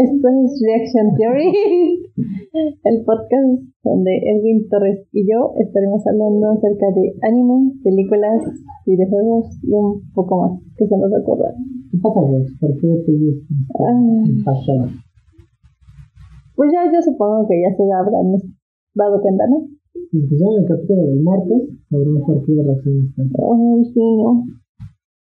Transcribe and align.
Esto 0.00 0.28
es 0.32 0.50
Reaction 0.64 1.06
Theory, 1.16 1.52
el 2.84 3.04
podcast 3.04 3.68
donde 3.84 4.12
Edwin 4.32 4.66
Torres 4.70 5.04
y 5.12 5.28
yo 5.28 5.52
estaremos 5.60 6.00
hablando 6.06 6.50
acerca 6.56 6.86
de 6.96 7.12
anime, 7.28 7.72
películas, 7.84 8.40
videojuegos 8.86 9.58
y 9.62 9.72
un 9.74 10.00
poco 10.14 10.40
más 10.40 10.52
que 10.78 10.86
se 10.86 10.96
nos 10.96 11.12
ocurra. 11.20 11.52
¿Qué 11.90 11.98
pasa, 12.02 12.20
vos? 12.20 12.46
¿Por 12.60 12.70
qué 12.80 12.88
te 13.04 13.12
Ah. 13.76 14.88
Pues 16.56 16.70
ya 16.72 16.90
yo 16.92 17.02
supongo 17.02 17.46
que 17.48 17.60
ya 17.60 17.76
se 17.76 17.82
habrán 17.92 18.32
dado 18.94 19.20
cuenta, 19.20 19.44
¿no? 19.48 19.66
Si 20.10 20.16
escucharon 20.18 20.62
el 20.62 20.68
capítulo 20.68 21.02
del 21.02 21.20
martes, 21.22 21.60
sabrán 21.90 22.20
por 22.24 22.44
qué 22.46 22.52
razón. 22.56 23.12
Ay, 23.18 23.84
sí, 23.92 24.00
no. 24.00 24.44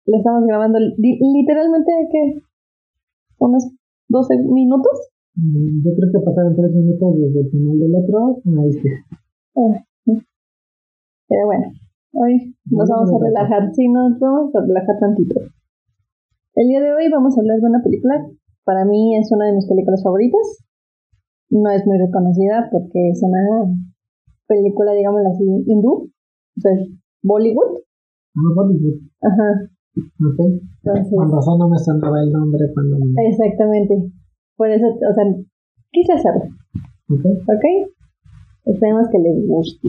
Lo 0.06 0.16
estamos 0.16 0.44
grabando 0.46 0.78
li- 0.78 1.18
literalmente, 1.18 1.90
¿qué? 2.12 2.40
¿Unos 3.38 3.64
12 4.10 4.38
minutos? 4.50 5.14
Mm, 5.36 5.86
Yo 5.86 5.90
creo 5.94 6.10
que 6.10 6.26
pasaron 6.26 6.56
tres 6.56 6.72
minutos 6.74 7.14
desde 7.14 7.40
el 7.46 7.50
final 7.50 7.78
del 7.78 7.94
otro 7.94 8.42
a 8.42 8.66
este. 8.66 8.90
Ay, 9.54 10.18
Pero 11.28 11.46
bueno, 11.46 11.66
hoy 12.12 12.54
nos 12.70 12.88
vamos 12.90 13.10
a 13.14 13.18
relajar. 13.24 13.70
Sí, 13.72 13.88
nos 13.88 14.18
vamos 14.18 14.54
a 14.54 14.60
relajar 14.66 14.98
tantito. 14.98 15.40
El 16.56 16.66
día 16.68 16.80
de 16.80 16.92
hoy 16.92 17.08
vamos 17.08 17.38
a 17.38 17.40
hablar 17.40 17.60
de 17.60 17.66
una 17.70 17.82
película. 17.82 18.26
Para 18.64 18.84
mí 18.84 19.16
es 19.16 19.30
una 19.30 19.46
de 19.46 19.54
mis 19.54 19.66
películas 19.68 20.02
favoritas. 20.02 20.66
No 21.48 21.70
es 21.70 21.86
muy 21.86 21.98
reconocida 21.98 22.68
porque 22.70 23.10
es 23.10 23.22
una 23.22 23.38
película, 24.46 24.92
digámoslo 24.92 25.28
así, 25.30 25.44
hindú. 25.66 26.10
O 26.10 26.60
sea, 26.60 26.72
Bollywood. 27.22 27.78
Ah, 28.34 28.52
Bollywood. 28.56 28.98
Ajá. 29.22 29.70
Ok. 29.96 30.38
Entonces, 30.84 31.12
Con 31.14 31.30
razón 31.32 31.58
no 31.58 31.68
me 31.68 31.78
sonaba 31.78 32.22
el 32.22 32.30
nombre 32.32 32.64
cuando 32.74 32.98
me. 32.98 33.28
exactamente. 33.28 33.94
Por 34.56 34.70
eso, 34.70 34.86
o 34.86 35.14
sea, 35.14 35.24
quise 35.90 36.12
hacerlo. 36.12 36.44
Ok. 37.10 37.24
¿Ok? 37.24 37.64
Esperemos 38.66 39.08
que 39.10 39.18
les 39.18 39.46
guste. 39.48 39.88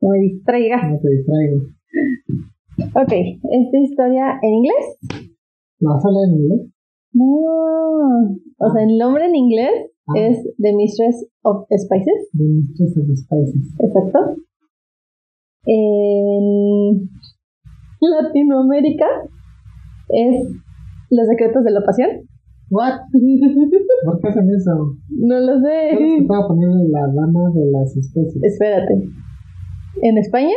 No 0.00 0.10
me 0.10 0.18
distraiga. 0.20 0.88
No 0.90 0.98
te 1.00 1.08
distraigo. 1.10 1.56
Ok, 2.96 3.12
esta 3.12 3.78
historia 3.78 4.38
en 4.42 4.54
inglés. 4.54 5.30
¿Lo 5.80 5.90
vas 5.90 6.04
a 6.04 6.10
leer 6.10 6.28
en 6.28 6.34
inglés? 6.40 6.70
No. 7.12 7.26
O 8.58 8.70
sea, 8.72 8.82
el 8.82 8.98
nombre 8.98 9.26
en 9.26 9.36
inglés 9.36 9.90
Ah. 10.06 10.12
es 10.18 10.36
The 10.58 10.74
Mistress 10.74 11.26
of 11.44 11.64
Spices. 11.70 12.28
The 12.32 12.42
Mistress 12.44 12.96
of 12.98 13.08
Spices. 13.16 13.74
Exacto. 13.78 14.18
En 15.66 16.83
Latinoamérica 18.10 19.06
es 20.08 20.36
Los 21.10 21.26
secretos 21.28 21.64
de 21.64 21.70
la 21.70 21.82
pasión. 21.82 22.10
¿What? 22.70 23.00
¿Por 24.04 24.20
qué 24.20 24.28
hacen 24.28 24.48
eso? 24.50 24.96
No 25.10 25.38
lo 25.40 25.60
¿Sabes 25.60 25.98
que 25.98 26.08
sé. 26.08 26.16
estaba 26.16 26.48
poniendo 26.48 26.84
la 26.88 27.06
dama 27.14 27.50
de 27.54 27.70
las 27.70 27.96
especies? 27.96 28.42
Espérate. 28.42 28.94
En 30.02 30.18
España, 30.18 30.56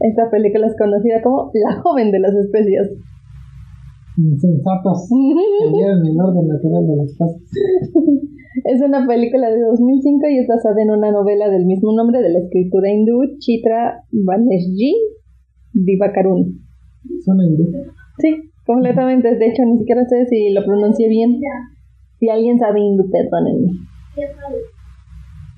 esta 0.00 0.30
película 0.30 0.66
es 0.66 0.76
conocida 0.78 1.20
como 1.22 1.50
La 1.54 1.80
joven 1.82 2.10
de 2.10 2.20
las 2.20 2.34
especias. 2.34 2.88
Insensatos. 4.16 5.08
El 5.12 6.20
orden 6.20 6.48
natural 6.48 6.86
de 6.86 6.96
las 6.96 7.16
cosas. 7.16 7.42
Es 8.64 8.82
una 8.82 9.06
película 9.06 9.48
de 9.48 9.60
2005 9.60 10.26
y 10.28 10.38
es 10.38 10.48
basada 10.48 10.82
en 10.82 10.90
una 10.90 11.12
novela 11.12 11.48
del 11.48 11.66
mismo 11.66 11.94
nombre 11.94 12.20
de 12.20 12.30
la 12.30 12.40
escritura 12.40 12.90
hindú 12.90 13.38
Chitra 13.38 14.02
Banerjee 14.10 14.92
Divakaruni. 15.72 16.52
Son 17.24 17.40
hindú. 17.40 17.70
Sí, 18.18 18.50
completamente. 18.66 19.36
De 19.36 19.46
hecho, 19.48 19.62
ni 19.64 19.78
siquiera 19.78 20.04
sé 20.06 20.26
si 20.26 20.52
lo 20.52 20.64
pronuncié 20.64 21.08
bien. 21.08 21.40
Si 22.18 22.28
alguien 22.28 22.58
sabe 22.58 22.80
hindú, 22.80 23.10
perdónenme. 23.10 23.72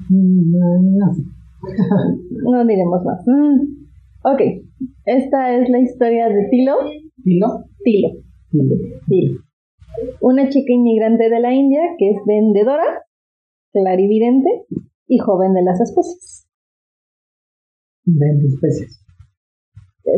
Mm. 0.08 0.52
No 2.44 2.64
diremos 2.66 3.04
más. 3.04 3.24
Mm. 3.26 3.82
Ok, 4.24 4.40
esta 5.04 5.56
es 5.56 5.68
la 5.68 5.80
historia 5.80 6.28
de 6.28 6.48
Tilo. 6.50 6.74
¿Tilo? 7.22 7.64
Tilo. 7.84 8.08
Tilo. 8.50 8.76
Tilo. 9.08 9.40
Una 10.20 10.48
chica 10.48 10.72
inmigrante 10.72 11.28
de 11.28 11.40
la 11.40 11.52
India 11.52 11.80
que 11.98 12.10
es 12.10 12.16
vendedora, 12.26 12.84
clarividente 13.72 14.48
y 15.06 15.18
joven 15.18 15.54
de 15.54 15.62
las 15.62 15.80
especies. 15.80 16.48
Vende 18.04 18.46
especies. 18.46 19.04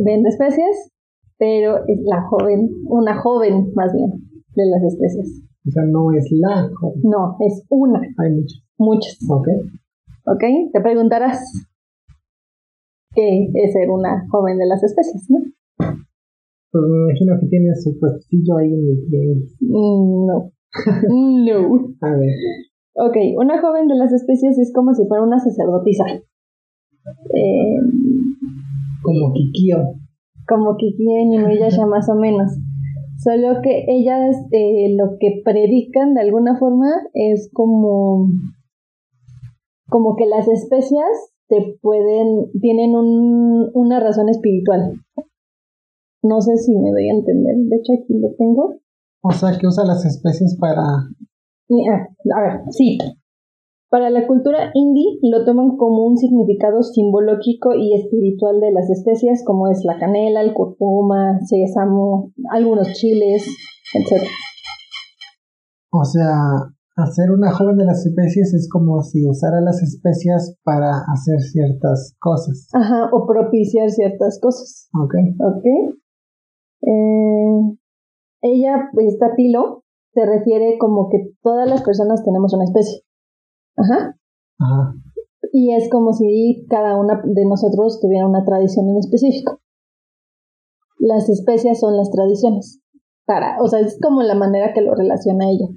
Vende 0.05 0.29
especies, 0.29 0.91
pero 1.39 1.79
es 1.87 2.01
la 2.05 2.23
joven, 2.29 2.71
una 2.87 3.21
joven 3.21 3.73
más 3.75 3.93
bien 3.93 4.11
de 4.55 4.67
las 4.67 4.83
especies. 4.85 5.43
O 5.67 5.71
sea, 5.71 5.83
no 5.85 6.13
es 6.13 6.27
la 6.33 6.69
joven. 6.79 7.01
No, 7.05 7.37
es 7.41 7.65
una, 7.71 8.01
Hay 8.19 8.31
muchas. 8.33 8.63
muchas. 8.79 9.19
Ok. 9.31 9.49
¿Ok? 10.27 10.43
Te 10.73 10.81
preguntarás 10.81 11.41
qué 13.15 13.49
es 13.55 13.73
ser 13.73 13.91
una 13.91 14.27
joven 14.31 14.59
de 14.59 14.67
las 14.67 14.83
especies, 14.83 15.27
¿no? 15.31 15.39
Pues 15.79 16.85
me 16.91 16.99
imagino 17.09 17.39
que 17.41 17.47
tiene 17.47 17.75
su 17.77 17.99
puestecillo 18.01 18.57
ahí 18.59 18.67
en 18.73 18.89
el 18.89 19.07
pie. 19.09 19.35
Mm, 19.61 20.27
No. 20.27 20.51
No. 21.09 21.59
A 22.01 22.11
ver. 22.17 22.35
Ok, 22.97 23.17
una 23.39 23.61
joven 23.61 23.87
de 23.89 23.95
las 23.97 24.13
especies 24.13 24.59
es 24.59 24.73
como 24.73 24.93
si 24.95 25.07
fuera 25.07 25.23
una 25.25 25.39
sacerdotisa. 25.39 26.05
Eh, 27.35 27.77
Como 29.05 29.33
Kikio. 29.33 29.77
como 30.49 30.77
Kiki 30.77 31.05
en 31.21 31.33
Inuyasha 31.35 31.87
más 31.87 32.09
o 32.09 32.15
menos. 32.17 32.51
Solo 33.23 33.61
que 33.63 33.85
ellas 33.89 34.37
eh, 34.51 34.95
lo 34.99 35.17
que 35.21 35.41
predican 35.45 36.15
de 36.15 36.23
alguna 36.23 36.57
forma 36.59 36.89
es 37.15 37.49
como 37.53 38.29
como 39.89 40.17
que 40.17 40.27
las 40.27 40.49
especias 40.49 41.07
te 41.49 41.79
pueden 41.81 42.51
tienen 42.61 42.97
un, 42.97 43.71
una 43.75 44.01
razón 44.01 44.29
espiritual. 44.29 44.95
No 46.23 46.41
sé 46.41 46.57
si 46.57 46.75
me 46.77 46.91
doy 46.91 47.09
a 47.11 47.15
entender. 47.15 47.55
De 47.69 47.77
hecho 47.77 47.93
aquí 47.93 48.15
lo 48.19 48.35
tengo. 48.37 48.75
O 49.23 49.31
sea, 49.33 49.57
que 49.59 49.67
usa 49.67 49.85
las 49.85 50.05
especies 50.05 50.57
para. 50.59 50.83
Ni- 51.69 51.87
ah, 51.89 52.09
A 52.37 52.41
ver, 52.43 52.61
sí. 52.71 52.99
Para 53.95 54.11
la 54.11 54.27
cultura 54.27 54.73
indie 54.75 55.21
lo 55.23 55.45
toman 55.45 55.77
como 55.77 56.05
un 56.05 56.17
significado 56.17 56.83
simbológico 56.83 57.77
y 57.77 57.95
espiritual 57.95 58.59
de 58.59 58.73
las 58.73 58.91
especias 58.91 59.45
como 59.47 59.69
es 59.69 59.85
la 59.85 60.01
canela, 60.01 60.41
el 60.41 60.53
cúrcuma, 60.53 61.39
sésamo, 61.47 62.33
algunos 62.51 62.93
chiles, 62.95 63.47
etc. 63.95 64.27
O 65.93 66.03
sea, 66.03 66.35
hacer 66.97 67.31
una 67.31 67.53
joven 67.53 67.77
de 67.77 67.85
las 67.85 68.05
especies 68.05 68.53
es 68.55 68.69
como 68.69 69.01
si 69.01 69.25
usara 69.29 69.61
las 69.61 69.81
especias 69.81 70.57
para 70.65 70.91
hacer 71.13 71.39
ciertas 71.39 72.17
cosas. 72.19 72.67
Ajá, 72.73 73.11
o 73.13 73.29
propiciar 73.29 73.91
ciertas 73.91 74.41
cosas. 74.43 74.89
Ok. 75.05 75.15
¿Ok? 75.39 75.65
Eh, 76.83 77.77
ella, 78.43 78.91
esta 79.07 79.37
Tilo, 79.37 79.85
se 80.15 80.27
refiere 80.27 80.79
como 80.81 81.09
que 81.11 81.31
todas 81.45 81.71
las 81.71 81.85
personas 81.85 82.25
tenemos 82.25 82.53
una 82.55 82.65
especie. 82.65 83.05
Ajá. 83.77 84.17
Ajá. 84.59 84.95
Y 85.53 85.73
es 85.73 85.89
como 85.91 86.13
si 86.13 86.67
cada 86.69 86.99
una 86.99 87.23
de 87.25 87.45
nosotros 87.47 88.01
tuviera 88.01 88.27
una 88.27 88.45
tradición 88.45 88.89
en 88.89 88.99
específico. 88.99 89.61
Las 90.99 91.29
especias 91.29 91.81
son 91.81 91.97
las 91.97 92.11
tradiciones. 92.11 92.81
Para, 93.27 93.57
o 93.63 93.69
sea, 93.69 93.81
es 93.81 93.99
como 94.03 94.23
la 94.23 94.35
manera 94.35 94.73
que 94.75 94.83
lo 94.83 94.95
relaciona 94.95 95.51
ella. 95.51 95.69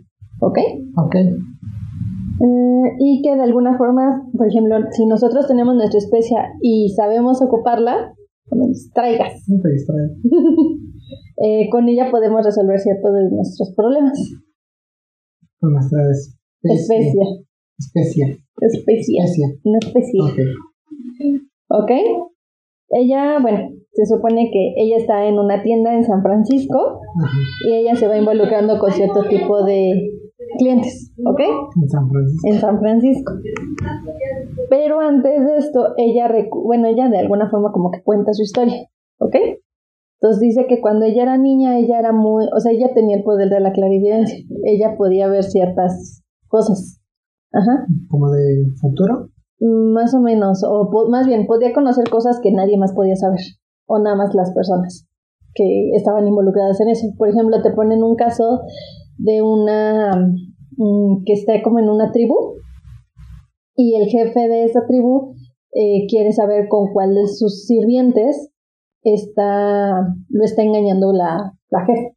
¿Ok? 0.41 0.57
Ok. 0.97 1.15
Eh, 1.15 2.95
y 2.99 3.21
que 3.21 3.35
de 3.35 3.41
alguna 3.41 3.77
forma, 3.77 4.27
por 4.37 4.47
ejemplo, 4.47 4.77
si 4.91 5.05
nosotros 5.05 5.47
tenemos 5.47 5.75
nuestra 5.75 5.97
especia 5.97 6.53
y 6.61 6.89
sabemos 6.95 7.41
ocuparla, 7.41 8.13
me 8.51 8.67
distraigas, 8.67 9.43
No 9.47 9.59
te 9.61 9.69
eh, 11.43 11.69
con 11.69 11.88
ella 11.89 12.09
podemos 12.11 12.45
resolver 12.45 12.79
ciertos 12.79 13.13
de 13.13 13.29
nuestros 13.31 13.73
problemas. 13.75 14.17
Con 15.59 15.73
nuestra 15.73 16.00
especie. 16.11 16.75
Especia. 16.75 17.46
Especia. 17.79 18.27
Especia. 18.62 19.24
Especia. 19.24 19.47
Una 19.63 19.77
especie. 19.79 20.19
Ok. 20.21 20.39
¿Ok? 21.69 21.91
Ella, 22.89 23.39
bueno, 23.41 23.69
se 23.91 24.06
supone 24.06 24.50
que 24.51 24.74
ella 24.77 24.97
está 24.97 25.25
en 25.27 25.38
una 25.39 25.62
tienda 25.62 25.94
en 25.94 26.06
San 26.06 26.21
Francisco 26.21 27.01
Ajá. 27.24 27.38
y 27.68 27.74
ella 27.74 27.95
se 27.95 28.07
va 28.07 28.18
involucrando 28.18 28.79
con 28.79 28.91
cierto 28.91 29.24
tipo 29.27 29.63
de 29.63 30.12
clientes, 30.57 31.12
¿ok? 31.25 31.39
En 31.81 31.89
San 31.89 32.09
Francisco. 32.09 32.47
En 32.47 32.62
San 32.62 32.79
Francisco. 32.79 33.33
Pero 34.69 35.00
antes 35.01 35.45
de 35.45 35.57
esto, 35.57 35.94
ella, 35.97 36.27
recu- 36.29 36.63
bueno, 36.63 36.88
ella 36.88 37.09
de 37.09 37.18
alguna 37.19 37.50
forma 37.50 37.71
como 37.74 37.91
que 37.91 38.01
cuenta 38.03 38.33
su 38.33 38.44
historia, 38.44 38.88
¿ok? 39.19 39.35
Entonces 40.21 40.39
dice 40.41 40.65
que 40.68 40.79
cuando 40.81 41.06
ella 41.06 41.24
era 41.24 41.38
niña, 41.38 41.77
ella 41.77 42.00
era 42.00 42.12
muy, 42.13 42.45
o 42.56 42.59
sea, 42.59 42.71
ella 42.71 42.94
tenía 42.94 43.18
el 43.18 43.24
poder 43.24 43.50
de 43.50 43.59
la 43.59 43.71
clarividencia, 43.74 44.39
ella 44.63 44.95
podía 44.97 45.27
ver 45.27 45.44
ciertas 45.44 46.24
cosas. 46.47 46.96
Ajá. 47.57 47.86
Como 48.09 48.30
de 48.31 48.71
futuro. 48.80 49.30
Más 49.59 50.13
o 50.13 50.21
menos, 50.21 50.63
o 50.63 50.89
po- 50.92 51.09
más 51.09 51.25
bien, 51.25 51.48
podía 51.48 51.74
conocer 51.74 52.07
cosas 52.09 52.39
que 52.42 52.51
nadie 52.51 52.77
más 52.77 52.94
podía 52.94 53.15
saber, 53.15 53.39
o 53.88 53.98
nada 54.00 54.15
más 54.15 54.36
las 54.36 54.54
personas 54.54 55.07
que 55.56 55.89
estaban 55.95 56.27
involucradas 56.27 56.80
en 56.81 56.89
eso. 56.89 57.07
Por 57.18 57.30
ejemplo, 57.30 57.62
te 57.63 57.71
ponen 57.71 58.04
un 58.04 58.15
caso 58.15 58.62
de 59.18 59.42
una 59.42 60.12
mm, 60.77 61.24
que 61.25 61.33
está 61.33 61.54
como 61.63 61.80
en 61.80 61.89
una 61.89 62.12
tribu 62.12 62.36
y 63.75 63.95
el 63.95 64.07
jefe 64.10 64.48
de 64.48 64.65
esa 64.65 64.86
tribu 64.88 65.33
eh, 65.74 66.06
quiere 66.07 66.31
saber 66.31 66.68
con 66.69 66.94
cuál 66.94 67.15
de 67.15 67.27
sus 67.27 67.65
sirvientes 67.65 68.51
está 69.03 70.15
lo 70.30 70.44
está 70.44 70.62
engañando 70.63 71.13
la, 71.13 71.53
la 71.69 71.86
jefa. 71.86 72.13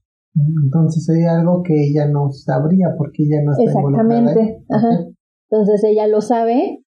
Entonces 0.64 1.08
hay 1.10 1.24
algo 1.24 1.62
que 1.62 1.74
ella 1.88 2.06
no 2.06 2.30
sabría 2.30 2.94
porque 2.96 3.24
ella 3.24 3.42
no 3.44 3.52
está 3.52 3.64
Exactamente. 3.64 4.64
Ajá. 4.68 4.88
Entonces 5.50 5.82
ella 5.84 6.06
lo 6.06 6.20
sabe, 6.20 6.84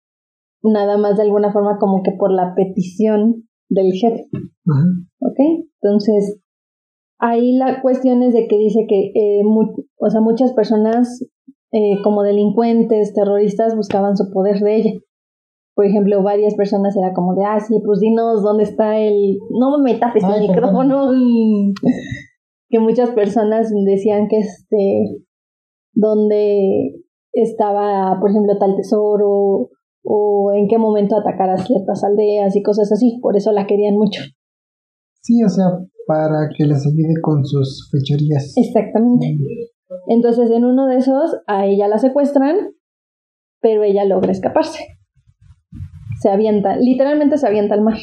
nada 0.62 0.96
más 0.99 1.16
de 1.16 1.22
alguna 1.22 1.52
forma 1.52 1.78
como 1.78 2.02
que 2.02 2.12
por 2.12 2.32
la 2.32 2.55
petición 2.55 3.49
del 3.69 3.93
jefe. 3.93 4.28
Ajá. 4.32 4.84
¿Ok? 5.20 5.64
Entonces, 5.81 6.40
ahí 7.19 7.56
la 7.56 7.81
cuestión 7.82 8.22
es 8.22 8.34
de 8.34 8.49
que 8.49 8.58
dice 8.58 8.87
que 8.88 9.12
eh, 9.14 9.43
o 9.99 10.10
sea, 10.10 10.20
muchas 10.20 10.52
personas 10.52 11.25
eh, 11.72 12.00
como 12.02 12.22
delincuentes, 12.22 13.12
terroristas 13.12 13.76
buscaban 13.76 14.16
su 14.16 14.31
poder 14.31 14.58
de 14.60 14.76
ella. 14.76 14.93
Por 15.75 15.87
ejemplo, 15.87 16.22
varias 16.22 16.55
personas 16.55 16.96
era 16.96 17.12
como 17.12 17.34
de, 17.37 17.44
ah, 17.44 17.60
sí, 17.60 17.81
pues 17.84 18.00
dinos 18.00 18.43
dónde 18.43 18.64
está 18.64 18.99
el... 18.99 19.38
No 19.50 19.78
me 19.78 19.93
metas 19.93 20.12
el 20.16 20.49
micrófono. 20.49 21.10
que 22.69 22.81
muchas 22.81 23.10
personas 23.10 23.72
decían 23.84 24.28
que 24.28 24.38
este, 24.38 25.25
donde 25.94 26.98
estaba, 27.43 28.19
por 28.20 28.31
ejemplo, 28.31 28.58
tal 28.58 28.76
tesoro 28.76 29.70
o 30.05 30.52
en 30.55 30.69
qué 30.69 30.79
momento 30.79 31.17
atacar 31.17 31.50
a 31.50 31.58
ciertas 31.58 32.02
aldeas 32.05 32.56
y 32.56 32.62
cosas 32.62 32.90
así. 32.93 33.19
Por 33.20 33.37
eso 33.37 33.52
la 33.52 33.67
querían 33.67 33.96
mucho. 33.96 34.23
Sí, 35.23 35.43
o 35.44 35.49
sea, 35.49 35.67
para 36.06 36.49
que 36.56 36.64
les 36.64 36.87
ayude 36.87 37.20
con 37.23 37.44
sus 37.44 37.90
fechorías. 37.90 38.55
Exactamente. 38.56 39.37
Entonces, 40.08 40.50
en 40.50 40.64
uno 40.64 40.87
de 40.87 40.96
esos, 40.96 41.37
a 41.46 41.67
ella 41.67 41.88
la 41.88 41.99
secuestran, 41.99 42.56
pero 43.61 43.82
ella 43.82 44.05
logra 44.05 44.32
escaparse. 44.32 44.84
Se 46.20 46.31
avienta, 46.31 46.76
literalmente 46.76 47.37
se 47.37 47.46
avienta 47.46 47.75
al 47.75 47.82
mar. 47.82 47.99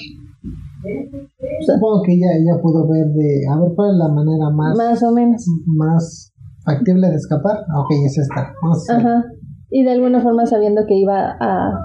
Supongo 1.61 2.03
que 2.03 2.13
ella, 2.13 2.27
ella 2.37 2.61
pudo 2.61 2.87
ver 2.87 3.07
de, 3.07 3.41
a 3.51 3.59
ver, 3.59 3.71
cuál 3.75 3.91
es 3.91 3.97
la 3.97 4.09
manera 4.09 4.49
más... 4.51 4.77
Más 4.77 5.03
o 5.03 5.11
menos. 5.11 5.45
Más 5.65 6.34
factible 6.65 7.07
de 7.07 7.15
escapar. 7.15 7.57
Ok, 7.77 7.91
es 8.05 8.17
esta. 8.17 8.53
Ajá. 8.97 9.23
Y 9.69 9.83
de 9.83 9.91
alguna 9.91 10.21
forma 10.21 10.45
sabiendo 10.45 10.81
que 10.87 10.95
iba 10.95 11.37
a, 11.39 11.79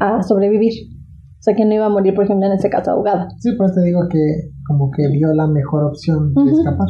a 0.00 0.22
sobrevivir. 0.22 0.72
O 1.38 1.42
sea, 1.44 1.54
que 1.54 1.66
no 1.66 1.74
iba 1.74 1.86
a 1.86 1.90
morir, 1.90 2.14
por 2.14 2.24
ejemplo, 2.24 2.46
en 2.46 2.52
ese 2.52 2.70
caso 2.70 2.92
ahogada. 2.92 3.28
Sí, 3.38 3.50
pues 3.58 3.74
te 3.74 3.82
digo 3.82 4.00
que 4.10 4.18
como 4.66 4.90
que 4.90 5.08
vio 5.08 5.34
la 5.34 5.46
mejor 5.46 5.84
opción 5.84 6.32
de 6.32 6.50
escapar. 6.50 6.88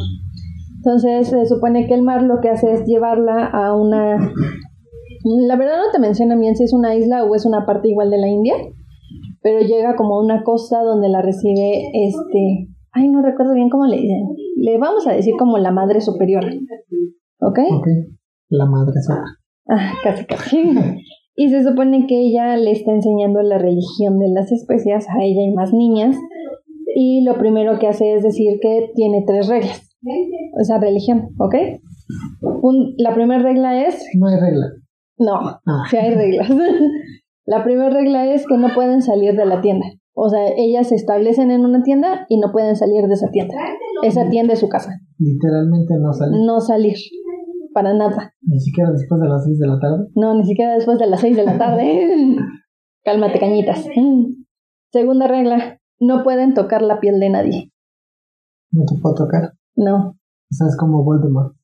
Entonces 0.77 1.27
se 1.27 1.45
supone 1.45 1.87
que 1.87 1.93
el 1.93 2.03
mar 2.03 2.21
lo 2.21 2.39
que 2.39 2.49
hace 2.49 2.71
es 2.71 2.85
llevarla 2.85 3.47
a 3.47 3.75
una... 3.75 4.17
La 5.47 5.55
verdad 5.57 5.77
no 5.77 5.91
te 5.91 5.99
menciona 5.99 6.37
bien 6.37 6.55
si 6.55 6.63
es 6.63 6.73
una 6.73 6.95
isla 6.95 7.23
o 7.23 7.33
es 7.33 7.45
una 7.45 7.65
parte 7.65 7.89
igual 7.89 8.11
de 8.11 8.19
la 8.19 8.27
India, 8.27 8.53
pero 9.41 9.59
llega 9.59 9.95
como 9.95 10.15
a 10.15 10.23
una 10.23 10.43
costa 10.43 10.83
donde 10.83 11.09
la 11.09 11.21
recibe 11.21 11.89
este... 11.91 12.69
Ay, 12.93 13.09
no 13.09 13.21
recuerdo 13.21 13.55
bien 13.55 13.69
cómo 13.69 13.87
le 13.87 13.97
dicen. 13.97 14.25
Le 14.55 14.77
vamos 14.77 15.05
a 15.07 15.13
decir 15.13 15.35
como 15.37 15.57
la 15.57 15.71
madre 15.71 16.01
superior. 16.01 16.45
¿Ok? 17.41 17.59
Ok. 17.71 17.87
La 18.49 18.65
madre 18.65 18.93
superior. 19.01 19.25
Ah, 19.67 19.93
casi, 20.03 20.25
casi. 20.25 20.73
y 21.35 21.49
se 21.49 21.63
supone 21.63 22.07
que 22.07 22.19
ella 22.19 22.55
le 22.57 22.71
está 22.71 22.91
enseñando 22.91 23.41
la 23.41 23.57
religión 23.57 24.19
de 24.19 24.29
las 24.29 24.51
especias 24.51 25.07
a 25.09 25.23
ella 25.23 25.41
y 25.41 25.53
más 25.53 25.73
niñas. 25.73 26.15
Y 26.95 27.23
lo 27.23 27.37
primero 27.37 27.77
que 27.79 27.87
hace 27.87 28.13
es 28.13 28.23
decir 28.23 28.59
que 28.61 28.91
tiene 28.95 29.23
tres 29.27 29.47
reglas 29.47 29.85
esa 30.61 30.79
religión, 30.79 31.29
¿ok? 31.39 31.55
la 32.97 33.13
primera 33.13 33.41
regla 33.41 33.85
es... 33.85 34.03
No 34.17 34.27
hay 34.27 34.39
regla. 34.39 34.67
No, 35.17 35.39
ah. 35.65 35.83
sí 35.89 35.97
hay 35.97 36.13
reglas. 36.13 36.49
la 37.45 37.63
primera 37.63 37.89
regla 37.89 38.31
es 38.33 38.45
que 38.45 38.57
no 38.57 38.73
pueden 38.73 39.01
salir 39.01 39.35
de 39.35 39.45
la 39.45 39.61
tienda. 39.61 39.85
O 40.17 40.29
sea, 40.29 40.47
ellas 40.55 40.87
se 40.87 40.95
establecen 40.95 41.51
en 41.51 41.65
una 41.65 41.83
tienda 41.83 42.25
y 42.29 42.39
no 42.39 42.53
pueden 42.53 42.77
salir 42.77 43.05
de 43.05 43.13
esa 43.13 43.29
tienda. 43.31 43.53
Esa 44.01 44.29
tienda 44.29 44.53
es 44.53 44.59
su 44.59 44.69
casa. 44.69 44.91
Literalmente 45.17 45.93
no 45.99 46.13
salir. 46.13 46.41
No 46.45 46.61
salir. 46.61 46.95
Para 47.73 47.93
nada. 47.93 48.33
¿Ni 48.41 48.59
siquiera 48.61 48.91
después 48.91 49.19
de 49.19 49.27
las 49.27 49.43
6 49.43 49.59
de 49.59 49.67
la 49.67 49.77
tarde? 49.77 50.07
No, 50.15 50.33
ni 50.33 50.45
siquiera 50.45 50.73
después 50.75 50.97
de 50.97 51.07
las 51.07 51.19
6 51.19 51.35
de 51.35 51.43
la 51.43 51.57
tarde. 51.57 52.37
Cálmate, 53.03 53.39
cañitas. 53.39 53.85
Segunda 54.93 55.27
regla, 55.27 55.81
no 55.99 56.23
pueden 56.23 56.53
tocar 56.53 56.81
la 56.81 57.01
piel 57.01 57.19
de 57.19 57.29
nadie. 57.29 57.73
¿No 58.71 58.85
te 58.85 58.95
puedo 59.01 59.15
tocar? 59.15 59.51
No. 59.75 60.11
O 60.11 60.51
sea, 60.51 60.67
es 60.67 60.77
como 60.77 61.03
Voldemort. 61.03 61.55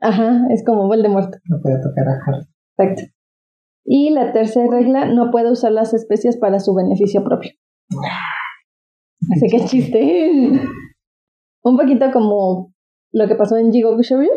Ajá, 0.00 0.46
es 0.50 0.64
como 0.64 0.88
Voldemort. 0.88 1.32
No 1.48 1.60
puede 1.62 1.76
tocar 1.80 2.08
a 2.08 2.18
Harry. 2.26 2.46
Exacto. 2.76 3.14
Y 3.84 4.10
la 4.10 4.32
tercera 4.32 4.66
regla, 4.68 5.06
no 5.06 5.30
puede 5.30 5.52
usar 5.52 5.70
las 5.70 5.94
especias 5.94 6.36
para 6.36 6.58
su 6.58 6.74
beneficio 6.74 7.22
propio. 7.22 7.52
Así 9.32 9.48
que 9.48 9.64
chiste. 9.66 10.30
Un 11.64 11.76
poquito 11.76 12.10
como 12.12 12.72
lo 13.12 13.28
que 13.28 13.34
pasó 13.34 13.56
en 13.56 13.72
Jigo 13.72 13.96
Shoryu, 14.00 14.30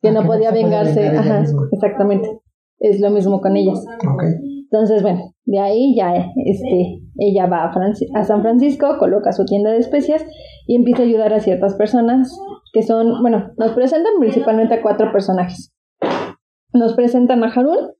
que 0.00 0.08
ah, 0.08 0.12
no 0.12 0.24
podía 0.24 0.50
vengarse. 0.50 1.08
Ajá, 1.08 1.44
exactamente. 1.72 2.40
Es 2.78 3.00
lo 3.00 3.10
mismo 3.10 3.40
con 3.40 3.56
ellas. 3.56 3.84
Okay. 3.98 4.50
Entonces, 4.72 5.02
bueno, 5.02 5.34
de 5.44 5.58
ahí 5.58 5.96
ya 5.96 6.14
este, 6.46 7.02
ella 7.18 7.46
va 7.46 7.64
a, 7.64 8.24
San 8.24 8.40
Francisco, 8.42 8.98
coloca 8.98 9.32
su 9.32 9.44
tienda 9.44 9.72
de 9.72 9.78
especias 9.78 10.24
y 10.66 10.76
empieza 10.76 11.02
a 11.02 11.06
ayudar 11.06 11.34
a 11.34 11.40
ciertas 11.40 11.74
personas 11.74 12.32
que 12.72 12.82
son, 12.82 13.20
bueno, 13.20 13.50
nos 13.58 13.72
presentan 13.72 14.12
principalmente 14.20 14.74
a 14.74 14.82
cuatro 14.82 15.10
personajes. 15.10 15.74
Nos 16.72 16.94
presentan 16.94 17.42
a 17.42 17.48
Harun, 17.48 17.90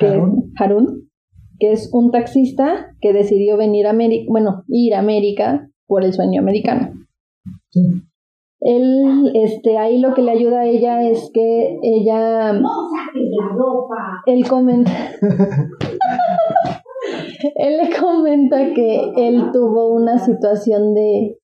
que 0.00 0.08
es 0.08 0.22
Harun, 0.58 1.08
que 1.58 1.72
es 1.72 1.90
un 1.92 2.10
taxista 2.10 2.94
que 3.00 3.12
decidió 3.12 3.56
venir 3.56 3.86
a 3.86 3.90
América, 3.90 4.26
bueno, 4.28 4.64
ir 4.68 4.94
a 4.94 4.98
América 4.98 5.68
por 5.86 6.04
el 6.04 6.12
sueño 6.12 6.40
americano. 6.40 6.92
Él, 8.60 9.30
este, 9.34 9.78
ahí 9.78 9.98
lo 9.98 10.14
que 10.14 10.22
le 10.22 10.32
ayuda 10.32 10.60
a 10.60 10.66
ella 10.66 11.02
es 11.08 11.30
que 11.32 11.78
ella. 11.82 12.52
No 12.52 12.88
la 13.14 13.48
ropa. 13.54 14.22
Él 14.26 14.48
comenta. 14.48 14.90
él 17.56 17.76
le 17.76 17.90
comenta 17.96 18.72
que 18.74 19.12
él 19.16 19.50
tuvo 19.52 19.94
una 19.94 20.18
situación 20.18 20.94
de. 20.94 21.38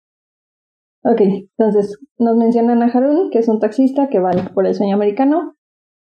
Ok, 1.04 1.20
entonces 1.20 1.98
nos 2.18 2.36
mencionan 2.36 2.82
a 2.82 2.86
Harun, 2.86 3.30
que 3.30 3.40
es 3.40 3.48
un 3.48 3.58
taxista 3.58 4.08
que 4.08 4.20
va 4.20 4.30
por 4.54 4.66
el 4.66 4.74
sueño 4.74 4.94
americano, 4.94 5.56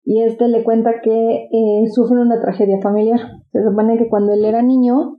y 0.04 0.22
este 0.22 0.48
le 0.48 0.62
cuenta 0.64 1.00
que 1.02 1.48
eh, 1.50 1.88
sufre 1.90 2.20
una 2.20 2.40
tragedia 2.40 2.78
familiar. 2.82 3.20
Se 3.52 3.62
supone 3.62 3.96
que 3.96 4.08
cuando 4.08 4.32
él 4.32 4.44
era 4.44 4.62
niño, 4.62 5.18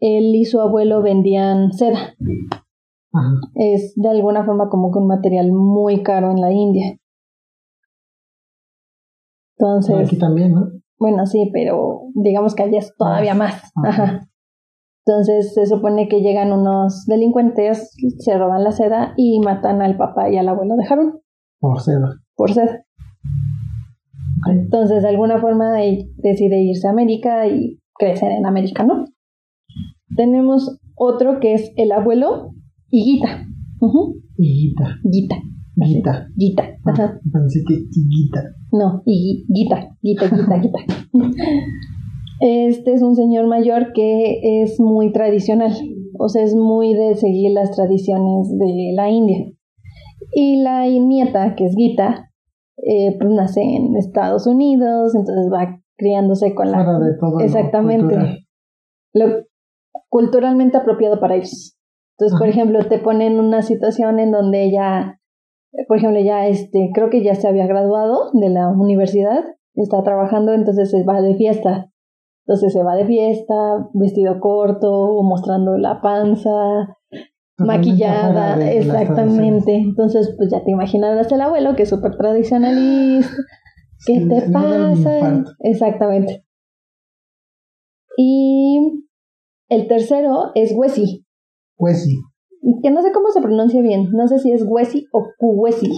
él 0.00 0.34
y 0.34 0.44
su 0.46 0.60
abuelo 0.60 1.02
vendían 1.02 1.72
seda. 1.72 2.14
Es 3.54 3.94
de 3.96 4.08
alguna 4.08 4.44
forma 4.44 4.68
como 4.68 4.90
que 4.90 4.98
un 4.98 5.06
material 5.06 5.52
muy 5.52 6.02
caro 6.02 6.30
en 6.30 6.40
la 6.40 6.52
India. 6.52 6.96
Entonces. 9.56 10.06
Aquí 10.06 10.18
también, 10.18 10.52
¿no? 10.52 10.68
Bueno, 10.98 11.26
sí, 11.26 11.50
pero 11.52 12.08
digamos 12.14 12.54
que 12.54 12.64
allá 12.64 12.78
es 12.78 12.94
todavía 12.96 13.34
más. 13.34 13.72
Ajá. 13.84 14.28
Entonces 15.06 15.52
se 15.52 15.66
supone 15.66 16.08
que 16.08 16.22
llegan 16.22 16.50
unos 16.52 17.04
delincuentes, 17.06 17.94
se 18.18 18.38
roban 18.38 18.64
la 18.64 18.72
seda 18.72 19.12
y 19.18 19.38
matan 19.40 19.82
al 19.82 19.98
papá 19.98 20.30
y 20.30 20.38
al 20.38 20.48
abuelo 20.48 20.76
de 20.76 20.86
Harun. 20.88 21.20
Por 21.60 21.80
seda. 21.82 22.22
Por 22.34 22.52
seda. 22.52 22.84
Entonces 24.50 25.02
de 25.02 25.08
alguna 25.08 25.38
forma 25.38 25.72
decide 26.16 26.62
irse 26.62 26.86
a 26.86 26.90
América 26.90 27.46
y 27.46 27.78
crecer 27.98 28.30
en 28.32 28.46
América, 28.46 28.84
¿no? 28.84 29.04
Tenemos 30.16 30.78
otro 30.96 31.40
que 31.40 31.54
es 31.54 31.72
el 31.76 31.92
abuelo 31.92 32.50
Higuita. 32.90 33.46
Uh 33.80 34.14
Higuita. 34.36 34.98
Guita. 35.04 35.36
Guita. 35.76 36.28
Guita. 36.36 36.62
Ah, 36.84 36.90
Ajá. 36.90 37.20
Pensé 37.32 37.60
que 37.66 37.74
Higuita. 37.74 38.42
No, 38.72 39.02
Higuita. 39.06 39.96
Guita, 40.02 40.28
Guita, 40.28 40.58
Guita. 40.58 40.78
Este 42.40 42.92
es 42.92 43.02
un 43.02 43.14
señor 43.14 43.46
mayor 43.46 43.92
que 43.94 44.62
es 44.62 44.80
muy 44.80 45.12
tradicional, 45.12 45.72
o 46.18 46.28
sea, 46.28 46.42
es 46.42 46.54
muy 46.54 46.92
de 46.92 47.14
seguir 47.14 47.52
las 47.52 47.70
tradiciones 47.70 48.50
de 48.50 48.92
la 48.94 49.08
India. 49.08 49.50
Y 50.34 50.56
la 50.56 50.86
nieta, 50.86 51.54
que 51.54 51.64
es 51.64 51.74
Gita, 51.76 52.32
eh, 52.86 53.16
pues 53.18 53.30
nace 53.30 53.62
en 53.62 53.96
Estados 53.96 54.46
Unidos, 54.46 55.14
entonces 55.14 55.50
va 55.52 55.80
criándose 55.96 56.54
con 56.54 56.70
la... 56.70 56.78
de 56.98 57.16
todo 57.18 57.40
exactamente. 57.40 58.46
Lo 59.12 59.44
culturalmente 60.08 60.76
apropiado 60.76 61.20
para 61.20 61.36
ellos. 61.36 61.78
Entonces, 62.18 62.38
por 62.38 62.48
ejemplo, 62.48 62.78
te 62.86 62.98
ponen 62.98 63.40
una 63.40 63.62
situación 63.62 64.18
en 64.18 64.30
donde 64.30 64.64
ella, 64.64 65.20
por 65.88 65.96
ejemplo, 65.96 66.20
ya 66.20 66.46
este, 66.46 66.90
creo 66.94 67.10
que 67.10 67.22
ya 67.22 67.34
se 67.34 67.48
había 67.48 67.66
graduado 67.66 68.30
de 68.32 68.50
la 68.50 68.68
universidad, 68.68 69.44
está 69.74 70.02
trabajando, 70.02 70.52
entonces 70.52 70.90
se 70.90 71.04
va 71.04 71.20
de 71.22 71.34
fiesta. 71.36 71.90
Entonces 72.46 72.74
se 72.74 72.82
va 72.82 72.94
de 72.94 73.06
fiesta, 73.06 73.88
vestido 73.94 74.38
corto, 74.38 75.22
mostrando 75.22 75.78
la 75.78 76.02
panza, 76.02 76.98
maquillada, 77.58 78.56
de 78.56 78.78
exactamente. 78.78 79.74
Entonces, 79.76 80.34
pues 80.36 80.50
ya 80.50 80.62
te 80.64 80.70
imaginarás 80.70 81.30
el 81.32 81.40
abuelo, 81.40 81.76
que 81.76 81.84
es 81.84 81.88
súper 81.88 82.16
tradicionalista. 82.16 83.30
¿Qué 84.06 84.20
Sí, 84.20 84.28
te 84.28 84.42
pasa? 84.50 85.44
Exactamente. 85.60 86.44
Y 88.16 89.04
el 89.68 89.88
tercero 89.88 90.52
es 90.54 90.72
Wesi, 90.76 91.24
Pues 91.76 92.04
sí. 92.04 92.20
que 92.82 92.90
no 92.90 93.02
sé 93.02 93.12
cómo 93.12 93.30
se 93.30 93.40
pronuncia 93.40 93.80
bien. 93.82 94.10
No 94.12 94.28
sé 94.28 94.38
si 94.38 94.52
es 94.52 94.64
Wesi 94.66 95.06
o 95.12 95.26
Kuwesi. 95.38 95.90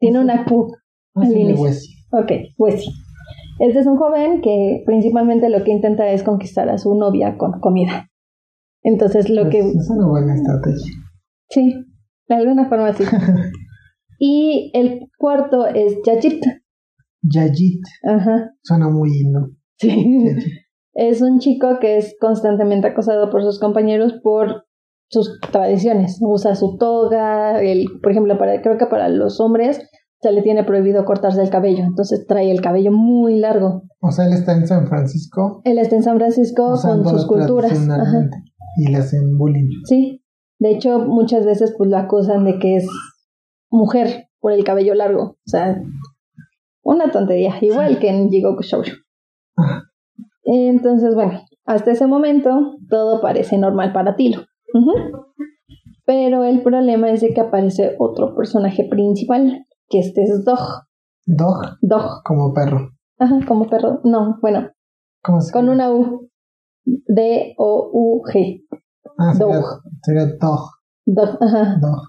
Tiene 0.00 0.20
una 0.20 0.44
Q. 0.44 0.72
Inicio. 1.16 1.62
Wesi. 1.62 1.94
Ok, 2.12 2.32
Wesi. 2.58 2.90
Este 3.60 3.80
es 3.80 3.86
un 3.86 3.96
joven 3.96 4.40
que 4.40 4.82
principalmente 4.86 5.48
lo 5.50 5.64
que 5.64 5.72
intenta 5.72 6.08
es 6.10 6.22
conquistar 6.22 6.68
a 6.68 6.78
su 6.78 6.94
novia 6.94 7.36
con 7.36 7.60
comida. 7.60 8.07
Entonces 8.88 9.28
lo 9.28 9.50
que... 9.50 9.58
Es 9.58 9.90
una 9.90 10.08
buena 10.08 10.34
estrategia. 10.34 10.92
Sí, 11.50 11.74
de 12.26 12.34
alguna 12.34 12.68
forma 12.70 12.94
sí. 12.94 13.04
y 14.18 14.70
el 14.72 15.10
cuarto 15.18 15.66
es 15.66 15.98
Yajit. 16.06 16.42
Yajit. 17.22 17.82
Ajá. 18.04 18.50
Suena 18.62 18.88
muy 18.88 19.10
lindo. 19.10 19.50
Sí. 19.76 20.24
Yajit. 20.24 20.52
Es 20.94 21.20
un 21.20 21.38
chico 21.38 21.78
que 21.80 21.98
es 21.98 22.16
constantemente 22.18 22.88
acosado 22.88 23.30
por 23.30 23.42
sus 23.42 23.60
compañeros 23.60 24.14
por 24.22 24.64
sus 25.10 25.38
tradiciones. 25.52 26.18
Usa 26.22 26.54
su 26.54 26.78
toga, 26.78 27.60
el, 27.60 27.86
por 28.02 28.12
ejemplo, 28.12 28.38
para, 28.38 28.62
creo 28.62 28.78
que 28.78 28.86
para 28.86 29.10
los 29.10 29.38
hombres 29.38 29.86
se 30.20 30.32
le 30.32 30.42
tiene 30.42 30.64
prohibido 30.64 31.04
cortarse 31.04 31.42
el 31.42 31.50
cabello, 31.50 31.84
entonces 31.84 32.26
trae 32.26 32.50
el 32.50 32.60
cabello 32.60 32.90
muy 32.90 33.38
largo. 33.38 33.82
O 34.00 34.10
sea, 34.10 34.26
él 34.26 34.32
está 34.32 34.56
en 34.56 34.66
San 34.66 34.88
Francisco 34.88 35.60
Él 35.64 35.78
está 35.78 35.94
en 35.94 36.02
San 36.02 36.16
Francisco 36.16 36.74
con 36.82 37.06
sus 37.06 37.26
culturas. 37.26 37.88
Ajá. 37.88 38.30
Y 38.78 38.90
le 38.90 38.98
hacen 38.98 39.36
bullying. 39.36 39.68
Sí, 39.84 40.22
de 40.58 40.70
hecho 40.70 41.00
muchas 41.00 41.44
veces 41.44 41.74
pues 41.76 41.90
lo 41.90 41.98
acusan 41.98 42.44
de 42.44 42.58
que 42.58 42.76
es 42.76 42.86
mujer 43.70 44.28
por 44.40 44.52
el 44.52 44.64
cabello 44.64 44.94
largo. 44.94 45.22
O 45.22 45.36
sea, 45.50 45.82
una 46.82 47.10
tontería, 47.10 47.54
igual 47.60 47.98
que 47.98 48.08
en 48.08 48.30
Jigoku 48.30 48.62
Shoujo. 48.62 48.92
Ah, 49.58 49.82
Entonces, 50.44 51.14
bueno, 51.14 51.40
hasta 51.66 51.90
ese 51.90 52.06
momento 52.06 52.76
todo 52.88 53.20
parece 53.20 53.58
normal 53.58 53.92
para 53.92 54.16
Tilo. 54.16 54.42
Ujú. 54.72 54.92
Pero 56.06 56.44
el 56.44 56.62
problema 56.62 57.10
es 57.10 57.20
de 57.20 57.34
que 57.34 57.40
aparece 57.42 57.94
otro 57.98 58.34
personaje 58.34 58.84
principal, 58.88 59.66
que 59.90 59.98
este 59.98 60.22
es 60.22 60.44
Dog. 60.44 60.58
dog 61.26 61.76
Dog. 61.82 62.22
como 62.24 62.54
perro. 62.54 62.92
Ajá, 63.18 63.40
como 63.46 63.68
perro. 63.68 64.00
No, 64.04 64.38
bueno, 64.40 64.70
¿Cómo 65.22 65.40
se 65.42 65.52
con 65.52 65.68
una 65.68 65.90
U. 65.92 66.30
D-O-U-G. 66.86 68.64
Ah, 69.18 69.34
sería, 69.34 69.56
dog. 69.56 69.64
sería 70.02 70.26
dog. 70.26 70.60
Dog. 71.06 71.38
Ajá. 71.40 71.78
Dog. 71.80 72.00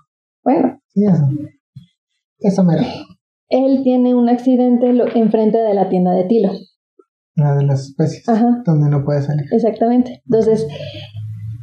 Bueno, 0.43 0.79
Sí, 0.87 1.05
eso. 1.05 1.23
Eso 2.39 2.63
él 3.49 3.81
tiene 3.83 4.13
un 4.15 4.29
accidente 4.29 4.93
lo- 4.93 5.07
enfrente 5.15 5.57
de 5.57 5.73
la 5.73 5.89
tienda 5.89 6.11
de 6.13 6.23
Tilo. 6.25 6.51
La 7.35 7.55
de 7.55 7.63
las 7.65 7.81
especies. 7.89 8.27
Ajá. 8.29 8.61
Donde 8.65 8.89
no 8.89 9.03
puede 9.03 9.21
salir. 9.21 9.45
Exactamente. 9.51 10.21
Entonces, 10.25 10.67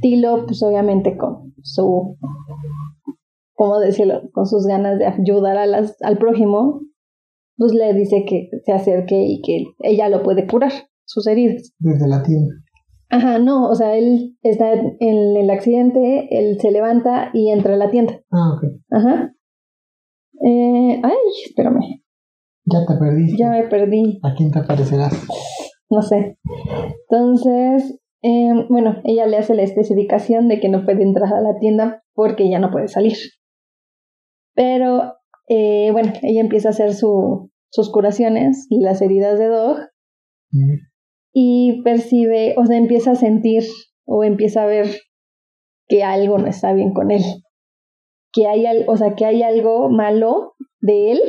Tilo, 0.01 0.47
pues 0.47 0.63
obviamente 0.63 1.17
con 1.17 1.55
su, 1.63 2.17
¿cómo 3.55 3.79
decirlo? 3.79 4.23
Con 4.33 4.47
sus 4.47 4.67
ganas 4.67 4.99
de 4.99 5.07
ayudar 5.07 5.57
a 5.59 5.67
las, 5.67 5.97
al 6.03 6.19
prójimo, 6.19 6.81
pues 7.57 7.73
le 7.73 7.95
dice 7.95 8.25
que 8.29 8.49
se 8.65 8.73
acerque 8.73 9.17
y 9.27 9.41
que 9.43 9.65
ella 9.81 10.09
lo 10.09 10.23
puede 10.23 10.47
curar, 10.47 10.73
sus 11.05 11.27
heridas. 11.27 11.73
Desde 11.79 12.09
la 12.09 12.23
tienda. 12.23 12.53
Ajá, 13.09 13.39
no, 13.39 13.69
o 13.69 13.75
sea, 13.75 13.97
él 13.97 14.37
está 14.43 14.73
en 14.73 15.37
el 15.37 15.49
accidente, 15.51 16.29
él 16.31 16.59
se 16.61 16.71
levanta 16.71 17.31
y 17.33 17.51
entra 17.51 17.75
a 17.75 17.77
la 17.77 17.91
tienda. 17.91 18.21
Ah, 18.33 18.55
ok. 18.57 18.65
Ajá. 18.91 19.33
Eh, 20.45 21.01
ay, 21.03 21.13
espérame, 21.47 22.03
Ya 22.65 22.85
te 22.87 22.95
perdiste. 22.99 23.37
ya 23.39 23.51
me 23.51 23.63
perdí. 23.69 24.19
¿A 24.23 24.35
quién 24.35 24.51
te 24.51 24.63
parecerás? 24.63 25.13
no 25.89 26.03
sé. 26.03 26.37
Entonces, 27.09 27.99
eh, 28.23 28.67
bueno, 28.69 28.97
ella 29.05 29.27
le 29.27 29.37
hace 29.37 29.55
la 29.55 29.63
especificación 29.63 30.49
de 30.49 30.59
que 30.61 30.69
no 30.69 30.85
puede 30.85 31.03
entrar 31.05 31.33
a 31.33 31.41
la 31.41 31.59
tienda 31.61 32.03
porque 32.13 32.51
ya 32.51 32.59
no 32.59 32.71
puede 32.73 32.89
salir. 32.89 33.17
Pero, 34.55 35.15
eh, 35.49 35.91
bueno, 35.93 36.13
ella 36.23 36.41
empieza 36.41 36.69
a 36.69 36.73
hacer 36.73 36.95
su, 36.95 37.51
sus 37.71 37.91
curaciones 37.91 38.67
y 38.69 38.81
las 38.81 39.01
heridas 39.01 39.39
de 39.39 39.47
Dog 39.47 39.79
Mm. 40.51 40.77
Y 41.39 41.83
percibe, 41.83 42.55
o 42.57 42.65
sea, 42.65 42.79
empieza 42.79 43.11
a 43.11 43.15
sentir 43.15 43.63
o 44.07 44.25
empieza 44.25 44.63
a 44.63 44.67
ver 44.67 44.87
que 45.87 46.03
algo 46.03 46.39
no 46.39 46.47
está 46.47 46.73
bien 46.73 46.95
con 46.95 47.11
él. 47.11 47.23
Que 48.33 48.47
hay, 48.47 48.65
o 48.89 48.97
sea, 48.97 49.15
que 49.15 49.27
hay 49.27 49.43
algo 49.43 49.91
malo 49.91 50.55
de 50.81 51.13
él 51.13 51.21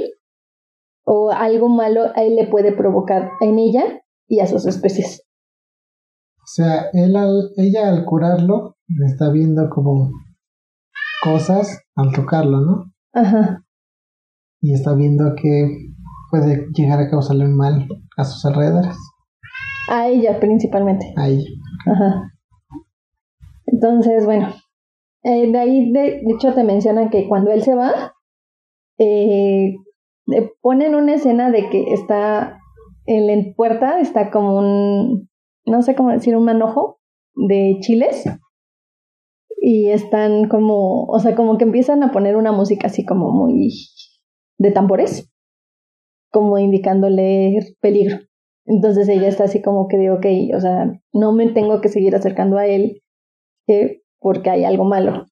o 1.04 1.32
algo 1.32 1.68
malo 1.68 2.04
a 2.16 2.24
él 2.24 2.38
le 2.38 2.48
puede 2.48 2.72
provocar 2.72 3.32
en 3.42 3.60
ella 3.60 3.84
y 4.30 4.40
a 4.40 4.48
sus 4.48 4.66
especies. 4.66 5.24
O 6.38 6.48
sea, 6.56 6.90
él 6.94 7.18
al, 7.18 7.52
ella 7.58 7.90
al 7.90 8.06
curarlo 8.06 8.78
está 9.06 9.30
viendo 9.30 9.70
como 9.70 10.10
cosas 11.22 11.82
al 11.96 12.14
tocarlo, 12.14 12.62
¿no? 12.62 12.94
Ajá, 13.12 13.66
Y 14.62 14.74
está 14.74 14.96
viendo 14.96 15.36
que 15.36 15.90
puede 16.32 16.68
llegar 16.74 17.02
a 17.02 17.10
causarle 17.10 17.44
un 17.44 17.58
mal 17.58 17.90
a 18.16 18.24
sus 18.24 18.46
alrededores. 18.46 18.96
A 19.88 20.08
ella 20.08 20.40
principalmente. 20.40 21.14
A 21.18 21.28
ella. 21.28 21.50
Ajá. 21.86 22.34
Entonces, 23.66 24.26
bueno, 24.26 24.54
eh, 25.24 25.52
de 25.52 25.58
ahí, 25.58 25.92
de, 25.92 26.22
de 26.24 26.34
hecho, 26.34 26.54
te 26.54 26.64
mencionan 26.64 27.10
que 27.10 27.28
cuando 27.28 27.52
él 27.52 27.62
se 27.62 27.76
va, 27.76 28.14
eh, 28.98 29.76
eh, 30.34 30.52
ponen 30.62 30.96
una 30.96 31.16
escena 31.16 31.52
de 31.52 31.70
que 31.70 31.94
está 31.94 32.60
en 33.06 33.28
la 33.28 33.54
puerta, 33.56 34.00
está 34.00 34.32
como 34.32 34.58
un, 34.58 35.30
no 35.66 35.82
sé 35.82 35.96
cómo 35.96 36.12
decir, 36.12 36.36
un 36.36 36.46
manojo 36.46 37.00
de 37.36 37.78
chiles. 37.82 38.26
Y 39.60 39.90
están 39.90 40.48
como, 40.48 41.06
o 41.06 41.20
sea, 41.20 41.36
como 41.36 41.58
que 41.58 41.66
empiezan 41.66 42.04
a 42.04 42.12
poner 42.12 42.36
una 42.36 42.52
música 42.52 42.88
así 42.88 43.06
como 43.06 43.32
muy 43.32 43.74
de 44.60 44.72
tambores, 44.72 45.30
como 46.32 46.58
indicándole 46.58 47.60
peligro. 47.82 48.18
Entonces 48.68 49.08
ella 49.10 49.28
está 49.30 49.46
así 49.46 49.62
como 49.62 49.88
que 49.88 49.98
digo, 49.98 50.16
ok, 50.16 50.26
o 50.56 50.60
sea, 50.60 50.92
no 51.14 51.32
me 51.32 51.48
tengo 51.48 51.80
que 51.82 51.90
seguir 51.90 52.16
acercando 52.16 52.58
a 52.58 52.68
él 52.68 53.02
porque 54.20 54.50
hay 54.50 54.64
algo 54.66 54.84
malo. 54.86 55.26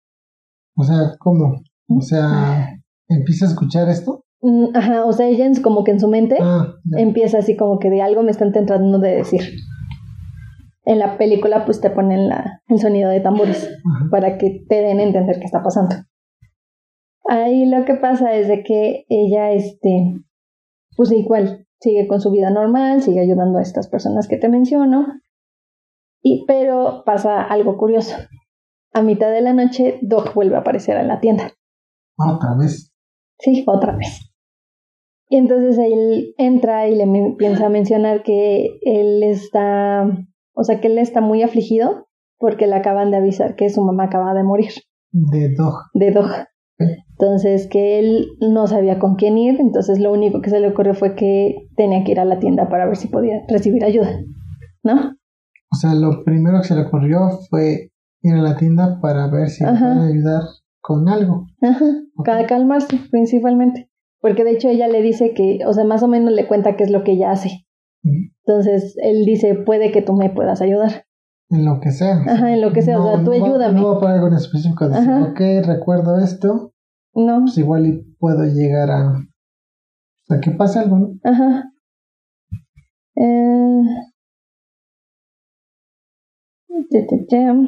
O 0.78 0.84
sea, 0.84 1.16
¿cómo? 1.20 1.62
O 1.88 2.02
sea, 2.02 2.78
¿empieza 3.08 3.46
a 3.46 3.50
escuchar 3.50 3.90
esto? 3.90 4.24
Mm, 4.42 4.76
Ajá, 4.76 5.06
o 5.06 5.14
sea, 5.14 5.28
ella 5.28 5.46
en- 5.46 5.62
como 5.62 5.84
que 5.84 5.92
en 5.92 6.00
su 6.00 6.08
mente 6.08 6.38
Ah, 6.40 6.76
empieza 6.98 7.40
así 7.40 7.56
como 7.56 7.80
que 7.80 7.90
de 7.90 8.02
algo 8.02 8.24
me 8.24 8.32
están 8.32 8.52
tratando 8.52 9.00
de 9.00 9.16
decir. 9.18 9.42
En 10.86 11.00
la 11.00 11.18
película 11.18 11.66
pues 11.66 11.82
te 11.82 11.90
ponen 11.90 12.30
la, 12.30 12.62
el 12.68 12.80
sonido 12.80 13.10
de 13.10 13.20
tambores 13.20 13.66
Ajá. 13.68 14.06
para 14.12 14.38
que 14.38 14.64
te 14.70 14.76
den 14.82 15.00
a 15.00 15.04
entender 15.04 15.40
qué 15.40 15.46
está 15.46 15.64
pasando. 15.64 15.96
Ahí 17.28 17.66
lo 17.66 17.86
que 17.86 17.96
pasa 17.96 18.36
es 18.36 18.48
de 18.48 18.64
que 18.64 19.06
ella, 19.10 19.52
este, 19.52 20.14
pues 20.96 21.12
igual, 21.12 21.65
sigue 21.86 22.08
con 22.08 22.20
su 22.20 22.32
vida 22.32 22.50
normal, 22.50 23.02
sigue 23.02 23.22
ayudando 23.22 23.60
a 23.60 23.62
estas 23.62 23.88
personas 23.88 24.28
que 24.28 24.36
te 24.38 24.50
menciono, 24.50 25.08
y, 26.22 26.44
pero 26.48 27.04
pasa 27.06 27.42
algo 27.42 27.78
curioso. 27.78 28.16
A 28.94 29.02
mitad 29.02 29.32
de 29.32 29.42
la 29.42 29.54
noche, 29.54 30.00
Doc 30.02 30.34
vuelve 30.34 30.56
a 30.56 30.60
aparecer 30.60 30.98
en 30.98 31.08
la 31.08 31.20
tienda. 31.20 31.52
Otra 32.18 32.56
vez. 32.60 32.92
Sí, 33.40 33.64
otra 33.68 33.96
vez. 33.96 34.32
Y 35.30 35.38
entonces 35.38 35.78
él 35.78 36.34
entra 36.38 36.88
y 36.88 36.96
le 36.96 37.06
men- 37.06 37.26
empieza 37.32 37.66
a 37.66 37.70
mencionar 37.70 38.24
que 38.24 38.80
él 38.84 39.24
está, 39.24 40.06
o 40.56 40.64
sea, 40.64 40.80
que 40.82 40.88
él 40.88 40.98
está 40.98 41.20
muy 41.22 41.44
afligido 41.44 42.08
porque 42.38 42.68
le 42.68 42.76
acaban 42.76 43.12
de 43.12 43.18
avisar 43.18 43.56
que 43.56 43.70
su 43.70 43.82
mamá 43.84 44.06
acaba 44.06 44.34
de 44.34 44.44
morir 44.44 44.72
De 45.12 45.50
dog. 45.56 45.74
de 45.94 46.12
Dog. 46.12 46.32
Entonces 47.18 47.68
que 47.68 48.00
él 48.00 48.28
no 48.42 48.68
sabía 48.68 49.00
con 49.00 49.16
quién 49.16 49.38
ir, 49.38 49.60
entonces 49.60 50.00
lo 50.00 50.12
único 50.12 50.42
que 50.42 50.50
se 50.50 50.60
le 50.60 50.68
ocurrió 50.68 50.94
fue 50.94 51.16
que 51.16 51.68
tenía 51.78 52.04
que 52.04 52.12
ir 52.12 52.20
a 52.20 52.26
la 52.26 52.40
tienda 52.40 52.68
para 52.68 52.86
ver 52.86 52.98
si 52.98 53.08
podía 53.08 53.44
recibir 53.48 53.86
ayuda, 53.86 54.20
¿no? 54.84 55.16
O 55.72 55.76
sea, 55.78 55.94
lo 55.96 56.24
primero 56.26 56.60
que 56.62 56.68
se 56.68 56.76
le 56.76 56.82
ocurrió 56.82 57.40
fue 57.50 57.92
ir 58.22 58.34
a 58.34 58.42
la 58.42 58.58
tienda 58.58 59.00
para 59.02 59.28
ver 59.28 59.50
si 59.50 59.64
Ajá. 59.64 59.94
pueden 59.94 60.12
ayudar 60.12 60.42
con 60.82 61.08
algo. 61.08 61.48
Ajá, 61.62 61.86
Ok. 62.18 62.26
para 62.26 62.46
calmarse 62.48 63.00
principalmente, 63.12 63.90
porque 64.20 64.44
de 64.44 64.52
hecho 64.52 64.68
ella 64.68 64.88
le 64.90 65.02
dice 65.02 65.34
que, 65.34 65.60
o 65.66 65.72
sea, 65.72 65.86
más 65.86 66.04
o 66.04 66.08
menos 66.10 66.34
le 66.34 66.48
cuenta 66.48 66.76
qué 66.76 66.84
es 66.84 66.92
lo 66.92 67.04
que 67.06 67.14
ella 67.14 67.32
hace. 67.32 67.66
Mm. 68.04 68.32
Entonces 68.46 68.96
él 69.02 69.26
dice, 69.26 69.56
puede 69.56 69.92
que 69.92 70.02
tú 70.02 70.14
me 70.14 70.30
puedas 70.30 70.62
ayudar. 70.62 71.06
En 71.50 71.64
lo 71.64 71.80
que 71.80 71.92
sea. 71.92 72.24
Ajá, 72.28 72.54
en 72.54 72.62
lo 72.62 72.74
que 72.74 72.82
sea, 72.82 73.00
o 73.00 73.04
sea, 73.04 73.24
tú 73.24 73.32
no 73.32 73.46
ayúdame. 73.46 73.80
No 73.80 73.92
va 73.92 73.98
a 73.98 74.00
poner 74.00 74.16
algo 74.16 74.28
en 74.28 74.34
específico. 74.34 74.90
Decir, 74.90 75.10
Ajá. 75.10 75.24
ok, 75.32 75.40
recuerdo 75.66 76.18
esto. 76.18 76.74
No, 77.16 77.42
Pues 77.42 77.58
igual 77.58 77.88
y 77.88 78.16
puedo 78.20 78.44
llegar 78.46 78.92
a. 78.92 79.22
A 80.28 80.40
que 80.42 80.52
pase 80.52 80.80
algo, 80.80 80.98
¿no? 80.98 81.20
ajá. 81.24 81.72
Eh... 83.16 83.82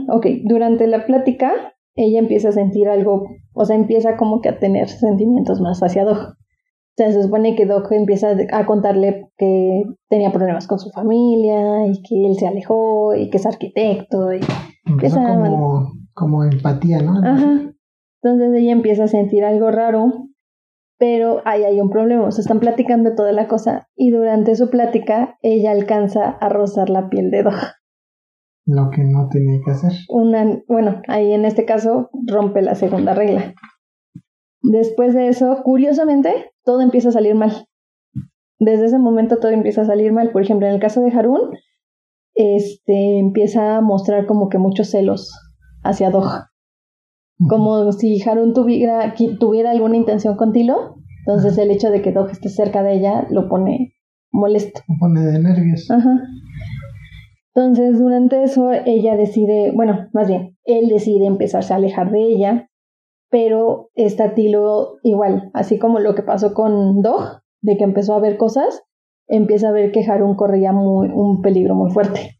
Ok, 0.09 0.25
durante 0.43 0.85
la 0.87 1.05
plática, 1.05 1.51
ella 1.95 2.19
empieza 2.19 2.49
a 2.49 2.51
sentir 2.51 2.89
algo, 2.89 3.27
o 3.53 3.65
sea, 3.65 3.75
empieza 3.75 4.17
como 4.17 4.41
que 4.41 4.49
a 4.49 4.59
tener 4.59 4.89
sentimientos 4.89 5.61
más 5.61 5.81
hacia 5.81 6.03
Doc. 6.03 6.17
O 6.17 6.95
sea, 6.97 7.11
se 7.11 7.23
supone 7.23 7.55
que 7.55 7.65
Doc 7.65 7.91
empieza 7.91 8.35
a 8.51 8.65
contarle 8.65 9.29
que 9.37 9.83
tenía 10.09 10.31
problemas 10.31 10.67
con 10.67 10.79
su 10.79 10.89
familia 10.89 11.85
y 11.87 12.01
que 12.01 12.25
él 12.25 12.35
se 12.35 12.47
alejó 12.47 13.15
y 13.15 13.29
que 13.29 13.37
es 13.37 13.45
arquitecto 13.45 14.33
y 14.33 14.39
empieza 14.85 15.23
como, 15.23 15.91
como 16.13 16.43
empatía, 16.43 17.01
¿no? 17.01 17.19
Ajá. 17.23 17.76
Entonces 18.31 18.61
ella 18.61 18.71
empieza 18.71 19.05
a 19.05 19.07
sentir 19.07 19.43
algo 19.43 19.71
raro, 19.71 20.27
pero 20.97 21.41
ahí 21.45 21.63
hay 21.63 21.79
un 21.79 21.89
problema. 21.89 22.31
Se 22.31 22.41
están 22.41 22.59
platicando 22.59 23.15
toda 23.15 23.31
la 23.31 23.47
cosa 23.47 23.87
y 23.95 24.11
durante 24.11 24.55
su 24.55 24.69
plática 24.69 25.37
ella 25.41 25.71
alcanza 25.71 26.29
a 26.29 26.49
rozar 26.49 26.89
la 26.89 27.09
piel 27.09 27.31
de 27.31 27.43
Doc. 27.43 27.55
Lo 28.65 28.89
que 28.89 29.03
no 29.03 29.29
tenía 29.29 29.59
que 29.63 29.71
hacer. 29.71 29.91
Una, 30.09 30.61
bueno, 30.67 31.01
ahí 31.07 31.31
en 31.31 31.45
este 31.45 31.65
caso 31.65 32.09
rompe 32.25 32.61
la 32.61 32.75
segunda 32.75 33.13
regla. 33.13 33.53
Después 34.61 35.13
de 35.13 35.29
eso, 35.29 35.61
curiosamente, 35.63 36.51
todo 36.63 36.81
empieza 36.81 37.09
a 37.09 37.13
salir 37.13 37.35
mal. 37.35 37.67
Desde 38.59 38.85
ese 38.85 38.99
momento 38.99 39.37
todo 39.37 39.51
empieza 39.51 39.83
a 39.83 39.85
salir 39.85 40.11
mal. 40.11 40.31
Por 40.31 40.41
ejemplo, 40.41 40.67
en 40.67 40.73
el 40.73 40.81
caso 40.81 41.01
de 41.01 41.11
Harun, 41.11 41.51
este 42.33 43.19
empieza 43.19 43.77
a 43.77 43.81
mostrar 43.81 44.25
como 44.25 44.49
que 44.49 44.57
muchos 44.57 44.89
celos 44.89 45.31
hacia 45.83 46.09
Doha. 46.09 46.51
Como 47.47 47.91
si 47.91 48.21
Harun 48.21 48.53
tuviera, 48.53 49.13
tuviera 49.39 49.71
alguna 49.71 49.97
intención 49.97 50.35
con 50.35 50.53
Tilo. 50.53 50.95
Entonces 51.19 51.57
el 51.57 51.71
hecho 51.71 51.91
de 51.91 52.01
que 52.01 52.11
Doha 52.11 52.31
esté 52.31 52.49
cerca 52.49 52.83
de 52.83 52.95
ella 52.95 53.27
lo 53.29 53.49
pone 53.49 53.93
molesto. 54.31 54.81
Lo 54.87 54.95
pone 54.99 55.21
de 55.21 55.39
nervios. 55.39 55.89
Ajá. 55.91 56.21
Entonces, 57.57 57.97
durante 57.97 58.43
eso, 58.43 58.71
ella 58.71 59.17
decide, 59.17 59.71
bueno, 59.71 60.09
más 60.13 60.27
bien, 60.27 60.55
él 60.63 60.89
decide 60.89 61.25
empezarse 61.25 61.73
a 61.73 61.77
alejar 61.77 62.11
de 62.11 62.21
ella, 62.21 62.69
pero 63.31 63.89
está 63.95 64.35
Tilo 64.35 64.97
igual, 65.01 65.49
así 65.55 65.79
como 65.79 65.97
lo 65.97 66.13
que 66.13 66.21
pasó 66.21 66.53
con 66.53 67.01
Dog, 67.01 67.41
de 67.61 67.75
que 67.77 67.83
empezó 67.83 68.13
a 68.13 68.19
ver 68.19 68.37
cosas, 68.37 68.83
empieza 69.27 69.69
a 69.69 69.71
ver 69.71 69.91
que 69.91 70.05
Harun 70.05 70.35
corría 70.35 70.71
muy, 70.71 71.09
un 71.09 71.41
peligro 71.41 71.73
muy 71.73 71.89
fuerte. 71.89 72.37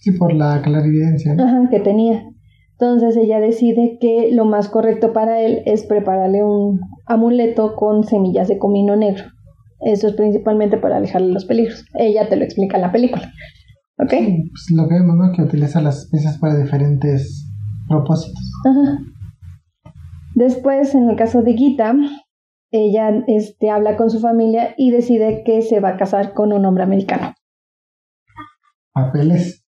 Sí, 0.00 0.12
por 0.18 0.34
la 0.34 0.60
clarividencia. 0.60 1.34
Ajá, 1.38 1.68
que 1.70 1.80
tenía. 1.80 2.28
Entonces 2.78 3.16
ella 3.16 3.38
decide 3.40 3.98
que 4.00 4.30
lo 4.32 4.44
más 4.44 4.68
correcto 4.68 5.12
para 5.12 5.40
él 5.40 5.62
es 5.64 5.84
prepararle 5.84 6.42
un 6.42 6.80
amuleto 7.06 7.76
con 7.76 8.04
semillas 8.04 8.48
de 8.48 8.58
comino 8.58 8.96
negro. 8.96 9.24
Eso 9.80 10.08
es 10.08 10.14
principalmente 10.14 10.76
para 10.78 10.96
alejarle 10.96 11.32
los 11.32 11.44
peligros. 11.44 11.84
Ella 11.94 12.28
te 12.28 12.36
lo 12.36 12.44
explica 12.44 12.76
en 12.76 12.82
la 12.82 12.92
película. 12.92 13.32
¿Ok? 13.98 14.10
Pues 14.10 14.70
lo 14.74 14.88
que 14.88 14.94
vemos, 14.94 15.16
¿no? 15.16 15.32
Que 15.32 15.42
utiliza 15.42 15.80
las 15.80 16.04
especias 16.04 16.38
para 16.38 16.56
diferentes 16.56 17.48
propósitos. 17.88 18.42
Ajá. 18.66 18.98
Después, 20.34 20.94
en 20.96 21.08
el 21.10 21.16
caso 21.16 21.42
de 21.42 21.54
Gita, 21.54 21.94
ella 22.72 23.22
este, 23.28 23.70
habla 23.70 23.96
con 23.96 24.10
su 24.10 24.18
familia 24.18 24.74
y 24.76 24.90
decide 24.90 25.44
que 25.44 25.62
se 25.62 25.78
va 25.78 25.90
a 25.90 25.96
casar 25.96 26.32
con 26.32 26.52
un 26.52 26.64
hombre 26.64 26.82
americano. 26.82 27.34
¿Papeles? 28.92 29.64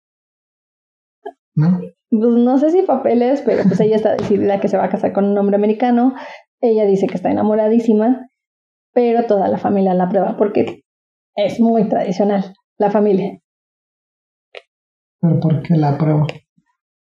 ¿No? 1.56 1.80
Pues 2.12 2.34
no 2.34 2.58
sé 2.58 2.70
si 2.70 2.82
papeles, 2.82 3.40
pero 3.40 3.62
pues 3.62 3.80
ella 3.80 3.96
está 3.96 4.14
decidida 4.14 4.60
que 4.60 4.68
se 4.68 4.76
va 4.76 4.84
a 4.84 4.90
casar 4.90 5.14
con 5.14 5.24
un 5.24 5.38
hombre 5.38 5.56
americano. 5.56 6.14
Ella 6.60 6.84
dice 6.84 7.06
que 7.06 7.14
está 7.14 7.30
enamoradísima, 7.30 8.28
pero 8.92 9.24
toda 9.24 9.48
la 9.48 9.56
familia 9.56 9.94
la 9.94 10.10
prueba 10.10 10.36
porque 10.36 10.82
es 11.36 11.58
muy 11.58 11.88
tradicional, 11.88 12.52
la 12.76 12.90
familia. 12.90 13.40
¿Pero 15.22 15.40
por 15.40 15.62
qué 15.62 15.74
la 15.76 15.96
prueba? 15.96 16.26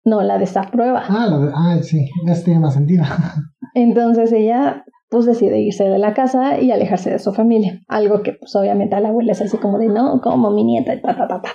No, 0.06 0.22
la 0.22 0.38
desaprueba. 0.38 1.04
Ah, 1.06 1.28
la 1.28 1.52
ah 1.56 1.84
sí, 1.84 2.08
ya 2.26 2.42
tiene 2.42 2.62
más 2.62 2.76
sentido. 2.76 3.04
Entonces 3.76 4.32
ella 4.32 4.86
pues 5.10 5.26
decide 5.26 5.60
irse 5.60 5.84
de 5.84 6.00
la 6.00 6.14
casa 6.14 6.58
y 6.58 6.72
alejarse 6.72 7.12
de 7.12 7.20
su 7.20 7.34
familia. 7.34 7.82
Algo 7.90 8.24
que 8.24 8.32
pues 8.32 8.56
obviamente 8.56 8.96
a 8.96 9.02
la 9.02 9.10
abuela 9.10 9.34
es 9.34 9.42
así 9.42 9.58
como 9.58 9.78
de 9.78 9.90
no, 9.90 10.22
como 10.22 10.52
mi 10.52 10.64
nieta, 10.64 11.02
ta, 11.02 11.18
ta, 11.18 11.28
ta, 11.28 11.42
ta. 11.42 11.52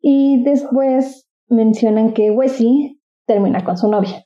Y 0.00 0.42
después 0.44 1.25
mencionan 1.48 2.12
que 2.12 2.30
Wesley 2.30 3.00
termina 3.26 3.64
con 3.64 3.76
su 3.76 3.88
novia. 3.88 4.24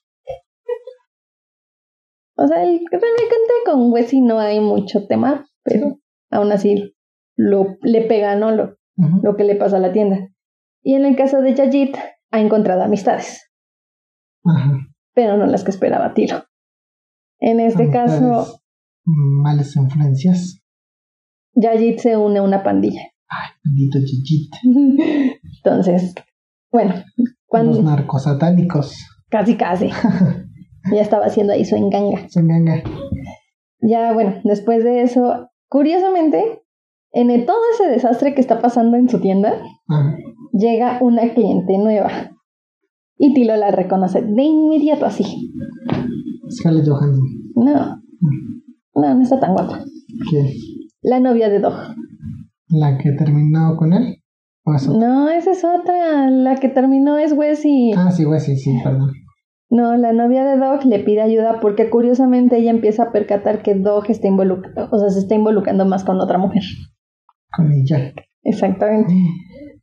O 2.36 2.46
sea, 2.46 2.62
el, 2.62 2.80
realmente 2.90 3.54
con 3.66 3.92
Wesley 3.92 4.22
no 4.22 4.38
hay 4.38 4.60
mucho 4.60 5.06
tema, 5.06 5.46
pero 5.62 5.98
aún 6.30 6.52
así 6.52 6.94
lo, 7.36 7.76
le 7.82 8.02
pega, 8.02 8.34
¿no? 8.36 8.50
Lo, 8.50 8.76
lo 9.22 9.36
que 9.36 9.44
le 9.44 9.56
pasa 9.56 9.76
a 9.76 9.80
la 9.80 9.92
tienda. 9.92 10.30
Y 10.82 10.94
en 10.94 11.04
el 11.04 11.16
caso 11.16 11.42
de 11.42 11.54
Yajit, 11.54 11.96
ha 12.30 12.40
encontrado 12.40 12.82
amistades. 12.82 13.50
Pero 15.14 15.36
no 15.36 15.46
las 15.46 15.64
que 15.64 15.70
esperaba 15.70 16.14
Tiro. 16.14 16.44
En 17.38 17.60
este 17.60 17.90
caso. 17.90 18.60
Malas 19.04 19.76
influencias. 19.76 20.62
Yajit 21.54 21.98
se 21.98 22.16
une 22.16 22.38
a 22.38 22.42
una 22.42 22.62
pandilla. 22.62 23.02
Ay, 23.28 23.50
bendito 23.64 23.98
Yajit. 23.98 24.54
Entonces, 25.56 26.14
bueno. 26.72 26.94
Cuando... 27.46 27.72
Los 27.72 27.84
narcosatánicos. 27.84 28.94
Casi, 29.28 29.56
casi. 29.56 29.90
ya 30.92 31.00
estaba 31.00 31.26
haciendo 31.26 31.52
ahí 31.52 31.64
su 31.64 31.76
enganga. 31.76 32.28
Su 32.28 32.40
enganga. 32.40 32.82
Ya, 33.80 34.12
bueno, 34.12 34.36
después 34.44 34.84
de 34.84 35.02
eso, 35.02 35.50
curiosamente, 35.68 36.62
en 37.12 37.46
todo 37.46 37.58
ese 37.74 37.90
desastre 37.90 38.34
que 38.34 38.40
está 38.40 38.60
pasando 38.60 38.96
en 38.96 39.08
su 39.08 39.20
tienda, 39.20 39.54
llega 40.52 40.98
una 41.00 41.32
cliente 41.34 41.78
nueva. 41.78 42.10
Y 43.16 43.34
Tilo 43.34 43.56
la 43.56 43.70
reconoce 43.70 44.22
de 44.22 44.42
inmediato 44.42 45.06
así. 45.06 45.52
Scarlett 46.50 46.88
Johansson. 46.88 47.26
No. 47.54 48.00
No, 48.94 49.14
no 49.14 49.22
está 49.22 49.38
tan 49.40 49.54
guapa. 49.54 49.84
¿Quién? 50.28 50.46
La 51.02 51.20
novia 51.20 51.48
de 51.48 51.60
Dog. 51.60 51.74
¿La 52.68 52.98
que 52.98 53.12
terminó 53.12 53.76
con 53.76 53.92
él? 53.92 54.19
No, 54.64 55.28
esa 55.30 55.50
es 55.50 55.64
otra. 55.64 56.30
La 56.30 56.56
que 56.56 56.68
terminó 56.68 57.18
es 57.18 57.32
Wesley. 57.32 57.92
Ah, 57.96 58.10
sí, 58.10 58.24
Wesley, 58.26 58.56
sí, 58.56 58.78
perdón. 58.82 59.10
No, 59.70 59.96
la 59.96 60.12
novia 60.12 60.44
de 60.44 60.58
Dog 60.58 60.84
le 60.84 60.98
pide 60.98 61.22
ayuda 61.22 61.60
porque 61.60 61.90
curiosamente 61.90 62.56
ella 62.56 62.70
empieza 62.70 63.04
a 63.04 63.12
percatar 63.12 63.62
que 63.62 63.76
Dog 63.76 64.10
está 64.10 64.26
involucrado, 64.26 64.88
o 64.90 64.98
sea, 64.98 65.10
se 65.10 65.20
está 65.20 65.36
involucrando 65.36 65.86
más 65.86 66.02
con 66.02 66.20
otra 66.20 66.38
mujer. 66.38 66.62
Con 67.56 67.70
ella. 67.72 68.12
Exactamente. 68.42 69.14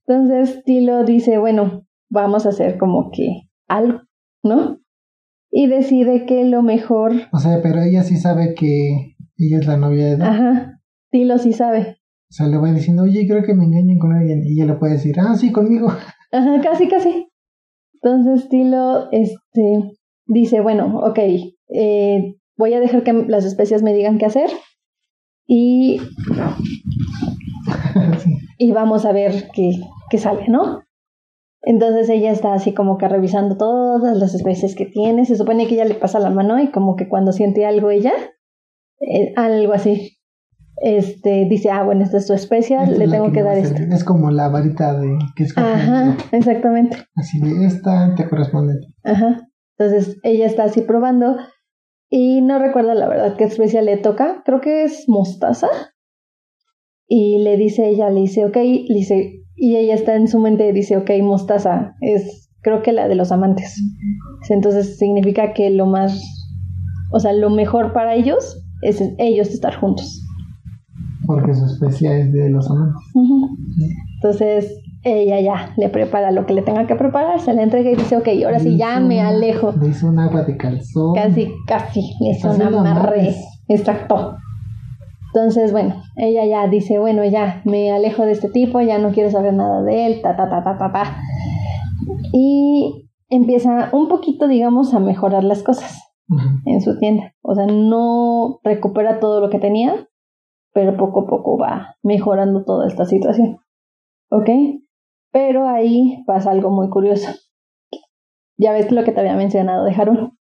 Entonces 0.06 0.62
Tilo 0.66 1.06
dice, 1.06 1.38
bueno, 1.38 1.86
vamos 2.10 2.46
a 2.46 2.50
hacer 2.50 2.78
como 2.78 3.12
que 3.12 3.50
algo, 3.70 4.02
¿no? 4.44 4.80
Y 5.50 5.68
decide 5.68 6.26
que 6.26 6.44
lo 6.44 6.64
mejor... 6.64 7.14
O 7.32 7.40
sea, 7.40 7.62
pero 7.64 7.82
ella 7.82 8.04
sí 8.04 8.18
sabe 8.18 8.56
que 8.56 9.16
ella 9.38 9.60
es 9.60 9.68
la 9.68 9.78
novia 9.78 10.06
de 10.08 10.18
Doc. 10.18 10.28
Ajá, 10.28 10.82
Tilo 11.12 11.38
sí 11.38 11.54
sabe. 11.54 11.97
O 12.30 12.34
sea, 12.34 12.48
le 12.48 12.58
va 12.58 12.72
diciendo, 12.72 13.04
oye, 13.04 13.28
creo 13.28 13.44
que 13.44 13.54
me 13.54 13.66
engañen 13.66 14.00
con 14.00 14.14
alguien. 14.14 14.44
Y 14.46 14.54
ella 14.54 14.74
le 14.74 14.80
puede 14.80 14.94
decir, 14.94 15.16
ah, 15.20 15.36
sí, 15.36 15.52
conmigo. 15.52 15.88
Ajá, 16.32 16.62
casi, 16.62 16.88
casi. 16.88 17.30
Entonces 17.94 18.50
Tilo, 18.50 19.10
este, 19.12 19.98
dice, 20.26 20.62
bueno, 20.62 21.00
ok, 21.00 21.20
eh, 21.70 22.36
voy 22.58 22.74
a 22.74 22.80
dejar 22.80 23.04
que 23.04 23.14
las 23.14 23.46
especias 23.46 23.82
me 23.82 23.94
digan 23.94 24.18
qué 24.18 24.26
hacer. 24.26 24.50
Y 25.48 26.02
y 28.58 28.72
vamos 28.72 29.06
a 29.06 29.12
ver 29.12 29.50
qué, 29.54 29.72
qué 30.10 30.18
sale, 30.18 30.48
¿no? 30.48 30.82
Entonces 31.62 32.10
ella 32.10 32.32
está 32.32 32.54
así 32.54 32.74
como 32.74 32.98
que 32.98 33.08
revisando 33.08 33.58
todas 33.58 34.18
las 34.18 34.34
especies 34.34 34.76
que 34.76 34.86
tiene. 34.86 35.26
Se 35.26 35.36
supone 35.36 35.68
que 35.68 35.76
ella 35.76 35.86
le 35.86 35.96
pasa 35.96 36.20
la 36.20 36.30
mano 36.30 36.60
y 36.62 36.72
como 36.72 36.96
que 36.96 37.10
cuando 37.10 37.32
siente 37.32 37.66
algo 37.66 37.90
ella, 37.90 38.14
eh, 39.00 39.34
algo 39.36 39.74
así, 39.74 40.17
este 40.78 41.46
dice, 41.50 41.70
ah, 41.72 41.84
bueno, 41.84 42.04
esta 42.04 42.18
es 42.18 42.28
tu 42.28 42.34
especie, 42.34 42.86
le 42.86 43.08
tengo 43.08 43.32
que, 43.32 43.44
dar 43.44 43.58
esto. 43.58 43.82
Es 43.92 44.04
como 44.04 44.32
la 44.32 44.50
varita 44.50 45.00
de 45.00 45.18
que 45.36 45.44
es 45.44 45.58
Ajá, 45.58 46.16
exactamente. 46.32 46.98
Así 47.16 47.40
de 47.40 47.66
esta 47.66 48.14
te 48.16 48.28
corresponde. 48.30 48.76
Ajá. 49.04 49.48
Entonces 49.78 50.18
ella 50.24 50.46
está 50.46 50.66
así 50.66 50.82
probando 50.82 51.38
y 52.10 52.42
no 52.42 52.60
recuerdo 52.60 52.94
la 52.94 53.08
verdad 53.08 53.36
qué 53.38 53.46
especie 53.46 53.82
le 53.82 53.98
toca. 53.98 54.42
Creo 54.46 54.62
que 54.62 54.84
es 54.84 55.06
mostaza. 55.08 55.68
Y 57.08 57.40
le 57.40 57.58
dice 57.58 57.88
ella, 57.88 58.10
le 58.10 58.22
dice, 58.22 58.46
ok, 58.46 58.56
le 58.56 58.94
dice, 58.94 59.32
y 59.56 59.78
ella 59.78 59.94
está 59.94 60.16
en 60.16 60.28
su 60.28 60.40
mente, 60.40 60.74
dice, 60.74 60.98
ok, 60.98 61.10
mostaza, 61.22 61.96
es 62.02 62.48
creo 62.62 62.82
que 62.82 62.92
la 62.92 63.08
de 63.08 63.16
los 63.16 63.32
amantes. 63.32 63.82
Entonces 64.50 64.98
significa 64.98 65.54
que 65.54 65.70
lo 65.70 65.86
más, 65.86 66.22
o 67.14 67.20
sea, 67.20 67.32
lo 67.32 67.50
mejor 67.50 67.94
para 67.94 68.16
ellos 68.16 68.62
es 68.82 69.02
ellos 69.18 69.48
estar 69.50 69.76
juntos. 69.80 70.22
Porque 71.28 71.54
su 71.54 71.66
especie 71.66 72.22
es 72.22 72.34
de 72.34 72.50
los 72.50 72.72
amantes. 72.72 73.04
Entonces 74.16 74.82
ella 75.04 75.40
ya 75.40 75.74
le 75.78 75.90
prepara 75.90 76.32
lo 76.32 76.46
que 76.46 76.54
le 76.54 76.62
tenga 76.62 76.88
que 76.88 76.96
preparar, 76.96 77.40
se 77.40 77.54
le 77.54 77.64
entrega 77.64 77.92
y 77.92 77.96
dice, 77.96 78.18
ok, 78.18 78.28
ahora 78.46 78.60
sí 78.60 78.78
ya 78.78 79.00
me 79.00 79.22
alejo. 79.22 79.74
Le 79.80 79.90
hizo 79.90 80.08
un 80.08 80.20
agua 80.20 80.44
de 80.44 80.58
calzón. 80.58 81.14
Casi, 81.14 81.54
casi, 81.68 82.02
le 82.20 82.32
hizo 82.32 82.52
un 82.52 82.62
amarre. 82.62 83.36
Exacto. 83.68 84.38
Entonces, 85.34 85.72
bueno, 85.72 86.02
ella 86.16 86.46
ya 86.46 86.68
dice, 86.68 86.98
bueno, 87.00 87.24
ya 87.26 87.62
me 87.66 87.92
alejo 87.92 88.24
de 88.24 88.32
este 88.32 88.50
tipo, 88.50 88.82
ya 88.82 88.98
no 88.98 89.12
quiero 89.12 89.30
saber 89.30 89.54
nada 89.54 89.84
de 89.84 90.08
él, 90.08 90.22
ta, 90.22 90.36
ta, 90.36 90.50
ta, 90.50 90.64
ta, 90.64 90.78
ta, 90.78 90.92
ta. 90.92 91.18
Y 92.34 93.10
empieza 93.30 93.90
un 93.92 94.08
poquito, 94.08 94.48
digamos, 94.48 94.94
a 94.94 95.00
mejorar 95.00 95.44
las 95.44 95.64
cosas 95.64 96.02
en 96.66 96.82
su 96.82 96.98
tienda. 97.00 97.34
O 97.42 97.56
sea, 97.56 97.66
no 97.68 98.60
recupera 98.64 99.20
todo 99.20 99.40
lo 99.40 99.50
que 99.50 99.60
tenía, 99.60 100.08
pero 100.74 100.98
poco 100.98 101.22
a 101.22 101.28
poco 101.28 101.58
va 101.58 101.96
mejorando 102.04 102.64
toda 102.64 102.88
esta 102.88 103.06
situación. 103.06 103.58
¿Ok? 104.30 104.50
Pero 105.32 105.68
ahí 105.68 106.24
pasa 106.26 106.52
algo 106.52 106.70
muy 106.70 106.90
curioso. 106.90 107.30
Ya 108.58 108.74
ves 108.74 108.92
lo 108.92 109.04
que 109.04 109.12
te 109.12 109.20
había 109.20 109.36
mencionado 109.36 109.86
de 109.86 109.94
Harun. 109.94 110.38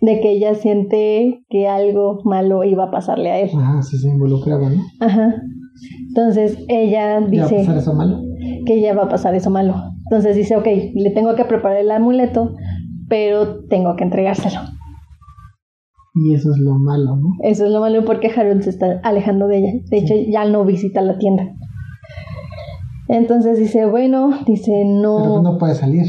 De 0.00 0.20
que 0.20 0.30
ella 0.32 0.54
siente 0.54 1.44
que 1.48 1.68
algo 1.68 2.22
malo 2.24 2.64
iba 2.64 2.84
a 2.84 2.90
pasarle 2.90 3.30
a 3.30 3.38
él. 3.38 3.50
Ajá, 3.56 3.82
sí 3.82 3.98
se 3.98 4.08
involucraba, 4.08 4.68
¿no? 4.68 4.82
Ajá. 5.00 5.34
Entonces 6.08 6.58
ella 6.68 7.20
dice. 7.20 7.64
¿Ya 7.64 7.72
va 7.72 7.72
a 7.72 7.78
pasar 7.78 7.78
eso 7.78 7.94
malo? 7.94 8.20
Que 8.66 8.80
ya 8.80 8.94
va 8.94 9.02
a 9.04 9.08
pasar 9.08 9.34
eso 9.34 9.50
malo. 9.50 9.74
Entonces 10.04 10.36
dice, 10.36 10.56
ok, 10.56 10.66
le 10.94 11.10
tengo 11.10 11.34
que 11.36 11.44
preparar 11.44 11.78
el 11.78 11.90
amuleto, 11.90 12.54
pero 13.08 13.64
tengo 13.66 13.94
que 13.96 14.04
entregárselo. 14.04 14.60
Y 16.14 16.34
eso 16.34 16.50
es 16.50 16.58
lo 16.58 16.74
malo, 16.74 17.16
¿no? 17.16 17.30
Eso 17.42 17.64
es 17.64 17.72
lo 17.72 17.80
malo 17.80 18.04
porque 18.04 18.30
Harun 18.34 18.62
se 18.62 18.70
está 18.70 19.00
alejando 19.02 19.48
de 19.48 19.58
ella. 19.58 19.72
De 19.90 19.98
hecho, 19.98 20.14
ya 20.14 20.44
no 20.44 20.64
visita 20.64 21.00
la 21.00 21.18
tienda. 21.18 21.54
Entonces 23.08 23.58
dice, 23.58 23.86
bueno, 23.86 24.30
dice, 24.46 24.84
no. 24.84 25.18
Pero 25.22 25.42
no 25.42 25.58
puede 25.58 25.74
salir. 25.74 26.06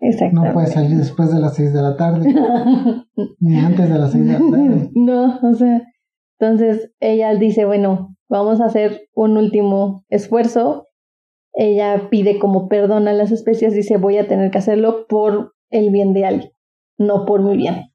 Exactamente. 0.00 0.48
No 0.48 0.54
puede 0.54 0.66
salir 0.66 0.96
después 0.96 1.32
de 1.32 1.40
las 1.40 1.54
6 1.54 1.72
de 1.72 1.82
la 1.82 1.96
tarde. 1.96 2.34
ni 3.40 3.58
antes 3.58 3.88
de 3.88 3.98
las 3.98 4.12
6 4.12 4.26
de 4.26 4.32
la 4.32 4.38
tarde. 4.38 4.90
No, 4.94 5.38
o 5.42 5.54
sea. 5.54 5.82
Entonces 6.38 6.92
ella 7.00 7.34
dice, 7.34 7.64
bueno, 7.64 8.14
vamos 8.28 8.60
a 8.60 8.66
hacer 8.66 9.08
un 9.14 9.38
último 9.38 10.04
esfuerzo. 10.08 10.88
Ella 11.54 12.08
pide 12.10 12.38
como 12.38 12.68
perdón 12.68 13.08
a 13.08 13.14
las 13.14 13.32
especies, 13.32 13.72
dice, 13.72 13.96
voy 13.96 14.18
a 14.18 14.28
tener 14.28 14.50
que 14.50 14.58
hacerlo 14.58 15.06
por 15.08 15.54
el 15.70 15.90
bien 15.90 16.12
de 16.12 16.26
alguien, 16.26 16.50
no 16.98 17.24
por 17.24 17.42
mi 17.42 17.56
bien. 17.56 17.86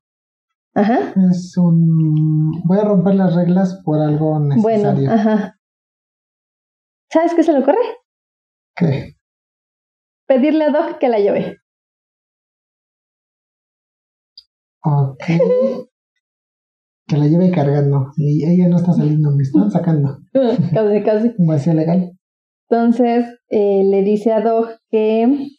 Ajá. 0.74 1.14
Es 1.30 1.58
un... 1.58 2.52
Voy 2.66 2.80
a 2.80 2.84
romper 2.84 3.16
las 3.16 3.36
reglas 3.36 3.82
por 3.84 4.00
algo 4.00 4.40
necesario. 4.40 4.94
Bueno, 4.94 5.12
ajá. 5.12 5.60
¿Sabes 7.12 7.34
qué 7.34 7.44
se 7.44 7.52
le 7.52 7.60
ocurre? 7.60 7.78
¿Qué? 8.76 9.18
Pedirle 10.28 10.66
a 10.66 10.72
Doc 10.72 10.98
que 10.98 11.10
la 11.10 11.20
lleve. 11.20 11.58
Ok. 14.84 15.24
que 17.08 17.18
la 17.18 17.28
lleve 17.28 17.52
cargando. 17.52 18.12
Y 18.16 18.46
ella 18.50 18.70
no 18.70 18.78
está 18.78 18.94
saliendo, 18.94 19.32
me 19.32 19.44
están 19.44 19.70
sacando. 19.70 20.20
casi, 20.74 21.04
casi. 21.04 21.34
Un 21.38 21.48
vacío 21.48 21.74
legal. 21.74 22.14
Entonces 22.70 23.26
eh, 23.50 23.84
le 23.84 24.04
dice 24.04 24.32
a 24.32 24.40
Doc 24.40 24.80
que 24.90 25.50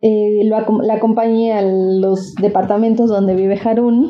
eh, 0.00 0.42
lo, 0.44 0.82
la 0.82 0.94
acompañe 0.94 1.52
a 1.52 1.62
los 1.62 2.34
departamentos 2.34 3.08
donde 3.08 3.34
vive 3.34 3.60
Harun. 3.62 4.08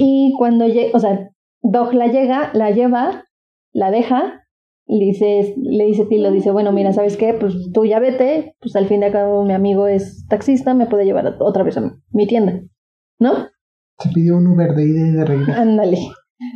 Y 0.00 0.34
cuando 0.38 0.66
llega, 0.66 0.90
o 0.94 0.98
sea, 0.98 1.30
Doc 1.62 1.92
la 1.92 2.08
llega, 2.08 2.50
la 2.54 2.70
lleva, 2.70 3.24
la 3.72 3.90
deja, 3.90 4.44
le 4.86 5.06
dice, 5.06 5.54
le 5.56 5.86
dice 5.86 6.04
Tilo, 6.04 6.30
dice, 6.30 6.50
bueno, 6.50 6.72
mira, 6.72 6.92
¿sabes 6.92 7.16
qué? 7.16 7.34
Pues 7.34 7.54
tú 7.72 7.84
ya 7.84 8.00
vete, 8.00 8.54
pues 8.60 8.76
al 8.76 8.86
fin 8.86 9.00
de 9.00 9.10
cabo 9.10 9.44
mi 9.44 9.54
amigo 9.54 9.86
es 9.86 10.26
taxista, 10.28 10.74
me 10.74 10.86
puede 10.86 11.04
llevar 11.04 11.36
otra 11.40 11.62
vez 11.62 11.76
a 11.78 11.96
mi 12.12 12.26
tienda, 12.26 12.60
¿no? 13.18 13.48
Se 13.98 14.10
pidió 14.10 14.36
un 14.36 14.48
Uber 14.48 14.74
de 14.74 14.84
ida 14.84 15.08
y 15.08 15.12
de 15.12 15.24
regreso. 15.24 15.52
Ándale. 15.52 15.98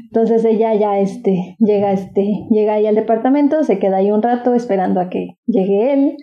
Entonces 0.04 0.44
ella 0.44 0.74
ya 0.74 0.98
este, 0.98 1.56
llega, 1.58 1.92
este, 1.92 2.46
llega 2.50 2.74
ahí 2.74 2.86
al 2.86 2.94
departamento, 2.94 3.62
se 3.62 3.78
queda 3.78 3.98
ahí 3.98 4.10
un 4.10 4.22
rato 4.22 4.54
esperando 4.54 5.00
a 5.00 5.08
que 5.08 5.36
llegue 5.46 5.92
él. 5.92 6.16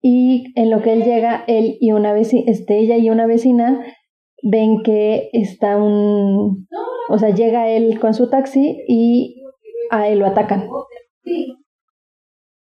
Y 0.00 0.52
en 0.54 0.70
lo 0.70 0.80
que 0.82 0.92
él 0.92 1.04
llega, 1.04 1.44
él 1.46 1.76
y 1.80 1.92
una 1.92 2.12
vecina, 2.12 2.44
este, 2.46 2.78
ella 2.78 2.96
y 2.96 3.10
una 3.10 3.26
vecina 3.26 3.84
ven 4.42 4.82
que 4.84 5.30
está 5.32 5.76
un, 5.76 6.68
o 7.08 7.18
sea, 7.18 7.30
llega 7.30 7.68
él 7.68 7.98
con 7.98 8.14
su 8.14 8.30
taxi 8.30 8.78
y 8.86 9.42
a 9.90 10.08
él 10.08 10.20
lo 10.20 10.26
atacan. 10.26 10.68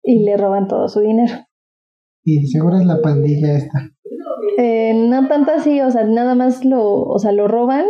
Y 0.03 0.25
le 0.25 0.35
roban 0.37 0.67
todo 0.67 0.87
su 0.87 1.01
dinero. 1.01 1.33
Y 2.23 2.47
seguro 2.47 2.77
es 2.77 2.85
la 2.85 3.01
pandilla 3.01 3.55
esta. 3.57 3.91
Eh, 4.57 4.93
no 4.93 5.27
tanto 5.27 5.51
así, 5.51 5.81
o 5.81 5.91
sea, 5.91 6.03
nada 6.03 6.35
más 6.35 6.65
lo, 6.65 7.03
o 7.03 7.19
sea, 7.19 7.31
lo 7.31 7.47
roban, 7.47 7.85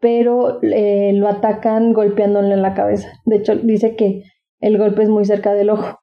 pero 0.00 0.62
eh, 0.62 1.12
lo 1.14 1.28
atacan 1.28 1.92
golpeándole 1.92 2.54
en 2.54 2.62
la 2.62 2.74
cabeza. 2.74 3.08
De 3.26 3.36
hecho, 3.36 3.56
dice 3.56 3.96
que 3.96 4.22
el 4.60 4.78
golpe 4.78 5.02
es 5.02 5.08
muy 5.08 5.24
cerca 5.24 5.52
del 5.54 5.70
ojo. 5.70 5.98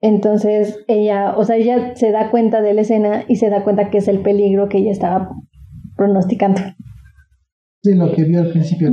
Entonces 0.00 0.84
ella, 0.86 1.34
o 1.36 1.44
sea, 1.44 1.56
ella 1.56 1.96
se 1.96 2.12
da 2.12 2.30
cuenta 2.30 2.62
de 2.62 2.74
la 2.74 2.82
escena 2.82 3.24
y 3.28 3.36
se 3.36 3.50
da 3.50 3.64
cuenta 3.64 3.90
que 3.90 3.98
es 3.98 4.08
el 4.08 4.20
peligro 4.20 4.68
que 4.68 4.78
ella 4.78 4.92
estaba 4.92 5.30
pronosticando. 5.96 6.60
Sí, 7.82 7.94
lo 7.94 8.12
que 8.12 8.24
vio 8.24 8.40
al 8.40 8.50
principio. 8.50 8.92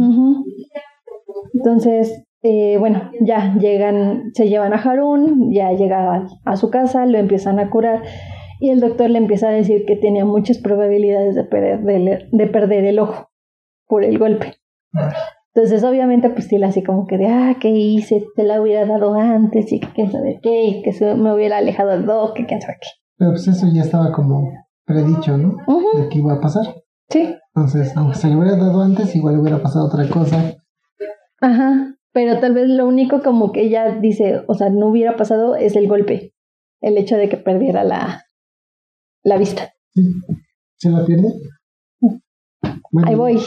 Entonces, 1.53 2.25
eh, 2.41 2.77
bueno, 2.77 3.11
ya 3.21 3.55
llegan, 3.55 4.31
se 4.33 4.49
llevan 4.49 4.73
a 4.73 4.77
Harun, 4.77 5.51
ya 5.51 5.71
llega 5.71 6.27
a, 6.45 6.55
su 6.55 6.69
casa, 6.69 7.05
lo 7.05 7.17
empiezan 7.17 7.59
a 7.59 7.69
curar 7.69 8.03
y 8.59 8.69
el 8.69 8.81
doctor 8.81 9.09
le 9.09 9.17
empieza 9.17 9.49
a 9.49 9.51
decir 9.51 9.85
que 9.85 9.95
tenía 9.95 10.25
muchas 10.25 10.59
probabilidades 10.59 11.35
de 11.35 11.43
perder, 11.43 11.81
de, 12.31 12.47
perder 12.47 12.85
el 12.85 12.99
ojo 12.99 13.29
por 13.87 14.03
el 14.03 14.19
golpe. 14.19 14.53
Entonces, 15.55 15.85
obviamente, 15.85 16.29
pues 16.29 16.47
sí, 16.47 16.61
así 16.61 16.83
como 16.83 17.07
que 17.07 17.17
de, 17.17 17.27
ah, 17.27 17.55
¿qué 17.61 17.69
hice? 17.69 18.27
Te 18.35 18.43
la 18.43 18.61
hubiera 18.61 18.85
dado 18.85 19.13
antes 19.13 19.71
y 19.71 19.79
que 19.79 19.87
quién 19.93 20.11
sabe 20.11 20.39
qué, 20.43 20.65
y 20.65 20.81
que 20.81 20.91
me 21.15 21.33
hubiera 21.33 21.57
alejado 21.57 21.91
del 21.91 22.05
doc, 22.05 22.35
que 22.35 22.45
quién 22.45 22.61
sabe 22.61 22.77
qué. 22.81 22.89
Pero 23.17 23.31
pues 23.31 23.47
eso 23.47 23.65
ya 23.73 23.83
estaba 23.83 24.11
como 24.11 24.51
predicho, 24.83 25.37
¿no? 25.37 25.55
De 25.93 26.09
que 26.09 26.19
iba 26.19 26.33
a 26.33 26.41
pasar. 26.41 26.83
Sí. 27.07 27.33
Entonces, 27.55 27.95
aunque 27.95 28.17
se 28.17 28.27
le 28.27 28.35
hubiera 28.35 28.57
dado 28.57 28.81
antes, 28.81 29.15
igual 29.15 29.39
hubiera 29.39 29.61
pasado 29.61 29.85
otra 29.85 30.05
cosa. 30.09 30.55
Ajá. 31.39 31.95
Pero 32.11 32.39
tal 32.41 32.53
vez 32.53 32.67
lo 32.67 32.85
único 32.85 33.21
como 33.21 33.53
que 33.53 33.61
ella 33.61 33.97
dice, 34.01 34.43
o 34.47 34.55
sea, 34.55 34.69
no 34.69 34.87
hubiera 34.87 35.15
pasado 35.15 35.55
es 35.55 35.77
el 35.77 35.87
golpe. 35.87 36.33
El 36.81 36.97
hecho 36.97 37.15
de 37.15 37.29
que 37.29 37.37
perdiera 37.37 37.85
la, 37.85 38.25
la 39.23 39.37
vista. 39.37 39.73
¿Se 40.75 40.89
la 40.89 41.05
pierde? 41.05 41.29
Ahí 43.05 43.15
voy. 43.15 43.39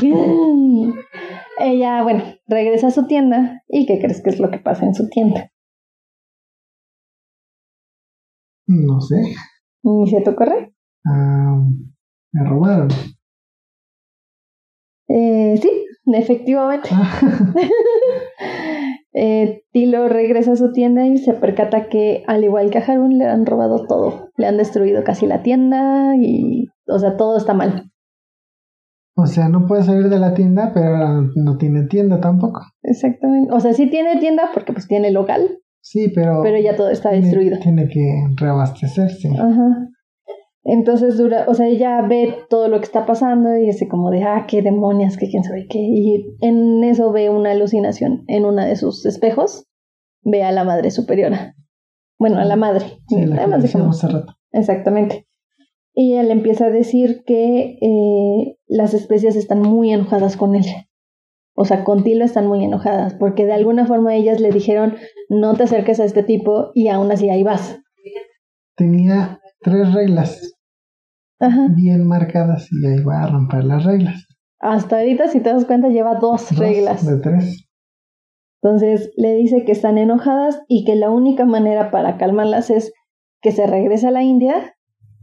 Ella, 1.61 2.03
bueno, 2.03 2.25
regresa 2.47 2.89
a 2.89 2.91
su 2.91 3.07
tienda. 3.07 3.63
¿Y 3.69 3.87
qué 3.87 3.99
crees 3.99 4.23
que 4.23 4.31
es 4.31 4.39
lo 4.39 4.51
que 4.51 4.59
pasa 4.59 4.87
en 4.87 4.95
su 4.95 5.09
tienda? 5.09 5.51
No 8.67 9.01
sé. 9.01 9.17
¿Ni 9.83 10.09
se 10.09 10.21
te 10.21 10.31
ocurre? 10.31 10.75
Ah, 11.07 11.59
me 12.33 12.49
robaron. 12.49 12.89
Eh, 15.09 15.59
sí, 15.61 15.71
efectivamente. 16.13 16.91
Ah. 16.93 17.21
eh, 19.15 19.63
Tilo 19.73 20.09
regresa 20.09 20.53
a 20.53 20.57
su 20.57 20.73
tienda 20.73 21.07
y 21.07 21.17
se 21.19 21.33
percata 21.33 21.89
que, 21.89 22.25
al 22.27 22.45
igual 22.45 22.71
que 22.71 22.79
a 22.79 22.85
Harun, 22.85 23.19
le 23.19 23.25
han 23.25 23.47
robado 23.47 23.87
todo. 23.87 24.31
Le 24.37 24.47
han 24.47 24.59
destruido 24.59 25.03
casi 25.03 25.27
la 25.27 25.43
tienda 25.43 26.15
y, 26.17 26.69
o 26.87 26.99
sea, 26.99 27.17
todo 27.17 27.39
está 27.39 27.55
mal. 27.55 27.91
O 29.21 29.27
sea, 29.27 29.49
no 29.49 29.67
puede 29.67 29.83
salir 29.83 30.09
de 30.09 30.21
la 30.21 30.33
tienda, 30.33 30.71
pero 30.73 31.23
no 31.35 31.57
tiene 31.57 31.89
tienda 31.89 32.21
tampoco. 32.21 32.61
Exactamente. 32.85 33.53
O 33.53 33.59
sea, 33.59 33.73
sí 33.73 33.91
tiene 33.91 34.17
tienda 34.21 34.45
porque 34.55 34.73
pues 34.73 34.87
tiene 34.87 35.11
local. 35.11 35.59
Sí, 35.81 36.13
pero... 36.15 36.41
Pero 36.45 36.57
ya 36.59 36.77
todo 36.77 36.89
está 36.89 37.11
destruido. 37.11 37.59
Tiene 37.59 37.89
que 37.89 38.01
reabastecerse. 38.37 39.31
Ajá. 39.37 39.89
Entonces 40.63 41.19
dura, 41.19 41.47
o 41.49 41.55
sea, 41.55 41.67
ella 41.67 42.01
ve 42.03 42.37
todo 42.49 42.69
lo 42.69 42.79
que 42.79 42.85
está 42.85 43.07
pasando 43.07 43.57
y 43.57 43.67
dice 43.67 43.89
como 43.89 44.11
de, 44.11 44.23
ah, 44.23 44.45
qué 44.47 44.63
demonios, 44.63 45.17
que 45.17 45.29
quién 45.29 45.43
sabe 45.43 45.67
qué. 45.69 45.81
Y 45.81 46.37
en 46.41 46.85
eso 46.85 47.11
ve 47.11 47.29
una 47.29 47.51
alucinación. 47.51 48.23
En 48.29 48.45
una 48.45 48.67
de 48.67 48.77
sus 48.77 49.05
espejos 49.05 49.67
ve 50.23 50.45
a 50.45 50.53
la 50.53 50.63
madre 50.63 50.93
superiora. 50.93 51.57
Bueno, 52.21 52.39
a 52.39 52.45
la 52.45 52.55
madre. 52.55 52.85
Sí, 53.09 53.27
la 53.27 53.47
que 53.47 53.55
hace 53.55 54.09
rato. 54.09 54.37
Exactamente. 54.53 55.27
Y 56.01 56.15
él 56.15 56.31
empieza 56.31 56.67
a 56.67 56.71
decir 56.71 57.25
que 57.27 57.77
eh, 57.83 58.57
las 58.69 58.95
especies 58.95 59.35
están 59.35 59.63
muy 59.63 59.93
enojadas 59.93 60.37
con 60.37 60.55
él. 60.55 60.65
O 61.57 61.65
sea, 61.65 61.83
con 61.83 62.05
Tilo 62.05 62.25
están 62.25 62.47
muy 62.47 62.63
enojadas, 62.63 63.15
porque 63.15 63.47
de 63.47 63.55
alguna 63.55 63.85
forma 63.85 64.15
ellas 64.15 64.41
le 64.41 64.53
dijeron, 64.53 64.95
no 65.29 65.57
te 65.57 65.65
acerques 65.65 65.99
a 65.99 66.05
este 66.05 66.23
tipo, 66.23 66.71
y 66.73 66.87
aún 66.87 67.11
así 67.11 67.31
ahí 67.31 67.43
vas. 67.43 67.81
Tenía 68.77 69.41
tres 69.61 69.93
reglas 69.93 70.55
bien 71.75 72.07
marcadas 72.07 72.69
y 72.71 72.87
ahí 72.87 73.03
va 73.03 73.25
a 73.25 73.27
romper 73.33 73.65
las 73.65 73.85
reglas. 73.85 74.25
Hasta 74.61 75.01
ahorita, 75.01 75.27
si 75.27 75.41
te 75.41 75.53
das 75.53 75.65
cuenta, 75.65 75.89
lleva 75.89 76.15
dos, 76.15 76.49
dos 76.51 76.59
reglas. 76.61 77.05
De 77.05 77.19
tres. 77.19 77.69
Entonces 78.63 79.11
le 79.17 79.35
dice 79.35 79.65
que 79.65 79.73
están 79.73 79.99
enojadas 79.99 80.63
y 80.69 80.85
que 80.85 80.95
la 80.95 81.11
única 81.11 81.45
manera 81.45 81.91
para 81.91 82.19
calmarlas 82.19 82.71
es 82.71 82.93
que 83.43 83.51
se 83.51 83.67
regrese 83.67 84.07
a 84.07 84.13
la 84.13 84.23
India 84.23 84.77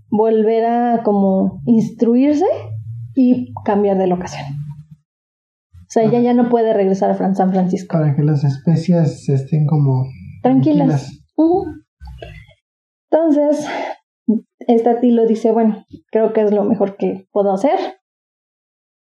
volver 0.09 0.65
a 0.65 1.03
como 1.03 1.61
instruirse 1.65 2.45
y 3.15 3.53
cambiar 3.63 3.97
de 3.97 4.07
locación. 4.07 4.45
O 5.81 5.87
sea, 5.87 6.03
ella 6.03 6.19
ya 6.19 6.33
no 6.33 6.49
puede 6.49 6.73
regresar 6.73 7.11
a 7.11 7.35
San 7.35 7.51
Francisco. 7.51 7.97
Para 7.97 8.15
que 8.15 8.23
las 8.23 8.43
especias 8.43 9.29
estén 9.29 9.65
como 9.65 10.05
tranquilas. 10.41 11.21
Entonces, 13.11 13.67
esta 14.59 14.99
Tilo 14.99 15.25
dice, 15.25 15.51
bueno, 15.51 15.85
creo 16.11 16.33
que 16.33 16.41
es 16.41 16.51
lo 16.51 16.63
mejor 16.63 16.97
que 16.97 17.27
puedo 17.31 17.53
hacer. 17.53 17.77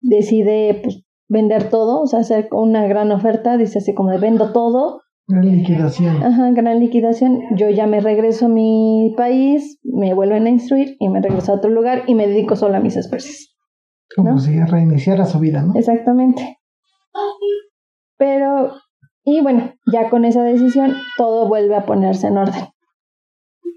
Decide 0.02 0.82
pues, 0.84 1.04
vender 1.28 1.70
todo, 1.70 2.02
o 2.02 2.08
sea, 2.08 2.20
hacer 2.20 2.50
una 2.52 2.86
gran 2.88 3.12
oferta, 3.12 3.58
dice 3.58 3.80
así 3.80 3.94
como 3.94 4.12
de 4.12 4.18
vendo 4.18 4.52
todo. 4.52 5.02
Gran 5.28 5.58
liquidación. 5.58 6.24
Ajá, 6.24 6.52
gran 6.52 6.80
liquidación. 6.80 7.42
Yo 7.56 7.70
ya 7.70 7.88
me 7.88 8.00
regreso 8.00 8.46
a 8.46 8.50
mi 8.50 9.14
país, 9.18 9.80
me 9.84 10.14
vuelven 10.14 10.46
a 10.46 10.50
instruir 10.50 10.98
y 11.00 11.10
me 11.10 11.22
regreso 11.22 11.52
a 11.52 11.56
otro 11.56 11.72
lugar 11.72 12.04
y 12.06 12.14
me 12.14 12.28
dedico 12.28 12.56
solo 12.56 12.76
a 12.76 12.80
mis 12.80 12.96
especies. 12.96 13.56
Como 14.16 14.32
¿no? 14.32 14.38
si 14.38 14.60
reiniciara 14.64 15.26
su 15.26 15.40
vida, 15.40 15.64
¿no? 15.64 15.74
Exactamente. 15.76 16.60
Pero, 18.18 18.74
y 19.24 19.42
bueno, 19.42 19.74
ya 19.92 20.10
con 20.10 20.26
esa 20.26 20.44
decisión, 20.44 20.96
todo 21.18 21.48
vuelve 21.48 21.76
a 21.76 21.86
ponerse 21.86 22.28
en 22.28 22.38
orden. 22.38 22.64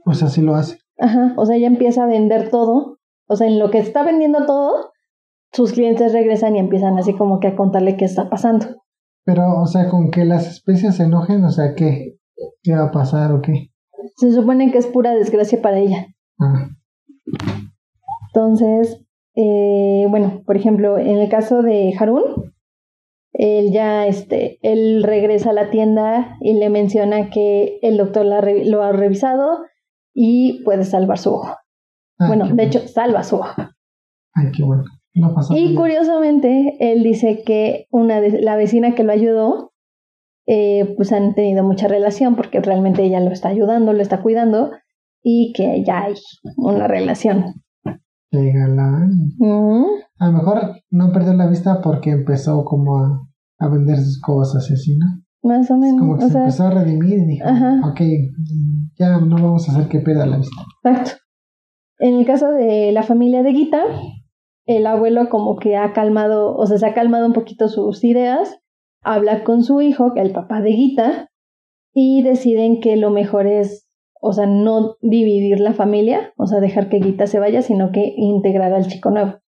O 0.04 0.12
sea, 0.12 0.28
sí 0.28 0.42
lo 0.42 0.54
hace. 0.54 0.78
Ajá, 0.98 1.32
o 1.36 1.46
sea, 1.46 1.56
ella 1.56 1.66
empieza 1.66 2.04
a 2.04 2.06
vender 2.06 2.50
todo. 2.50 2.98
O 3.26 3.36
sea, 3.36 3.46
en 3.46 3.58
lo 3.58 3.70
que 3.70 3.78
está 3.78 4.02
vendiendo 4.02 4.44
todo, 4.44 4.92
sus 5.52 5.72
clientes 5.72 6.12
regresan 6.12 6.56
y 6.56 6.58
empiezan 6.58 6.98
así 6.98 7.14
como 7.14 7.40
que 7.40 7.48
a 7.48 7.56
contarle 7.56 7.96
qué 7.96 8.04
está 8.04 8.28
pasando. 8.28 8.66
Pero, 9.28 9.60
o 9.60 9.66
sea, 9.66 9.90
con 9.90 10.10
que 10.10 10.24
las 10.24 10.46
especies 10.48 10.96
se 10.96 11.02
enojen, 11.02 11.44
o 11.44 11.50
sea, 11.50 11.74
¿qué? 11.74 12.16
¿Qué 12.62 12.72
va 12.72 12.84
a 12.84 12.90
pasar 12.90 13.30
o 13.32 13.42
qué? 13.42 13.68
Se 14.16 14.32
supone 14.32 14.70
que 14.72 14.78
es 14.78 14.86
pura 14.86 15.14
desgracia 15.14 15.60
para 15.60 15.76
ella. 15.78 16.06
Ah, 16.40 16.68
Entonces, 18.34 19.04
eh, 19.36 20.06
bueno, 20.08 20.42
por 20.46 20.56
ejemplo, 20.56 20.96
en 20.98 21.18
el 21.18 21.28
caso 21.28 21.62
de 21.62 21.94
Harun, 21.98 22.54
él 23.32 23.70
ya, 23.72 24.06
este, 24.06 24.58
él 24.62 25.02
regresa 25.02 25.50
a 25.50 25.52
la 25.52 25.70
tienda 25.70 26.36
y 26.40 26.54
le 26.54 26.70
menciona 26.70 27.30
que 27.30 27.78
el 27.82 27.96
doctor 27.98 28.24
la 28.24 28.40
re- 28.40 28.64
lo 28.64 28.82
ha 28.82 28.92
revisado 28.92 29.60
y 30.14 30.62
puede 30.64 30.84
salvar 30.84 31.18
su 31.18 31.34
ojo. 31.34 31.54
ah, 32.18 32.26
bueno, 32.28 32.46
de 32.46 32.54
bueno. 32.54 32.62
hecho, 32.68 32.88
salva 32.88 33.22
su 33.24 33.36
ojo. 33.36 33.52
Ay, 34.34 34.46
qué 34.56 34.62
bueno. 34.64 34.84
No 35.18 35.34
pasó 35.34 35.54
Y 35.56 35.64
nada. 35.74 35.76
curiosamente, 35.76 36.76
él 36.80 37.02
dice 37.02 37.42
que 37.44 37.86
una 37.90 38.20
de 38.20 38.40
la 38.40 38.56
vecina 38.56 38.94
que 38.94 39.04
lo 39.04 39.12
ayudó, 39.12 39.72
eh, 40.46 40.94
pues 40.96 41.12
han 41.12 41.34
tenido 41.34 41.62
mucha 41.64 41.88
relación 41.88 42.36
porque 42.36 42.60
realmente 42.60 43.02
ella 43.02 43.20
lo 43.20 43.30
está 43.30 43.48
ayudando, 43.48 43.92
lo 43.92 44.00
está 44.02 44.22
cuidando 44.22 44.70
y 45.22 45.52
que 45.54 45.82
ya 45.84 46.04
hay 46.04 46.14
una 46.56 46.86
relación. 46.86 47.62
Qué 48.30 48.52
galán. 48.52 49.10
A 50.18 50.26
lo 50.26 50.32
mejor 50.32 50.80
no 50.90 51.12
perdió 51.12 51.34
la 51.34 51.48
vista 51.48 51.80
porque 51.82 52.10
empezó 52.10 52.64
como 52.64 52.98
a, 52.98 53.26
a 53.58 53.68
vender 53.68 53.96
sus 53.96 54.20
cosas 54.20 54.68
y 54.70 54.74
así, 54.74 54.96
¿no? 54.96 55.06
más 55.40 55.70
o 55.70 55.74
Es 55.74 55.80
menos. 55.80 56.00
como 56.00 56.18
que 56.18 56.24
o 56.24 56.26
se 56.26 56.32
sea, 56.32 56.40
empezó 56.42 56.64
a 56.66 56.70
redimir 56.70 57.18
y 57.20 57.24
dijo, 57.26 57.48
Ajá. 57.48 57.80
ok, 57.88 58.00
ya 58.98 59.18
no 59.18 59.36
vamos 59.36 59.68
a 59.68 59.72
hacer 59.72 59.88
que 59.88 60.00
pierda 60.00 60.26
la 60.26 60.36
vista. 60.38 60.56
Exacto. 60.84 61.12
En 62.00 62.14
el 62.18 62.26
caso 62.26 62.50
de 62.52 62.92
la 62.92 63.02
familia 63.02 63.42
de 63.42 63.52
Gita, 63.52 63.82
el 64.68 64.86
abuelo 64.86 65.30
como 65.30 65.56
que 65.56 65.76
ha 65.76 65.92
calmado, 65.94 66.54
o 66.54 66.66
sea, 66.66 66.76
se 66.78 66.86
ha 66.86 66.92
calmado 66.94 67.26
un 67.26 67.32
poquito 67.32 67.68
sus 67.68 68.04
ideas, 68.04 68.60
habla 69.02 69.42
con 69.42 69.62
su 69.62 69.80
hijo, 69.80 70.12
el 70.14 70.30
papá 70.30 70.60
de 70.60 70.72
Gita, 70.72 71.30
y 71.94 72.22
deciden 72.22 72.80
que 72.80 72.96
lo 72.96 73.10
mejor 73.10 73.46
es, 73.46 73.88
o 74.20 74.32
sea, 74.34 74.44
no 74.46 74.96
dividir 75.00 75.58
la 75.58 75.72
familia, 75.72 76.32
o 76.36 76.46
sea, 76.46 76.60
dejar 76.60 76.90
que 76.90 77.00
Gita 77.02 77.26
se 77.26 77.38
vaya, 77.38 77.62
sino 77.62 77.92
que 77.92 78.12
integrar 78.16 78.74
al 78.74 78.86
chico 78.88 79.10
nuevo, 79.10 79.38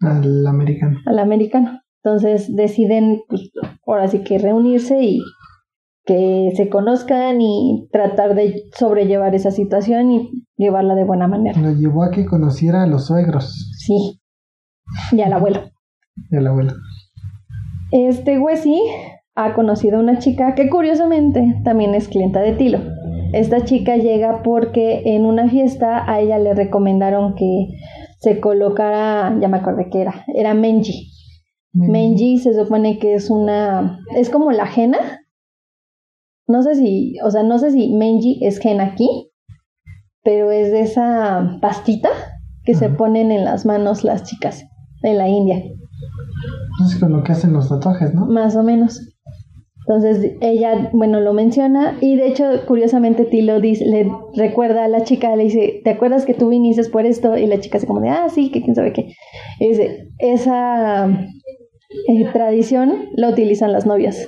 Al 0.00 0.44
americano. 0.46 0.98
al 1.06 1.18
americano. 1.20 1.80
Entonces 2.02 2.54
deciden, 2.54 3.22
pues, 3.28 3.50
ahora 3.86 4.08
sí 4.08 4.24
que 4.24 4.38
reunirse 4.38 5.02
y 5.02 5.20
que 6.04 6.50
se 6.56 6.68
conozcan 6.68 7.40
y 7.40 7.88
tratar 7.92 8.34
de 8.34 8.64
sobrellevar 8.76 9.34
esa 9.36 9.52
situación 9.52 10.10
y 10.10 10.30
llevarla 10.56 10.96
de 10.96 11.04
buena 11.04 11.28
manera. 11.28 11.58
Lo 11.60 11.70
llevó 11.72 12.02
a 12.02 12.10
que 12.10 12.26
conociera 12.26 12.82
a 12.82 12.86
los 12.86 13.06
suegros 13.06 13.70
Sí. 13.78 14.20
Y 15.12 15.20
al 15.20 15.32
abuelo. 15.32 15.70
y 16.30 16.36
al 16.36 16.46
abuelo. 16.46 16.72
Este 17.92 18.38
Wesley 18.38 18.80
ha 19.36 19.54
conocido 19.54 19.98
a 19.98 20.00
una 20.00 20.18
chica 20.18 20.54
que 20.54 20.68
curiosamente 20.68 21.60
también 21.64 21.94
es 21.94 22.08
clienta 22.08 22.40
de 22.40 22.52
Tilo. 22.52 22.80
Esta 23.32 23.64
chica 23.64 23.96
llega 23.96 24.42
porque 24.42 25.02
en 25.06 25.26
una 25.26 25.48
fiesta 25.48 26.08
a 26.10 26.20
ella 26.20 26.38
le 26.38 26.54
recomendaron 26.54 27.34
que 27.34 27.68
se 28.18 28.40
colocara, 28.40 29.36
ya 29.40 29.48
me 29.48 29.58
acordé 29.58 29.90
que 29.90 30.02
era, 30.02 30.24
era 30.34 30.54
Menji. 30.54 31.10
Menji 31.72 32.38
se 32.38 32.54
supone 32.54 32.98
que 32.98 33.14
es 33.14 33.30
una, 33.30 33.98
es 34.16 34.30
como 34.30 34.52
la 34.52 34.68
henna. 34.74 34.98
No 36.46 36.62
sé 36.62 36.76
si, 36.76 37.16
o 37.24 37.30
sea, 37.30 37.42
no 37.42 37.58
sé 37.58 37.72
si 37.72 37.92
Menji 37.92 38.38
es 38.44 38.64
henna 38.64 38.84
aquí, 38.84 39.30
pero 40.22 40.52
es 40.52 40.70
de 40.70 40.82
esa 40.82 41.58
pastita 41.60 42.08
que 42.64 42.74
se 42.74 42.88
ponen 42.88 43.32
en 43.32 43.44
las 43.44 43.66
manos 43.66 44.04
las 44.04 44.22
chicas 44.22 44.64
en 45.04 45.18
la 45.18 45.28
India. 45.28 45.62
Entonces 46.72 46.98
con 46.98 47.12
lo 47.12 47.22
que 47.22 47.32
hacen 47.32 47.52
los 47.52 47.68
tatuajes, 47.68 48.14
¿no? 48.14 48.26
Más 48.26 48.56
o 48.56 48.62
menos. 48.62 49.00
Entonces 49.86 50.36
ella, 50.40 50.90
bueno, 50.94 51.20
lo 51.20 51.34
menciona 51.34 51.98
y 52.00 52.16
de 52.16 52.28
hecho, 52.28 52.44
curiosamente, 52.66 53.26
Tilo 53.26 53.60
dice, 53.60 53.84
le 53.84 54.10
recuerda 54.34 54.84
a 54.84 54.88
la 54.88 55.04
chica, 55.04 55.36
le 55.36 55.44
dice, 55.44 55.82
¿te 55.84 55.90
acuerdas 55.90 56.24
que 56.24 56.32
tú 56.32 56.48
viniste 56.48 56.88
por 56.88 57.04
esto? 57.04 57.36
Y 57.36 57.46
la 57.46 57.60
chica 57.60 57.78
se 57.78 57.86
como 57.86 58.00
de, 58.00 58.08
ah, 58.08 58.28
sí, 58.30 58.50
que 58.50 58.62
quién 58.62 58.74
sabe 58.74 58.94
qué. 58.94 59.12
Y 59.60 59.68
dice, 59.68 60.08
esa 60.18 61.06
eh, 61.06 62.24
tradición 62.32 63.10
la 63.14 63.28
utilizan 63.28 63.72
las 63.72 63.84
novias. 63.84 64.26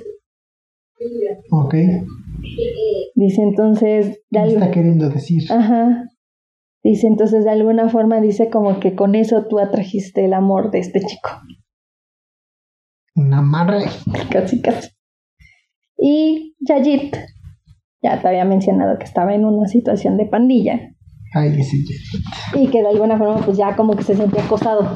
Ok. 1.51 1.73
Dice 3.15 3.41
entonces, 3.41 4.21
de 4.29 4.43
¿Qué 4.43 4.47
está 4.49 4.71
queriendo 4.71 5.09
decir? 5.09 5.51
ajá. 5.51 6.07
Dice 6.87 7.05
entonces, 7.05 7.43
de 7.43 7.51
alguna 7.51 7.89
forma, 7.89 8.21
dice 8.21 8.49
como 8.49 8.79
que 8.79 8.95
con 8.95 9.13
eso 9.13 9.45
tú 9.49 9.59
atrajiste 9.59 10.23
el 10.23 10.33
amor 10.33 10.71
de 10.71 10.79
este 10.79 11.01
chico. 11.01 11.31
Un 13.13 13.33
amarre. 13.33 13.83
casi 14.31 14.61
casi. 14.61 14.91
Y 15.97 16.55
Yajit, 16.61 17.17
ya 18.01 18.21
te 18.21 18.27
había 18.29 18.45
mencionado 18.45 18.97
que 18.97 19.03
estaba 19.03 19.35
en 19.35 19.43
una 19.43 19.67
situación 19.67 20.15
de 20.15 20.27
pandilla 20.27 20.79
Ay, 21.33 21.61
sí. 21.61 21.83
y 22.53 22.67
que 22.67 22.81
de 22.81 22.87
alguna 22.87 23.17
forma 23.17 23.43
pues 23.43 23.57
ya 23.57 23.75
como 23.75 23.97
que 23.97 24.03
se 24.03 24.15
sentía 24.15 24.45
acosado. 24.45 24.87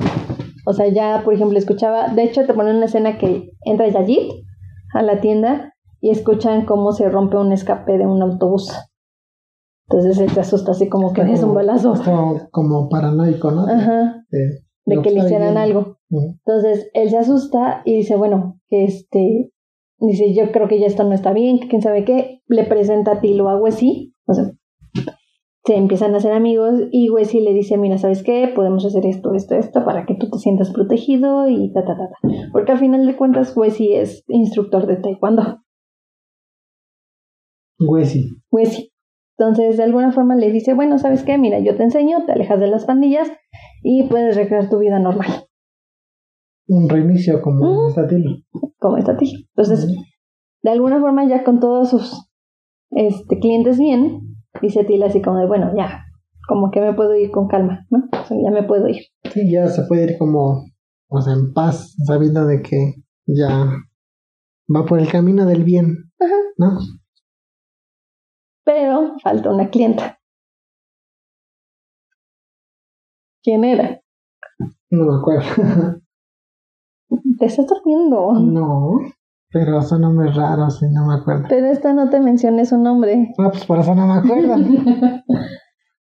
O 0.66 0.72
sea, 0.72 0.88
ya 0.88 1.24
por 1.26 1.34
ejemplo 1.34 1.58
escuchaba, 1.58 2.08
de 2.08 2.24
hecho 2.24 2.46
te 2.46 2.54
ponen 2.54 2.78
una 2.78 2.86
escena 2.86 3.18
que 3.18 3.52
entra 3.66 3.90
Yajit 3.90 4.32
a 4.94 5.02
la 5.02 5.20
tienda 5.20 5.74
y 6.00 6.12
escuchan 6.12 6.64
cómo 6.64 6.94
se 6.94 7.10
rompe 7.10 7.36
un 7.36 7.52
escape 7.52 7.98
de 7.98 8.08
un 8.08 8.22
autobús. 8.22 8.72
Entonces 9.92 10.20
él 10.20 10.30
se 10.30 10.40
asusta 10.40 10.72
así 10.72 10.88
como 10.88 11.12
que 11.12 11.22
es 11.22 11.44
un 11.44 11.54
balazo. 11.54 11.94
Como 12.52 12.88
paranoico, 12.88 13.52
¿no? 13.52 13.68
Ajá, 13.68 14.26
De, 14.30 14.64
de 14.86 14.96
lo 14.96 15.02
que 15.02 15.12
le 15.12 15.20
hicieran 15.20 15.58
algo. 15.58 15.98
Entonces 16.10 16.90
él 16.94 17.10
se 17.10 17.18
asusta 17.18 17.82
y 17.84 17.98
dice, 17.98 18.16
bueno, 18.16 18.60
este, 18.70 19.52
dice, 20.00 20.34
yo 20.34 20.52
creo 20.52 20.68
que 20.68 20.80
ya 20.80 20.88
esto 20.88 21.04
no 21.04 21.14
está 21.14 21.34
bien, 21.34 21.60
quién 21.60 21.82
sabe 21.82 22.06
qué, 22.06 22.42
le 22.48 22.64
presenta 22.64 23.14
a 23.14 23.22
Tilo 23.22 23.50
a 23.50 23.58
Wesley, 23.58 24.14
o 24.28 24.34
sea, 24.34 24.52
se 25.64 25.76
empiezan 25.76 26.14
a 26.14 26.18
hacer 26.18 26.32
amigos 26.32 26.82
y 26.92 27.10
Wesley 27.10 27.44
le 27.44 27.54
dice, 27.54 27.78
mira, 27.78 27.98
¿sabes 27.98 28.24
qué? 28.24 28.52
Podemos 28.54 28.86
hacer 28.86 29.06
esto, 29.06 29.34
esto, 29.34 29.56
esto, 29.56 29.86
para 29.86 30.06
que 30.06 30.16
tú 30.16 30.30
te 30.30 30.40
sientas 30.40 30.72
protegido 30.72 31.48
y 31.50 31.72
ta, 31.72 31.86
ta, 31.86 31.96
ta, 31.98 32.10
ta. 32.10 32.28
Porque 32.52 32.72
al 32.72 32.80
final 32.80 33.06
de 33.06 33.16
cuentas 33.16 33.56
Wesley 33.56 33.94
es 33.94 34.24
instructor 34.28 34.88
de 34.88 34.98
taekwondo, 34.98 35.60
Huesi. 37.80 38.30
Wesley. 38.52 38.91
Entonces, 39.42 39.76
de 39.78 39.84
alguna 39.84 40.12
forma 40.12 40.36
le 40.36 40.52
dice, 40.52 40.76
bueno, 40.76 41.00
¿sabes 41.00 41.24
qué? 41.24 41.40
Mira, 41.40 41.58
yo 41.60 41.76
te 41.76 41.82
enseño, 41.82 42.26
te 42.28 42.34
alejas 42.34 42.60
de 42.60 42.68
las 42.68 42.86
pandillas 42.86 43.28
y 43.82 44.04
puedes 44.04 44.36
recrear 44.36 44.70
tu 44.70 44.78
vida 44.78 45.00
normal, 45.00 45.46
Un 46.68 46.88
reinicio 46.88 47.42
como 47.42 47.66
Ujú. 47.68 47.88
está 47.88 48.08
Tilo. 48.08 48.38
como 48.78 48.98
está 48.98 49.18
Tilo. 49.18 49.40
Entonces, 49.56 49.88
de 50.62 50.70
alguna 50.70 51.00
forma 51.00 51.28
ya 51.28 51.44
con 51.44 51.60
todos 51.60 51.90
sus 51.90 52.30
este, 52.92 53.40
clientes 53.40 53.80
bien, 53.80 54.36
dice 54.62 54.84
Tila 54.84 55.08
así 55.08 55.24
como 55.24 55.40
de, 55.40 55.48
bueno, 55.48 55.72
ya, 55.76 56.06
como 56.48 56.70
que 56.70 56.80
me 56.80 56.94
puedo 56.94 57.16
ir 57.16 57.32
con 57.32 57.48
calma, 57.48 57.88
¿no? 57.90 58.04
O 58.12 58.26
sea, 58.26 58.38
ya 58.44 58.52
me 58.52 58.62
puedo 58.62 58.88
ir. 58.90 59.06
Sí, 59.34 59.52
ya 59.52 59.68
se 59.70 59.82
puede 59.88 60.04
ir 60.12 60.18
como, 60.20 60.66
o 61.10 61.20
sea, 61.22 61.34
en 61.34 61.52
paz, 61.52 61.96
sabiendo 62.06 62.46
de 62.46 62.62
que 62.62 62.94
ya 63.26 63.72
va 64.74 64.86
por 64.86 65.00
el 65.00 65.10
camino 65.10 65.48
del 65.48 65.64
bien, 65.64 66.12
Ajá. 66.20 66.36
¿no? 66.58 66.78
Pero 68.74 69.18
falta 69.22 69.50
una 69.52 69.70
clienta. 69.70 70.18
¿Quién 73.44 73.66
era? 73.66 74.00
No 74.90 75.06
me 75.06 75.18
acuerdo. 75.20 76.00
Te 77.40 77.46
estás 77.48 77.66
durmiendo. 77.68 78.32
no, 78.40 79.00
pero 79.52 79.82
son 79.82 80.02
nombres 80.02 80.34
raros 80.36 80.82
y 80.82 80.88
no 80.88 81.06
me 81.08 81.16
acuerdo. 81.16 81.48
Pero 81.50 81.68
esta 81.68 81.92
no 81.92 82.10
te 82.10 82.22
mencioné 82.22 82.66
su 82.66 82.78
nombre. 82.78 83.34
Ah, 83.38 83.50
pues 83.52 83.66
por 83.66 83.80
eso 83.80 83.94
no 83.94 84.08
me 84.08 84.14
acuerdo. 84.14 84.56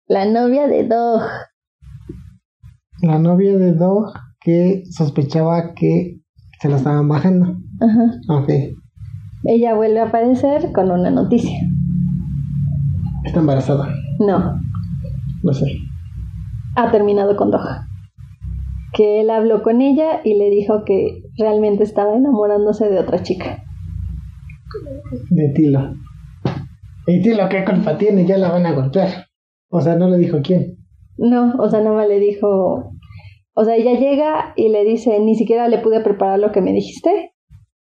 La 0.08 0.26
novia 0.26 0.68
de 0.68 0.88
Dog. 0.88 1.22
La 3.02 3.20
novia 3.20 3.58
de 3.58 3.74
Dog 3.74 4.14
que 4.40 4.84
sospechaba 4.90 5.74
que 5.74 6.22
se 6.62 6.70
la 6.70 6.78
estaban 6.78 7.10
bajando. 7.10 7.58
Ajá. 7.82 8.06
Ok, 8.30 8.50
Ella 9.44 9.74
vuelve 9.74 10.00
a 10.00 10.06
aparecer 10.08 10.72
con 10.72 10.92
una 10.92 11.10
noticia. 11.12 11.60
Está 13.34 13.40
embarazada. 13.40 13.96
No, 14.20 14.60
No 15.42 15.54
sé. 15.54 15.66
Ha 16.76 16.92
terminado 16.92 17.36
con 17.36 17.50
Doha. 17.50 17.88
Que 18.94 19.22
él 19.22 19.32
habló 19.32 19.64
con 19.64 19.82
ella 19.82 20.22
y 20.24 20.36
le 20.36 20.52
dijo 20.52 20.84
que 20.86 21.24
realmente 21.40 21.84
estaba 21.84 22.16
enamorándose 22.16 22.90
de 22.90 23.00
otra 23.00 23.24
chica. 23.24 23.64
De 25.32 25.50
Tilo. 25.50 25.96
¿Y 27.08 27.24
Tilo 27.24 27.50
qué 27.50 27.66
culpa 27.66 27.98
tiene? 27.98 28.26
Ya 28.26 28.38
la 28.38 28.52
van 28.52 28.68
a 28.68 28.74
golpear. 28.74 29.26
O 29.70 29.82
sea, 29.82 29.96
no 29.96 30.10
le 30.10 30.18
dijo 30.18 30.38
quién. 30.44 30.78
No, 31.18 31.56
o 31.58 31.70
sea, 31.72 31.82
nada 31.82 31.96
más 31.96 32.08
le 32.08 32.20
dijo. 32.20 32.92
O 33.56 33.66
sea, 33.66 33.76
ella 33.76 34.00
llega 34.00 34.54
y 34.56 34.70
le 34.70 34.86
dice, 34.86 35.20
ni 35.20 35.34
siquiera 35.34 35.68
le 35.70 35.80
pude 35.80 36.02
preparar 36.02 36.38
lo 36.38 36.52
que 36.52 36.62
me 36.62 36.72
dijiste. 36.72 37.34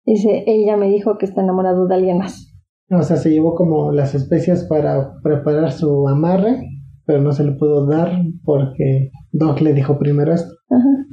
Dice, 0.06 0.44
ella 0.46 0.76
me 0.76 0.88
dijo 0.88 1.18
que 1.18 1.26
está 1.26 1.42
enamorado 1.42 1.88
de 1.88 1.94
alguien 1.96 2.18
más. 2.18 2.51
O 2.94 3.02
sea, 3.02 3.16
se 3.16 3.30
llevó 3.30 3.54
como 3.54 3.90
las 3.90 4.14
especias 4.14 4.64
para 4.64 5.14
preparar 5.22 5.72
su 5.72 6.06
amarre, 6.08 6.68
pero 7.06 7.22
no 7.22 7.32
se 7.32 7.42
le 7.42 7.52
pudo 7.52 7.86
dar 7.86 8.22
porque 8.44 9.10
Doc 9.32 9.60
le 9.60 9.72
dijo 9.72 9.98
primero 9.98 10.32
esto. 10.34 10.52
Ajá. 10.68 11.06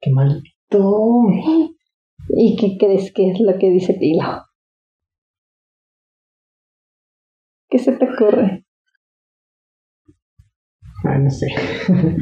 ¡Qué 0.00 0.10
maldito! 0.10 1.22
¿Y 2.28 2.56
qué 2.56 2.76
crees 2.78 3.12
que 3.12 3.30
es 3.30 3.40
lo 3.40 3.56
que 3.58 3.70
dice 3.70 3.94
Tilo? 3.94 4.42
¿Qué 7.70 7.78
se 7.78 7.92
te 7.92 8.04
ocurre? 8.10 8.64
Ah, 11.04 11.18
no 11.18 11.30
sé. 11.30 11.46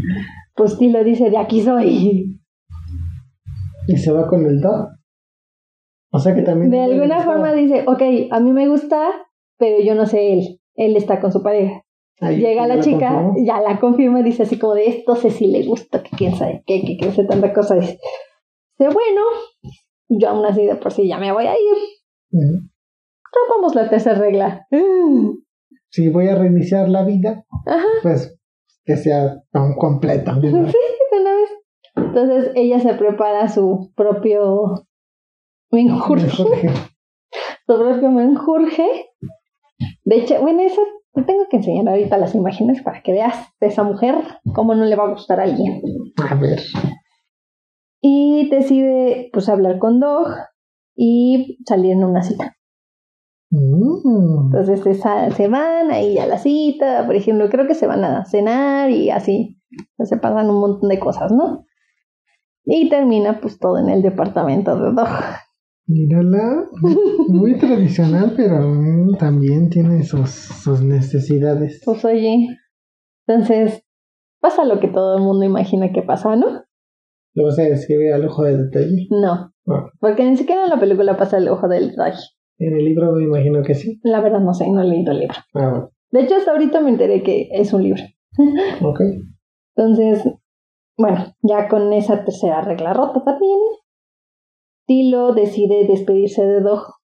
Pues 0.55 0.77
Tilo 0.77 1.03
dice, 1.03 1.31
de 1.31 1.39
aquí 1.39 1.63
soy. 1.63 2.39
y 3.89 3.97
se 3.97 4.13
va 4.13 4.29
con 4.29 4.45
el 4.45 4.61
Doc. 4.61 4.91
O 6.13 6.19
sea 6.19 6.35
que 6.35 6.43
también. 6.43 6.71
De 6.71 6.81
alguna 6.81 7.21
forma 7.23 7.53
dice, 7.55 7.85
ok, 7.87 8.03
a 8.31 8.41
mí 8.41 8.53
me 8.53 8.69
gusta, 8.69 9.09
pero 9.59 9.83
yo 9.83 9.95
no 9.95 10.07
sé 10.07 10.35
él. 10.35 10.61
Él 10.75 10.97
está 10.97 11.21
con 11.21 11.33
su 11.33 11.43
pareja. 11.43 11.83
Ahí 12.21 12.39
Llega 12.39 12.69
la 12.69 12.79
chica, 12.81 13.33
ya 13.45 13.61
la 13.61 13.81
confirma 13.81 14.21
y 14.21 14.23
dice 14.23 14.45
así 14.45 14.59
como 14.59 14.75
de 14.75 14.87
esto 14.87 15.17
sé 15.17 15.31
si 15.31 15.49
le 15.49 15.65
gusta, 15.65 16.03
que 16.03 16.11
quién 16.17 16.37
sabe 16.37 16.63
qué, 16.67 16.83
que 16.83 16.97
quién 16.97 17.13
sabe 17.13 17.27
tanta 17.27 17.53
cosa. 17.53 17.75
Dice, 17.75 17.99
bueno, 18.79 19.23
yo 20.09 20.29
aún 20.29 20.45
así 20.45 20.65
de 20.65 20.77
por 20.77 20.93
sí 20.93 21.09
ya 21.09 21.19
me 21.19 21.33
voy 21.33 21.47
a 21.47 21.55
ir. 21.55 21.77
Ujú. 22.31 22.69
Rompamos 23.35 23.75
la 23.75 23.89
tercera 23.89 24.19
regla. 24.19 24.67
Mm. 24.71 25.39
Si 25.89 26.09
voy 26.11 26.29
a 26.29 26.37
reiniciar 26.37 26.89
la 26.89 27.05
vida, 27.05 27.45
Ajá, 27.67 27.87
pues 28.03 28.39
que 28.85 28.97
sea 28.97 29.43
tan 29.51 29.75
completa. 29.75 30.39
vez. 30.39 30.53
de 30.53 31.21
una 31.21 31.35
vez. 31.35 31.51
Entonces 31.97 32.53
ella 32.55 32.79
se 32.81 32.95
prepara 32.95 33.49
su 33.49 33.93
propio 33.97 34.87
menjurje, 35.73 36.29
Jorge. 36.31 36.71
su 37.67 37.79
propio 37.79 38.11
menjurje. 38.11 38.87
De 40.05 40.17
hecho, 40.17 40.41
bueno, 40.41 40.63
eso 40.63 40.81
te 41.15 41.23
tengo 41.23 41.45
que 41.51 41.57
enseñar 41.59 41.89
ahorita 41.89 42.17
las 42.19 42.35
imágenes 42.35 42.83
para 42.83 43.03
que 43.03 43.13
veas 43.13 43.35
de 43.61 43.67
esa 43.69 43.83
mujer 43.83 44.15
cómo 44.55 44.75
no 44.75 44.85
le 44.85 44.97
va 44.97 45.05
a 45.05 45.11
gustar 45.11 45.41
a 45.41 45.45
alguien. 45.45 45.83
A 46.29 46.35
ver. 46.35 46.61
Y 48.01 48.49
decide 48.51 49.31
pues 49.33 49.49
hablar 49.49 49.79
con 49.79 50.01
Dog 50.01 50.29
y 50.97 51.59
salir 51.67 51.93
en 51.93 52.05
una 52.05 52.23
cita. 52.23 52.57
Mm. 53.51 54.47
Entonces 54.47 54.81
se, 54.81 54.95
sa- 54.95 55.31
se 55.31 55.49
van 55.49 55.91
ahí 55.91 56.19
a 56.19 56.27
la 56.27 56.39
cita, 56.39 57.05
por 57.07 57.15
ejemplo, 57.15 57.49
creo 57.51 57.67
que 57.67 57.75
se 57.75 57.87
van 57.87 58.03
a 58.05 58.25
cenar 58.25 58.91
y 58.91 59.11
así. 59.11 59.59
Se 60.05 60.17
pasan 60.17 60.51
un 60.51 60.61
montón 60.61 60.89
de 60.89 60.99
cosas, 60.99 61.31
¿no? 61.33 61.65
Y 62.65 62.89
termina 62.89 63.41
pues 63.41 63.59
todo 63.59 63.79
en 63.79 63.89
el 63.91 64.03
departamento 64.03 64.77
de 64.77 64.93
Dog. 64.93 65.09
Mírala. 65.87 66.69
Muy 67.29 67.59
tradicional, 67.59 68.35
pero 68.37 68.61
mm, 68.61 69.17
también 69.19 69.69
tiene 69.71 70.03
sus, 70.05 70.31
sus 70.31 70.83
necesidades. 70.83 71.83
Pues 71.85 72.05
oye, 72.05 72.49
entonces 73.27 73.85
pasa 74.41 74.65
lo 74.65 74.81
que 74.81 74.89
todo 74.89 75.17
el 75.17 75.23
mundo 75.23 75.45
imagina 75.45 75.93
que 75.93 76.03
pasa, 76.03 76.37
¿no? 76.37 76.65
Lo 77.35 77.45
vas 77.45 77.59
a 77.59 77.63
describir 77.63 78.13
al 78.13 78.27
ojo 78.27 78.43
de 78.45 78.59
detalle. 78.59 79.07
No, 79.11 79.53
porque 80.01 80.25
ni 80.25 80.37
siquiera 80.37 80.65
en 80.65 80.71
la 80.71 80.81
película 80.81 81.17
pasa 81.17 81.39
el 81.39 81.49
ojo 81.49 81.69
del 81.69 81.91
detalle. 81.91 82.21
en 82.59 82.77
el 82.77 82.85
libro 82.85 83.13
me 83.13 83.25
imagino 83.25 83.63
que 83.63 83.75
sí. 83.75 84.01
La 84.03 84.21
verdad 84.21 84.41
no 84.41 84.53
sé, 84.55 84.71
no 84.71 84.83
he 84.83 84.85
leído 84.85 85.13
el 85.13 85.21
libro. 85.21 85.37
Ah, 85.55 85.71
bueno. 85.71 85.91
De 86.11 86.21
hecho, 86.21 86.37
hasta 86.37 86.51
ahorita 86.53 86.81
me 86.81 86.91
enteré 86.91 87.23
que 87.23 87.49
es 87.53 87.73
un 87.73 87.83
libro. 87.85 88.03
Ok. 88.83 89.01
Entonces, 89.75 90.23
bueno, 90.99 91.35
ya 91.43 91.69
con 91.69 91.93
esa 91.95 92.25
tercera 92.25 92.61
regla 92.61 92.93
rota 92.93 93.25
también, 93.25 93.59
Tilo 94.87 95.33
decide 95.35 95.87
despedirse 95.87 96.45
de 96.45 96.61
Dog 96.61 96.95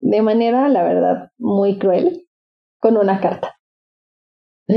de 0.00 0.22
manera, 0.22 0.68
la 0.68 0.82
verdad, 0.82 1.30
muy 1.38 1.78
cruel, 1.78 2.26
con 2.78 2.96
una 2.96 3.20
carta. 3.20 3.56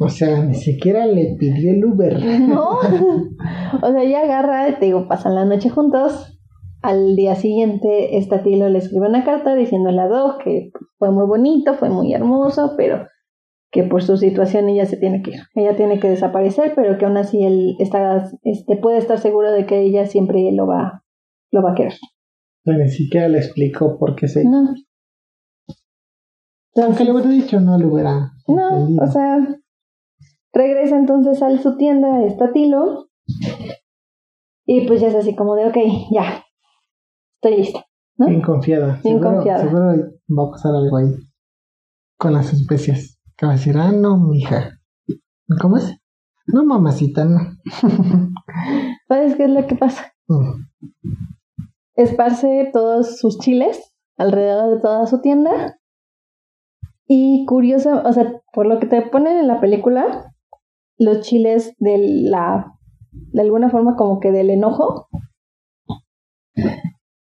O 0.00 0.08
sea, 0.08 0.44
ni 0.44 0.54
siquiera 0.54 1.06
le 1.06 1.34
pidió 1.36 1.72
el 1.72 1.84
Uber. 1.84 2.24
¿No? 2.42 2.78
o 3.82 3.92
sea, 3.92 4.00
ella 4.00 4.20
agarra, 4.20 4.78
te 4.78 4.86
digo, 4.86 5.08
pasan 5.08 5.34
la 5.34 5.44
noche 5.44 5.70
juntos. 5.70 6.38
Al 6.82 7.16
día 7.16 7.34
siguiente, 7.34 8.16
esta 8.16 8.44
Tilo 8.44 8.68
le 8.68 8.78
escribe 8.78 9.08
una 9.08 9.24
carta 9.24 9.56
diciéndole 9.56 10.00
a 10.00 10.06
Dog 10.06 10.38
que 10.38 10.70
fue 10.98 11.10
muy 11.10 11.26
bonito, 11.26 11.74
fue 11.74 11.90
muy 11.90 12.14
hermoso, 12.14 12.74
pero 12.76 13.08
que 13.72 13.82
por 13.82 14.02
su 14.02 14.16
situación 14.16 14.68
ella 14.68 14.86
se 14.86 14.96
tiene 14.96 15.20
que 15.22 15.32
ir. 15.32 15.40
Ella 15.56 15.74
tiene 15.74 15.98
que 15.98 16.08
desaparecer, 16.08 16.74
pero 16.76 16.96
que 16.96 17.04
aún 17.04 17.16
así 17.16 17.44
él 17.44 17.74
está, 17.80 18.30
este, 18.44 18.76
puede 18.76 18.98
estar 18.98 19.18
seguro 19.18 19.50
de 19.50 19.66
que 19.66 19.80
ella 19.80 20.06
siempre 20.06 20.48
lo 20.52 20.68
va, 20.68 21.02
lo 21.50 21.62
va 21.62 21.72
a 21.72 21.74
querer. 21.74 21.94
O 21.94 22.70
sea, 22.70 22.76
ni 22.76 22.90
siquiera 22.90 23.28
le 23.28 23.38
explicó 23.38 23.98
por 23.98 24.14
qué 24.14 24.28
se. 24.28 24.44
No. 24.44 24.74
Aunque 26.76 27.04
le 27.04 27.12
hubiera 27.12 27.30
dicho, 27.30 27.60
no 27.60 27.78
le 27.78 27.86
hubiera. 27.86 28.32
No, 28.46 28.70
entendido. 28.70 29.04
o 29.04 29.10
sea, 29.10 29.38
regresa 30.52 30.96
entonces 30.96 31.42
a 31.42 31.56
su 31.58 31.76
tienda, 31.76 32.24
está 32.24 32.52
Tilo, 32.52 33.08
y 34.66 34.86
pues 34.86 35.00
ya 35.00 35.08
es 35.08 35.14
así 35.14 35.34
como 35.34 35.56
de, 35.56 35.66
ok, 35.66 35.76
ya, 36.12 36.44
estoy 37.36 37.58
lista. 37.58 37.86
¿no? 38.18 38.26
Bien 38.26 38.42
confiada. 38.42 39.00
Bien 39.02 39.18
seguro, 39.18 39.34
confiada. 39.36 39.62
Seguro 39.62 40.12
va 40.28 40.46
a 40.46 40.50
pasar 40.50 40.74
algo 40.74 40.96
ahí. 40.96 41.14
Con 42.18 42.34
las 42.34 42.52
especias. 42.52 43.18
Que 43.36 43.46
va 43.46 43.52
a 43.52 43.54
decir, 43.54 43.76
ah, 43.78 43.92
no, 43.92 44.18
mija. 44.18 44.78
¿Cómo 45.60 45.76
es? 45.76 45.96
No, 46.46 46.64
mamacita, 46.64 47.24
no. 47.24 47.38
¿Sabes 49.08 49.36
qué 49.36 49.44
es 49.44 49.50
lo 49.50 49.66
que 49.66 49.76
pasa? 49.76 50.12
Mm. 50.26 50.64
Esparce 51.98 52.70
todos 52.72 53.18
sus 53.18 53.38
chiles 53.38 53.92
alrededor 54.16 54.76
de 54.76 54.80
toda 54.80 55.06
su 55.06 55.20
tienda. 55.20 55.80
Y 57.08 57.44
curioso, 57.46 58.02
o 58.04 58.12
sea, 58.12 58.40
por 58.52 58.66
lo 58.66 58.78
que 58.78 58.86
te 58.86 59.02
ponen 59.02 59.36
en 59.38 59.48
la 59.48 59.60
película, 59.60 60.32
los 60.96 61.20
chiles 61.20 61.74
de 61.78 61.98
la, 61.98 62.72
de 63.10 63.42
alguna 63.42 63.68
forma 63.68 63.96
como 63.96 64.20
que 64.20 64.30
del 64.30 64.50
enojo, 64.50 65.08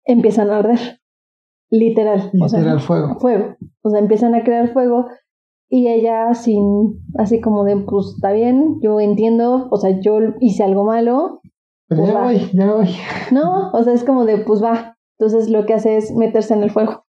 empiezan 0.03 0.49
a 0.49 0.57
arder. 0.57 0.99
Literal. 1.69 2.31
o 2.41 2.49
sea, 2.49 2.79
fuego. 2.79 3.19
fuego. 3.19 3.55
O 3.83 3.89
sea, 3.89 3.99
empiezan 3.99 4.35
a 4.35 4.43
crear 4.43 4.73
fuego 4.73 5.07
y 5.69 5.87
ella 5.87 6.33
sin, 6.33 7.05
así 7.17 7.39
como 7.39 7.63
de, 7.63 7.77
pues 7.77 8.13
está 8.15 8.31
bien, 8.33 8.79
yo 8.81 8.99
entiendo, 8.99 9.67
o 9.69 9.77
sea, 9.77 9.97
yo 9.99 10.19
hice 10.39 10.63
algo 10.63 10.83
malo, 10.83 11.41
Pero 11.87 12.01
pues 12.01 12.11
ya 12.13 12.19
va. 12.19 12.23
voy, 12.25 12.49
ya 12.53 12.73
voy. 12.73 12.95
no, 13.31 13.71
o 13.71 13.83
sea, 13.83 13.93
es 13.93 14.03
como 14.03 14.25
de, 14.25 14.37
pues 14.39 14.61
va. 14.63 14.97
Entonces 15.19 15.49
lo 15.49 15.65
que 15.65 15.73
hace 15.73 15.97
es 15.97 16.11
meterse 16.13 16.53
en 16.53 16.61
el 16.63 16.69
fuego 16.71 17.05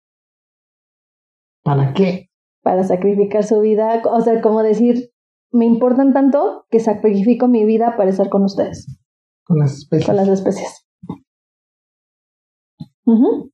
¿Para 1.63 1.93
qué? 1.93 2.29
para 2.63 2.83
sacrificar 2.83 3.43
su 3.45 3.59
vida, 3.61 4.01
o 4.05 4.21
sea, 4.21 4.41
como 4.41 4.61
decir, 4.61 5.11
me 5.53 5.65
importan 5.65 6.11
tanto 6.13 6.65
que 6.69 6.79
sacrifico 6.81 7.47
mi 7.47 7.63
vida 7.65 7.95
para 7.97 8.09
estar 8.09 8.29
con 8.29 8.43
ustedes, 8.43 8.99
Con 9.45 9.59
las 9.59 9.77
especias. 9.77 10.05
con 10.07 10.15
las 10.17 10.27
especies. 10.27 10.85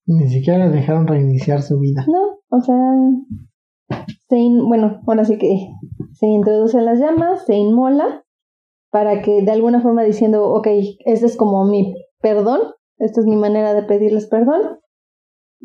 Ni 0.08 0.28
siquiera 0.30 0.66
le 0.66 0.72
dejaron 0.76 1.06
reiniciar 1.08 1.62
su 1.62 1.80
vida. 1.80 2.06
No, 2.08 2.40
o 2.50 2.62
sea, 2.62 4.04
se 4.30 4.38
in- 4.40 4.68
bueno, 4.68 5.02
ahora 5.06 5.26
sí 5.26 5.38
que 5.38 5.68
se 6.14 6.26
introduce 6.26 6.78
en 6.80 6.86
las 6.86 7.00
llamas, 7.00 7.46
se 7.46 7.56
inmola 7.56 8.23
para 8.94 9.24
que 9.24 9.42
de 9.42 9.52
alguna 9.52 9.82
forma 9.82 10.04
diciendo, 10.04 10.52
ok, 10.52 10.68
este 11.06 11.26
es 11.26 11.36
como 11.36 11.66
mi 11.66 11.96
perdón, 12.22 12.62
esta 13.00 13.22
es 13.22 13.26
mi 13.26 13.36
manera 13.36 13.74
de 13.74 13.82
pedirles 13.82 14.28
perdón 14.28 14.62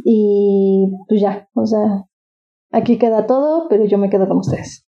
y 0.03 0.91
pues 1.09 1.21
ya, 1.21 1.47
o 1.53 1.67
sea, 1.67 2.07
aquí 2.73 2.97
queda 2.97 3.27
todo, 3.27 3.69
pero 3.69 3.85
yo 3.85 3.99
me 3.99 4.09
quedo 4.09 4.27
con 4.29 4.39
ustedes. 4.39 4.87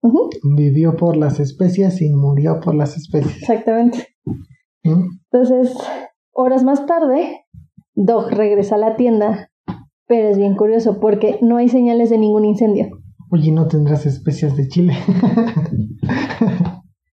Ujú, 0.00 0.30
Vivió 0.56 0.94
por 0.94 1.16
las 1.16 1.40
especias 1.40 2.00
y 2.02 2.08
murió 2.12 2.60
por 2.60 2.76
las 2.76 2.96
especias. 2.96 3.36
exactamente. 3.38 4.06
¿Mm? 4.84 5.08
Entonces, 5.32 5.76
horas 6.30 6.62
más 6.62 6.86
tarde, 6.86 7.46
Dog 7.94 8.30
regresa 8.30 8.76
a 8.76 8.78
la 8.78 8.94
tienda, 8.94 9.50
pero 10.06 10.28
es 10.28 10.38
bien 10.38 10.54
curioso 10.54 11.00
porque 11.00 11.40
no 11.42 11.56
hay 11.56 11.68
señales 11.68 12.10
de 12.10 12.18
ningún 12.18 12.44
incendio. 12.44 12.90
Oye, 13.32 13.50
no 13.50 13.66
tendrás 13.66 14.06
especias 14.06 14.56
de 14.56 14.68
Chile. 14.68 14.94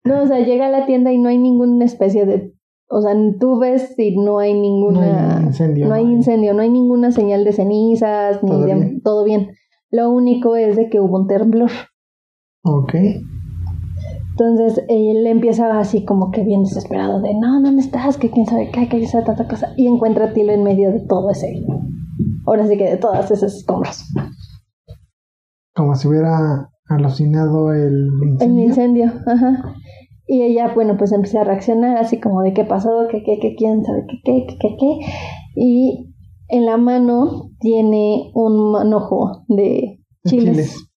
No, 0.05 0.21
o 0.23 0.27
sea, 0.27 0.39
llega 0.39 0.67
a 0.67 0.69
la 0.69 0.85
tienda 0.85 1.11
y 1.11 1.17
no 1.17 1.29
hay 1.29 1.37
ninguna 1.37 1.83
especie 1.85 2.25
de... 2.25 2.53
O 2.87 3.01
sea, 3.01 3.13
tú 3.39 3.57
ves 3.59 3.97
y 3.97 4.15
no 4.15 4.37
hay 4.37 4.53
no 4.53 4.61
ninguna... 4.61 5.37
hay 5.39 5.43
incendio. 5.45 5.87
No 5.87 5.93
hay 5.95 6.03
incendio, 6.03 6.53
no 6.53 6.61
hay 6.61 6.69
ninguna 6.69 7.11
señal 7.11 7.43
de 7.43 7.51
cenizas, 7.51 8.43
ni 8.43 8.49
Todo 8.51 8.59
de... 8.59 8.65
bien. 8.65 9.01
Todo 9.01 9.23
bien. 9.25 9.49
Lo 9.89 10.11
único 10.11 10.55
es 10.55 10.75
de 10.75 10.89
que 10.89 10.99
hubo 10.99 11.17
un 11.19 11.27
temblor. 11.27 11.71
Ok. 12.63 12.93
Entonces 14.31 14.83
él 14.89 15.25
empieza 15.27 15.79
así 15.79 16.03
como 16.03 16.29
que 16.31 16.43
bien 16.43 16.63
desesperado 16.63 17.21
de 17.21 17.33
no, 17.33 17.61
¿dónde 17.61 17.81
estás? 17.81 18.17
Que 18.17 18.29
quién 18.29 18.45
sabe 18.45 18.69
qué, 18.69 18.81
que 18.89 18.97
quién 18.97 19.07
sabe 19.07 19.23
tanta 19.25 19.47
cosa. 19.47 19.73
Y 19.77 19.87
encuentra 19.87 20.25
a 20.25 20.33
Tilo 20.33 20.51
en 20.51 20.63
medio 20.63 20.91
de 20.91 20.99
todo 20.99 21.31
ese. 21.31 21.63
Ahora 22.45 22.67
sí 22.67 22.77
que 22.77 22.89
de 22.91 22.97
todas 22.97 23.31
esas 23.31 23.55
escombros. 23.55 24.03
Como 25.73 25.95
si 25.95 26.07
hubiera 26.07 26.69
alucinado 26.89 27.71
el 27.73 28.09
El 28.21 28.27
incendio. 28.29 28.65
incendio, 28.65 29.05
ajá. 29.25 29.73
Y 30.27 30.41
ella, 30.41 30.73
bueno, 30.73 30.97
pues 30.97 31.11
empieza 31.11 31.41
a 31.41 31.43
reaccionar 31.43 31.97
así 31.97 32.19
como 32.19 32.41
de 32.41 32.53
qué 32.53 32.63
pasó, 32.63 33.07
qué, 33.09 33.23
qué, 33.23 33.37
qué, 33.39 33.55
quién 33.55 33.83
sabe 33.85 34.05
qué, 34.07 34.17
qué, 34.23 34.45
qué, 34.47 34.57
qué, 34.59 34.77
qué. 34.79 34.99
Y 35.55 36.13
en 36.47 36.65
la 36.65 36.77
mano 36.77 37.51
tiene 37.59 38.31
un 38.33 38.71
manojo 38.71 39.43
de 39.47 39.99
chiles. 40.27 40.55
Chiles. 40.55 40.91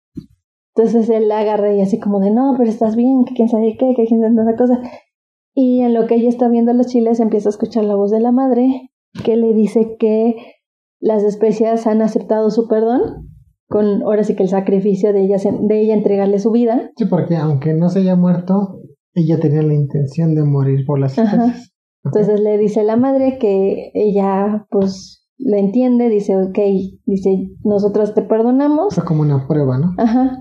Entonces 0.76 1.10
él 1.10 1.28
la 1.28 1.40
agarra 1.40 1.76
y 1.76 1.82
así 1.82 2.00
como 2.00 2.20
de, 2.20 2.30
no, 2.30 2.54
pero 2.58 2.70
estás 2.70 2.96
bien, 2.96 3.26
que 3.26 3.34
quién 3.34 3.50
sabe 3.50 3.76
qué, 3.78 3.94
que 3.96 4.06
quién 4.06 4.22
sabe 4.22 4.36
tanta 4.36 4.56
cosa. 4.56 4.80
Y 5.56 5.82
en 5.82 5.96
lo 5.96 6.06
que 6.06 6.16
ella 6.16 6.30
está 6.30 6.48
viendo 6.50 6.72
los 6.74 6.86
chiles, 6.86 7.20
empieza 7.20 7.50
a 7.50 7.52
escuchar 7.52 7.84
la 7.84 7.96
voz 7.96 8.12
de 8.12 8.20
la 8.20 8.32
madre, 8.32 8.92
que 9.26 9.36
le 9.36 9.54
dice 9.54 9.96
que 9.98 10.36
las 11.00 11.24
especias 11.24 11.88
han 11.88 12.04
aceptado 12.04 12.52
su 12.52 12.68
perdón, 12.68 13.28
con 13.68 14.04
ahora 14.04 14.24
sí 14.24 14.36
que 14.36 14.44
el 14.44 14.50
sacrificio 14.50 15.14
de 15.14 15.24
ella, 15.24 15.38
de 15.38 15.82
ella 15.82 15.96
entregarle 15.96 16.38
su 16.38 16.52
vida. 16.52 16.92
Sí, 16.96 17.06
porque 17.06 17.38
aunque 17.38 17.74
no 17.74 17.90
se 17.90 18.00
haya 18.00 18.16
muerto, 18.16 18.80
ella 19.20 19.40
tenía 19.40 19.62
la 19.64 19.74
intención 19.74 20.36
de 20.36 20.44
morir 20.44 20.86
por 20.86 21.00
las 21.00 21.18
Ajá. 21.18 21.46
especies. 21.48 21.74
Ok. 22.04 22.16
Entonces 22.16 22.40
le 22.40 22.58
dice 22.58 22.84
la 22.84 22.96
madre 22.96 23.38
que 23.40 23.92
ella 23.94 24.66
pues 24.70 25.24
lo 25.40 25.58
entiende, 25.58 26.10
dice, 26.10 26.36
ok, 26.36 26.58
dice, 27.06 27.50
nosotros 27.64 28.14
te 28.14 28.22
perdonamos. 28.22 28.96
Fue 28.96 29.04
como 29.04 29.22
una 29.22 29.48
prueba, 29.48 29.78
¿no? 29.78 29.94
Ajá. 29.98 30.38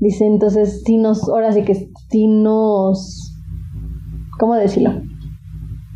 Dice, 0.00 0.26
entonces, 0.26 0.82
si 0.84 0.96
nos, 0.96 1.28
ahora 1.28 1.52
sí 1.52 1.62
que 1.64 1.74
si 2.10 2.26
nos, 2.26 3.32
¿cómo 4.38 4.54
decirlo? 4.54 4.90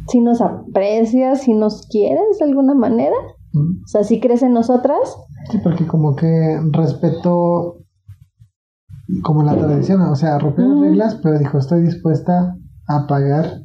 Si 0.09 0.20
nos 0.20 0.41
aprecias, 0.41 1.43
si 1.43 1.53
nos 1.53 1.87
quieres 1.89 2.39
de 2.39 2.45
alguna 2.45 2.74
manera, 2.74 3.16
Mm. 3.55 3.83
o 3.83 3.89
sea, 3.89 4.05
si 4.05 4.20
crees 4.20 4.43
en 4.43 4.53
nosotras, 4.53 5.16
Sí, 5.51 5.57
porque 5.64 5.87
como 5.87 6.14
que 6.14 6.59
respetó 6.72 7.78
como 9.23 9.43
la 9.43 9.57
tradición, 9.57 10.01
o 10.03 10.15
sea, 10.15 10.39
rompió 10.39 10.65
las 10.67 10.81
reglas, 10.81 11.21
pero 11.23 11.39
dijo, 11.39 11.59
estoy 11.59 11.83
dispuesta 11.83 12.55
a 12.89 13.07
pagar 13.07 13.63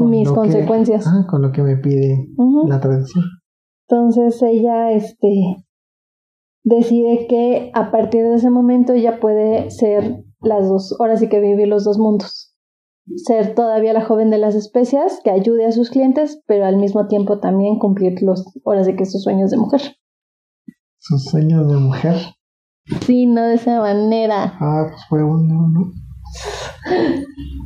Mis 0.00 0.28
que- 0.28 0.34
consecuencias. 0.34 1.06
ah, 1.06 1.26
con 1.28 1.42
lo 1.42 1.52
que 1.52 1.62
me 1.62 1.76
pide 1.76 2.28
la 2.66 2.80
tradición. 2.80 3.24
entonces 3.88 4.40
ella, 4.42 4.92
este, 4.92 5.56
decide 6.64 7.26
que 7.28 7.70
a 7.74 7.90
partir 7.90 8.22
de 8.24 8.34
ese 8.34 8.50
momento 8.50 8.92
ella 8.92 9.20
puede 9.20 9.70
ser 9.70 10.24
las 10.40 10.68
dos, 10.68 10.94
ahora 11.00 11.16
sí 11.16 11.28
que 11.28 11.40
vivir 11.40 11.68
los 11.68 11.84
dos 11.84 11.98
mundos. 11.98 12.54
Ser 13.16 13.54
todavía 13.54 13.92
la 13.92 14.04
joven 14.04 14.30
de 14.30 14.38
las 14.38 14.56
especias 14.56 15.20
que 15.22 15.30
ayude 15.30 15.64
a 15.66 15.70
sus 15.72 15.90
clientes, 15.90 16.42
pero 16.46 16.64
al 16.66 16.76
mismo 16.76 17.06
tiempo 17.06 17.38
también 17.38 17.78
cumplir 17.78 18.20
los, 18.22 18.44
ahora 18.64 18.82
sí 18.84 18.96
que 18.96 19.04
sus 19.06 19.22
sueños 19.22 19.50
de 19.52 19.56
mujer. 19.58 19.80
Sus 20.98 21.24
sueños 21.24 21.68
de 21.68 21.76
mujer. 21.76 22.16
Sí, 23.04 23.26
no 23.26 23.42
de 23.44 23.54
esa 23.54 23.80
manera. 23.80 24.54
Ah, 24.60 24.86
pues 24.88 25.02
fue 25.08 25.24
uno, 25.24 25.68
¿no? 25.68 25.92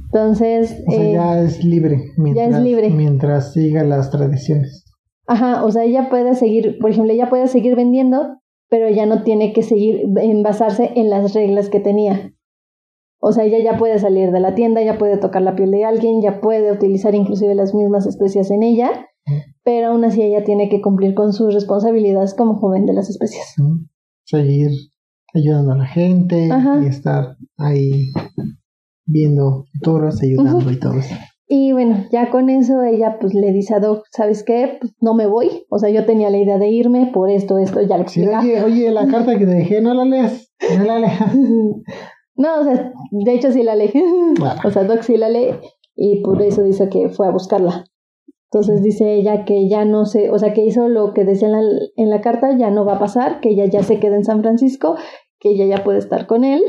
Entonces, 0.05 0.77
O 0.87 0.91
sea, 0.91 1.03
eh, 1.03 1.13
ya 1.13 1.41
es 1.43 1.65
libre. 1.65 2.13
Mientras, 2.17 2.55
es 2.55 2.63
libre. 2.63 2.91
Mientras 2.91 3.53
siga 3.53 3.85
las 3.85 4.11
tradiciones. 4.11 4.85
ajá, 5.27 5.65
o 5.65 5.71
sea, 5.71 5.85
ella 5.85 6.09
puede 6.09 6.35
seguir, 6.35 6.79
por 6.81 6.91
ejemplo, 6.91 7.13
ella 7.13 7.29
puede 7.29 7.47
seguir 7.49 7.77
vendiendo, 7.77 8.39
pero 8.69 8.89
ya 8.89 9.07
no 9.07 9.23
tiene 9.23 9.53
que 9.53 9.63
seguir 9.63 10.03
en 10.17 10.43
basarse 10.43 10.91
en 10.97 11.11
las 11.11 11.35
reglas 11.35 11.69
que 11.69 11.81
tenía. 11.81 12.33
O 13.21 13.33
sea, 13.33 13.45
ella 13.45 13.59
ya 13.63 13.77
puede 13.77 13.99
salir 13.99 14.31
de 14.31 14.41
la 14.41 14.55
tienda, 14.55 14.83
ya 14.83 14.97
puede 14.97 15.19
tocar 15.19 15.43
la 15.43 15.55
piel 15.55 15.71
de 15.71 15.85
alguien, 15.85 16.23
ya 16.23 16.41
puede 16.41 16.73
utilizar 16.73 17.15
inclusive 17.15 17.55
las 17.55 17.75
mismas 17.75 18.07
especias 18.07 18.51
en 18.51 18.63
ella, 18.63 19.07
pero 19.63 19.89
aún 19.89 20.05
así 20.05 20.23
ella 20.23 20.43
tiene 20.43 20.71
que 20.71 20.81
cumplir 20.81 21.15
con 21.15 21.35
sus 21.35 21.53
responsabilidades 21.53 22.35
como 22.35 22.55
joven 22.55 22.87
de 22.87 22.95
las 22.95 23.11
especias. 23.11 23.55
¿no? 23.59 23.81
Seguir 24.25 24.71
ayudando 25.35 25.73
a 25.73 25.77
la 25.77 25.87
gente 25.87 26.51
Ajá. 26.51 26.81
y 26.83 26.87
estar 26.87 27.37
ahí 27.59 28.11
viendo 29.07 29.65
futuros, 29.73 30.23
ayudando 30.23 30.71
y 30.71 30.79
todo 30.79 30.95
eso. 30.95 31.15
Y 31.53 31.73
bueno, 31.73 32.05
ya 32.13 32.31
con 32.31 32.49
eso 32.49 32.83
ella 32.85 33.19
pues 33.21 33.35
le 33.35 33.53
dice 33.53 33.75
a 33.75 33.81
Doc, 33.81 34.05
¿sabes 34.13 34.45
qué? 34.45 34.79
Pues 34.81 34.93
no 35.01 35.15
me 35.15 35.27
voy. 35.27 35.65
O 35.69 35.81
sea, 35.81 35.91
yo 35.91 36.07
tenía 36.07 36.31
la 36.31 36.39
idea 36.39 36.59
de 36.59 36.69
irme 36.69 37.11
por 37.13 37.29
esto, 37.29 37.59
esto, 37.59 37.83
ya 37.83 37.99
le 37.99 38.07
Sí, 38.07 38.25
oye, 38.25 38.63
oye, 38.63 38.91
la 38.93 39.09
carta 39.09 39.37
que 39.37 39.47
te 39.47 39.55
dejé, 39.55 39.81
no 39.81 39.93
la 39.93 40.05
leas, 40.05 40.53
no 40.79 40.85
la 40.85 40.99
leas. 41.01 41.21
No, 42.37 42.61
o 42.61 42.65
sea, 42.65 42.95
de 43.11 43.35
hecho 43.35 43.53
sí 43.53 43.63
la. 43.63 43.75
Claro. 44.35 44.61
O 44.65 44.71
sea, 44.71 44.85
Doc 44.85 45.03
sí 45.03 45.19
la 45.19 45.29
lee 45.29 45.57
y 45.95 46.23
por 46.23 46.41
eso 46.41 46.63
dice 46.63 46.89
que 46.89 47.11
fue 47.11 47.27
a 47.27 47.31
buscarla. 47.31 47.85
Entonces 48.53 48.83
dice 48.83 49.15
ella 49.15 49.45
que 49.45 49.69
ya 49.69 49.85
no 49.85 50.07
sé, 50.07 50.31
o 50.31 50.39
sea, 50.39 50.53
que 50.53 50.65
hizo 50.65 50.89
lo 50.89 51.15
que 51.15 51.25
decía 51.25 51.49
en 51.49 51.53
la, 51.55 51.61
en 51.97 52.11
la 52.11 52.21
carta, 52.21 52.57
ya 52.59 52.71
no 52.71 52.85
va 52.85 52.95
a 52.95 52.99
pasar, 52.99 53.41
que 53.41 53.51
ella 53.51 53.67
ya 53.67 53.83
se 53.85 54.01
queda 54.01 54.17
en 54.17 54.25
San 54.25 54.41
Francisco, 54.43 54.97
que 55.39 55.51
ella 55.51 55.67
ya 55.67 55.85
puede 55.85 55.99
estar 55.99 56.27
con 56.27 56.43
él, 56.43 56.61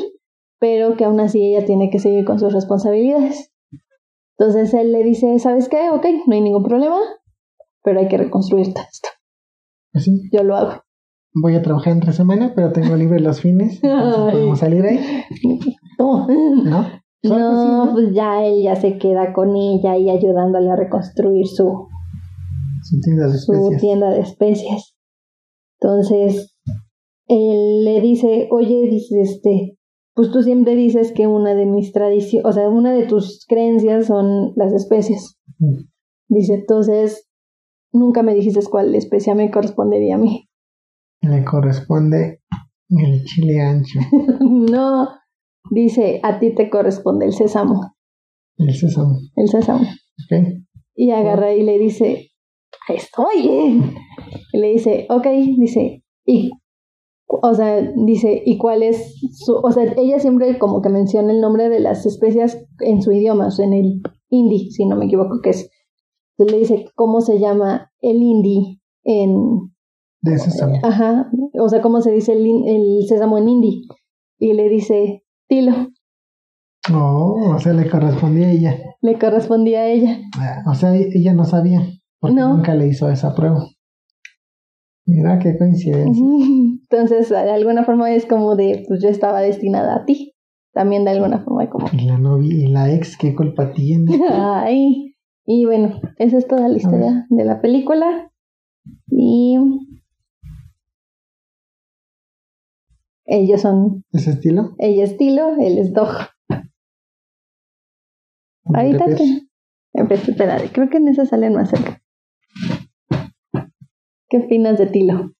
pero 0.60 0.96
que 0.96 1.06
aún 1.06 1.20
así 1.20 1.44
ella 1.44 1.66
tiene 1.66 1.90
que 1.90 1.98
seguir 1.98 2.24
con 2.24 2.38
sus 2.40 2.54
responsabilidades. 2.54 3.52
Entonces 4.38 4.74
él 4.76 4.92
le 4.92 5.04
dice, 5.04 5.40
¿sabes 5.40 5.70
qué? 5.70 5.90
Ok, 5.92 6.06
no 6.28 6.36
hay 6.36 6.42
ningún 6.42 6.64
problema, 6.64 6.98
pero 7.84 8.00
hay 8.00 8.08
que 8.08 8.18
reconstruir 8.18 8.74
todo 8.74 8.84
esto. 8.92 9.10
Así, 9.94 10.30
Yo 10.32 10.44
lo 10.44 10.56
hago. 10.56 10.84
voy 11.34 11.56
a 11.56 11.62
trabajar 11.64 11.94
entre 11.94 12.14
semana, 12.14 12.54
pero 12.56 12.72
tengo 12.72 12.96
libre 12.96 13.20
los 13.20 13.42
fines. 13.42 13.84
entonces 13.84 14.16
podemos 14.34 14.60
salir 14.60 14.86
ahí, 14.86 15.00
No. 16.00 16.28
¿no? 16.28 16.88
Así, 17.24 17.32
No, 17.32 17.90
pues 17.94 18.14
ya 18.14 18.44
él 18.46 18.64
ya 18.64 18.76
se 18.76 18.98
queda 18.98 19.34
con 19.34 19.56
ella 19.56 19.98
y 19.98 20.10
ayudándole 20.10 20.70
a 20.72 20.76
reconstruir 20.76 21.48
su, 21.48 21.88
Su 22.84 23.00
tienda 23.02 23.28
de 23.28 23.38
su 23.38 23.54
especias. 23.54 23.82
tienda 23.82 24.10
de 24.10 24.20
especies. 24.22 24.96
Entonces, 25.80 26.56
él 27.28 27.86
le 27.86 28.02
dice, 28.02 28.48
oye, 28.52 28.88
dice, 28.90 29.22
este, 29.22 29.78
pues 30.16 30.32
tú 30.32 30.44
siempre 30.44 30.76
dices 30.76 31.12
que 31.12 31.28
una 31.28 31.54
de 31.56 31.66
mis 31.66 31.92
tradiciones, 31.94 32.46
o 32.46 32.52
sea, 32.54 32.70
una 32.70 32.92
de 32.94 33.06
tus 33.06 33.46
creencias 33.48 34.08
son 34.08 34.54
las 34.56 34.74
especies. 34.74 35.38
Mm. 35.60 35.84
Dice, 36.30 36.54
entonces, 36.56 37.28
nunca 37.94 38.24
me 38.24 38.34
dijiste 38.34 38.60
cuál 38.70 38.94
especia 38.96 39.36
me 39.36 39.52
correspondería 39.52 40.16
a 40.16 40.20
mí. 40.20 40.48
Le 41.22 41.44
corresponde 41.46 42.42
el 42.90 43.24
chile 43.26 43.62
ancho, 43.62 44.00
no, 44.42 45.08
dice, 45.70 46.20
a 46.24 46.40
ti 46.40 46.54
te 46.54 46.70
corresponde 46.70 47.26
el 47.26 47.34
sésamo, 47.34 47.96
el 48.58 48.74
sésamo. 48.74 49.20
el 49.36 49.48
sésamo. 49.48 49.82
¿ok? 49.82 50.62
Y 50.96 51.12
agarra 51.12 51.54
y 51.54 51.64
le 51.64 51.78
dice, 51.78 52.32
estoy. 52.90 53.50
Y 54.54 54.58
le 54.58 54.72
dice, 54.72 55.08
ok, 55.10 55.28
dice, 55.58 56.04
y, 56.26 56.52
o 57.28 57.54
sea, 57.54 57.82
dice, 58.06 58.42
¿y 58.46 58.58
cuál 58.58 58.84
es 58.84 59.16
su, 59.34 59.56
o 59.56 59.72
sea, 59.72 59.84
ella 59.98 60.20
siempre 60.20 60.58
como 60.60 60.82
que 60.82 60.90
menciona 60.90 61.32
el 61.32 61.42
nombre 61.42 61.70
de 61.70 61.80
las 61.80 62.06
especias 62.06 62.64
en 62.80 63.02
su 63.02 63.12
idioma, 63.12 63.48
o 63.48 63.52
sea, 63.52 63.66
en 63.66 63.74
el 63.74 64.02
hindi, 64.30 64.72
si 64.72 64.86
no 64.86 64.96
me 64.96 65.06
equivoco 65.06 65.40
que 65.42 65.52
es. 65.52 65.70
Entonces 66.38 66.54
le 66.54 66.60
dice, 66.60 66.92
¿cómo 66.96 67.22
se 67.22 67.40
llama 67.40 67.92
el 68.02 68.22
hindi 68.22 68.82
en, 69.04 69.72
De 70.22 70.38
sésamo. 70.38 70.80
ajá, 70.84 71.32
o 71.60 71.70
sea, 71.70 71.82
¿cómo 71.82 72.02
se 72.02 72.12
dice 72.12 72.34
el, 72.34 72.46
el 72.68 73.08
sésamo 73.08 73.38
en 73.38 73.50
hindi? 73.50 73.88
Y 74.38 74.54
le 74.54 74.70
dice, 74.70 75.24
Tilo, 75.52 75.74
Oh, 76.94 77.56
o 77.56 77.60
sea, 77.60 77.74
le 77.74 77.90
correspondía 77.90 78.48
a 78.48 78.52
ella. 78.52 78.78
le 79.02 79.20
correspondía 79.20 79.82
a 79.82 79.88
ella. 79.90 80.18
Ah, 80.40 80.64
O 80.66 80.74
sea, 80.76 80.96
ella 80.96 81.34
no 81.34 81.44
sabía, 81.44 81.82
porque 82.22 82.38
No. 82.38 82.56
nunca 82.56 82.74
le 82.74 82.88
hizo 82.88 83.10
esa 83.10 83.36
prueba. 83.36 83.68
Mira 85.06 85.40
qué 85.40 85.58
coincidencia. 85.58 86.24
Entonces, 86.90 87.28
de 87.30 87.52
alguna 87.52 87.84
forma 87.84 88.12
es 88.14 88.26
como 88.26 88.56
de, 88.56 88.86
pues 88.88 89.04
yo 89.04 89.10
estaba 89.10 89.42
destinada 89.42 89.98
a 89.98 90.06
ti. 90.06 90.36
También 90.74 91.04
de 91.04 91.12
alguna 91.12 91.44
forma 91.44 91.70
como, 91.70 91.88
Y 91.92 92.06
la 92.06 92.18
novia 92.18 92.54
y 92.54 92.68
la 92.68 92.90
ex, 92.94 93.18
¿qué 93.18 93.36
culpa 93.36 93.74
tiene? 93.74 94.18
ay. 94.32 95.16
Y 95.46 95.66
bueno, 95.66 96.00
esa 96.18 96.38
es 96.38 96.48
toda 96.48 96.70
la 96.70 96.78
historia 96.78 97.26
de 97.30 97.44
la 97.44 97.60
película. 97.60 98.32
Y 99.10 99.58
ellos 103.26 103.62
son, 103.62 104.04
¿Ese 104.12 104.32
estilo? 104.32 104.76
ella 104.80 105.04
es 105.04 105.18
Tilo, 105.18 105.56
él 105.60 105.78
es 105.78 105.94
Dog. 105.94 106.10
Ahorita 108.66 109.06
te... 109.06 109.48
Espera, 109.94 110.22
espera, 110.22 110.62
creo 110.72 110.90
que 110.90 110.98
en 110.98 111.08
esa 111.10 111.26
salen 111.26 111.54
más 111.54 111.70
cerca. 111.70 112.02
¿Qué 114.30 114.38
opinas 114.38 114.78
de 114.78 114.86
Tilo? 114.88 115.34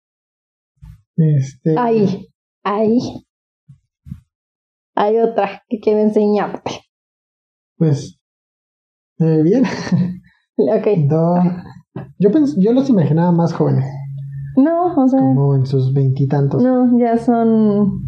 Este, 1.16 1.76
Ahí, 1.78 2.28
ahí. 2.64 3.00
Hay 4.96 5.18
otra 5.20 5.64
que 5.70 5.80
quiero 5.80 6.00
enseñarte. 6.00 6.72
Pues, 7.78 8.20
eh, 9.20 9.42
bien. 9.44 9.64
Ok. 10.58 10.88
Do- 11.08 11.36
yo, 12.20 12.30
pens- 12.32 12.56
yo 12.60 12.74
los 12.74 12.90
imaginaba 12.90 13.32
más 13.32 13.54
jóvenes, 13.54 13.86
No, 14.58 14.94
o 14.96 15.08
sea, 15.08 15.20
como 15.20 15.56
en 15.56 15.66
sus 15.66 15.94
veintitantos. 15.94 16.62
no, 16.64 16.98
ya 17.00 17.18
son. 17.18 18.02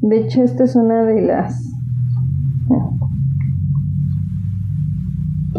De 0.00 0.20
hecho, 0.20 0.42
esta 0.42 0.64
es 0.64 0.76
una 0.76 1.02
de 1.04 1.22
las 1.22 1.64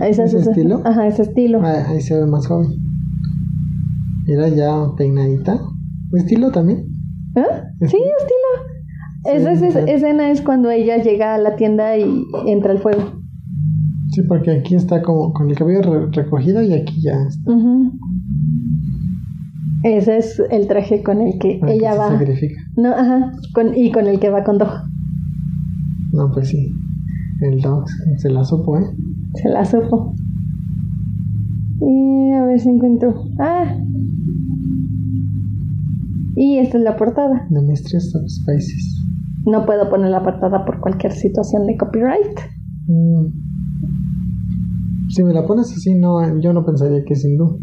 Ese, 0.01 0.23
¿Ese 0.23 0.37
estilo? 0.39 0.81
Ajá, 0.85 1.07
ese 1.07 1.23
estilo. 1.23 1.59
Ah, 1.61 1.83
ahí 1.89 1.99
se 2.01 2.15
ve 2.17 2.25
más 2.25 2.47
joven. 2.47 2.69
Mira 4.25 4.47
ya 4.49 4.73
peinadita. 4.95 5.59
¿Estilo 6.13 6.51
también? 6.51 6.85
¿Eh? 7.35 7.43
Sí, 7.81 7.97
estilo. 7.97 9.35
Esa, 9.35 9.55
sí. 9.57 9.91
escena 9.91 10.31
es 10.31 10.41
cuando 10.41 10.69
ella 10.69 10.97
llega 11.03 11.35
a 11.35 11.37
la 11.37 11.55
tienda 11.57 11.97
y 11.97 12.23
entra 12.47 12.71
al 12.71 12.79
fuego. 12.79 13.01
Sí, 14.11 14.21
porque 14.23 14.51
aquí 14.51 14.75
está 14.75 15.01
como 15.01 15.33
con 15.33 15.49
el 15.49 15.57
cabello 15.57 15.81
re- 15.81 16.11
recogido 16.11 16.61
y 16.61 16.73
aquí 16.73 17.01
ya 17.01 17.13
está. 17.27 17.51
Ujú. 17.51 17.91
Ese 19.83 20.17
es 20.17 20.41
el 20.51 20.67
traje 20.67 21.03
con 21.03 21.21
el 21.21 21.39
que 21.39 21.61
ella 21.67 21.93
se 21.93 21.97
va. 21.97 22.09
sacrifica. 22.09 22.61
No, 22.75 22.89
ajá, 22.89 23.31
con, 23.53 23.75
y 23.77 23.91
con 23.91 24.07
el 24.07 24.19
que 24.19 24.29
va 24.29 24.43
con 24.43 24.57
Dog. 24.57 24.69
No, 26.11 26.31
pues 26.33 26.49
sí. 26.49 26.71
El 27.41 27.61
dog 27.61 27.85
se 28.17 28.29
la 28.29 28.43
supo, 28.43 28.77
¿eh? 28.77 28.85
Se 29.35 29.49
la 29.49 29.63
supo. 29.63 30.13
Y 31.81 32.33
a 32.33 32.43
ver 32.43 32.59
si 32.59 32.69
encuentro. 32.69 33.13
Ah. 33.39 33.77
Y 36.35 36.57
esta 36.57 36.77
es 36.77 36.83
la 36.83 36.97
portada. 36.97 37.47
The 37.49 37.61
Mistress 37.61 38.13
of 38.15 38.23
Spices. 38.27 39.05
No 39.45 39.65
puedo 39.65 39.89
poner 39.89 40.11
la 40.11 40.23
portada 40.23 40.65
por 40.65 40.81
cualquier 40.81 41.13
situación 41.13 41.65
de 41.65 41.77
copyright. 41.77 42.39
Mm. 42.87 43.27
Si 45.09 45.23
me 45.23 45.33
la 45.33 45.45
pones 45.45 45.71
así, 45.71 45.95
no, 45.95 46.39
yo 46.39 46.51
no 46.53 46.65
pensaría 46.65 47.03
que 47.05 47.13
es 47.13 47.23
hindú. 47.23 47.59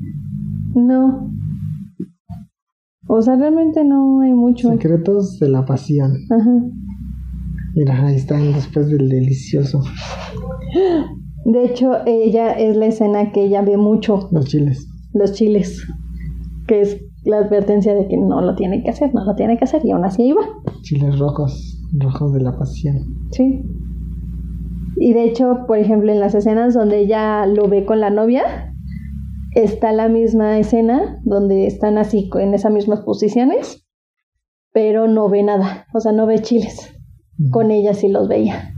No. 0.75 1.31
O 3.09 3.23
sea, 3.23 3.37
realmente 3.37 3.85
no 3.85 4.21
hay 4.21 4.33
mucho. 4.33 4.71
Secretos 4.71 5.39
de 5.39 5.49
la 5.49 5.65
pasión. 5.65 6.13
Ajá. 6.31 6.51
Mira, 7.75 8.07
ahí 8.07 8.17
están 8.17 8.53
después 8.53 8.89
del 8.89 9.09
delicioso. 9.09 9.81
De 11.45 11.65
hecho, 11.65 11.93
ella 12.07 12.53
es 12.53 12.77
la 12.77 12.87
escena 12.87 13.31
que 13.33 13.45
ella 13.45 13.63
ve 13.63 13.77
mucho, 13.77 14.29
Los 14.33 14.47
chiles. 14.47 14.89
los 15.13 15.33
chiles. 15.33 15.87
Que 16.67 16.81
es 16.81 17.01
la 17.25 17.39
advertencia 17.39 17.95
de 17.95 18.09
que 18.09 18.17
no 18.17 18.41
lo 18.41 18.55
tiene 18.57 18.83
que 18.83 18.91
hacer, 18.91 19.15
no 19.15 19.25
lo 19.25 19.35
tiene 19.37 19.57
que 19.57 19.65
hacer. 19.65 19.83
Y 19.85 19.93
aún 19.93 20.05
así 20.05 20.25
iba. 20.25 20.41
Chiles 20.83 21.19
rojos. 21.19 21.81
Rojos 21.99 22.33
de 22.33 22.41
la 22.41 22.57
pasión. 22.59 22.97
Sí. 23.31 23.63
Y 24.99 25.13
de 25.13 25.25
hecho, 25.25 25.65
por 25.69 25.79
ejemplo, 25.79 26.11
en 26.11 26.19
las 26.21 26.35
escenas 26.35 26.75
donde 26.75 26.99
ella 27.01 27.47
lo 27.47 27.69
ve 27.69 27.85
con 27.85 28.01
la 28.01 28.11
novia, 28.11 28.43
está 29.57 29.93
la 29.93 30.09
misma 30.09 30.59
escena 30.59 31.19
donde 31.25 31.67
están 31.67 31.99
así 31.99 32.31
en 32.39 32.55
esas 32.55 32.73
mismas 32.73 33.01
posiciones, 33.01 33.85
pero 34.73 35.09
no 35.09 35.29
ve 35.29 35.43
nada, 35.43 35.87
o 35.95 36.01
sea, 36.01 36.13
no 36.13 36.27
ve 36.27 36.41
chiles. 36.41 36.93
Con 37.51 37.71
ella 37.71 37.93
sí 37.93 38.09
los 38.09 38.29
veía. 38.29 38.73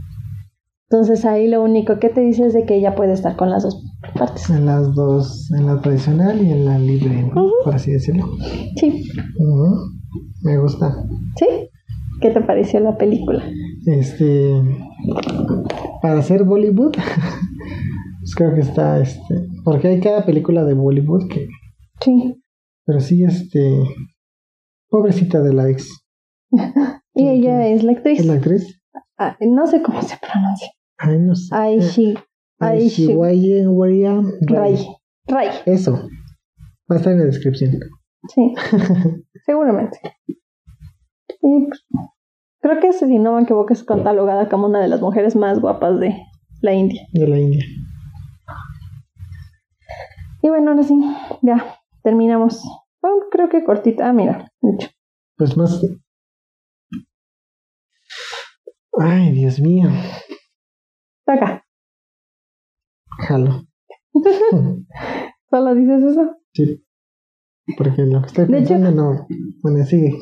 Entonces 0.89 1.23
ahí 1.25 1.47
lo 1.47 1.61
único 1.61 1.99
que 1.99 2.09
te 2.09 2.21
dice 2.21 2.47
es 2.47 2.53
de 2.53 2.65
que 2.65 2.75
ella 2.75 2.95
puede 2.95 3.13
estar 3.13 3.35
con 3.35 3.49
las 3.49 3.63
dos 3.63 3.83
partes. 4.17 4.49
En 4.49 4.65
las 4.65 4.95
dos, 4.95 5.51
en 5.51 5.67
la 5.67 5.79
tradicional 5.81 6.41
y 6.41 6.51
en 6.51 6.65
la 6.65 6.79
libre, 6.79 7.29
por 7.63 7.75
así 7.75 7.91
decirlo. 7.91 8.25
Sí. 8.75 9.03
Me 10.41 10.57
gusta. 10.57 11.05
¿sí? 11.35 11.45
¿Qué 12.21 12.31
te 12.31 12.41
pareció 12.41 12.79
la 12.79 12.97
película? 12.97 13.43
Este, 13.85 14.61
para 16.01 16.19
hacer 16.19 16.43
Bollywood, 16.43 16.95
pues 18.29 18.35
creo 18.35 18.53
que 18.53 18.61
está, 18.61 18.99
este, 18.99 19.47
porque 19.63 19.87
hay 19.87 19.99
cada 19.99 20.25
película 20.25 20.63
de 20.63 20.73
Bollywood 20.73 21.27
que, 21.29 21.47
Sí. 22.01 22.35
pero 22.85 22.99
sí, 22.99 23.23
este, 23.23 23.83
pobrecita 24.87 25.41
de 25.41 25.53
la 25.53 25.69
ex, 25.69 26.05
Y 27.15 27.27
ella 27.27 27.67
es 27.67 27.83
la 27.83 27.93
actriz. 27.93 28.19
¿es 28.19 28.25
la 28.25 28.33
actriz? 28.33 28.81
Ah, 29.17 29.35
no 29.41 29.67
sé 29.67 29.81
cómo 29.81 30.01
se 30.01 30.15
pronuncia. 30.17 30.69
Ay, 30.97 31.17
no 31.19 31.35
sé. 31.35 31.53
Aishi. 31.53 32.15
Aishi. 32.59 33.13
Ray. 34.41 34.87
Ray. 35.27 35.49
Eso, 35.65 35.93
va 36.89 36.95
a 36.95 36.97
estar 36.97 37.13
en 37.13 37.19
la 37.19 37.25
descripción. 37.25 37.79
Sí, 38.27 38.53
seguramente. 39.45 39.99
Y 41.41 41.65
pues, 41.67 41.85
creo 42.61 42.79
que 42.79 42.93
si 42.93 43.17
no 43.17 43.35
me 43.35 43.43
equivoco 43.43 43.73
es 43.73 43.83
catalogada 43.83 44.49
como 44.49 44.67
una 44.67 44.81
de 44.81 44.87
las 44.87 45.01
mujeres 45.01 45.35
más 45.35 45.59
guapas 45.59 45.99
de 45.99 46.15
la 46.61 46.73
India. 46.73 47.01
De 47.11 47.27
la 47.27 47.39
India. 47.39 47.65
Y 50.41 50.49
bueno, 50.49 50.71
ahora 50.71 50.83
sí, 50.83 50.99
ya 51.41 51.79
terminamos. 52.03 52.63
Bueno, 53.01 53.17
creo 53.31 53.49
que 53.49 53.63
cortita. 53.63 54.07
Ah, 54.09 54.13
mira, 54.13 54.51
de 54.61 54.71
hecho. 54.75 54.89
Pues 55.37 55.55
más. 55.57 55.81
Ay, 58.99 59.31
Dios 59.31 59.59
mío. 59.59 59.89
Está 61.19 61.33
acá. 61.33 61.65
Jalo. 63.27 63.63
¿Solo 65.49 65.75
dices 65.75 66.03
eso? 66.03 66.35
Sí. 66.53 66.83
Porque 67.77 68.01
lo 68.03 68.21
que 68.21 68.27
estoy 68.27 68.45
hecho- 68.45 68.51
pensando 68.53 68.91
no. 68.91 69.27
Bueno, 69.61 69.85
sigue. 69.85 70.19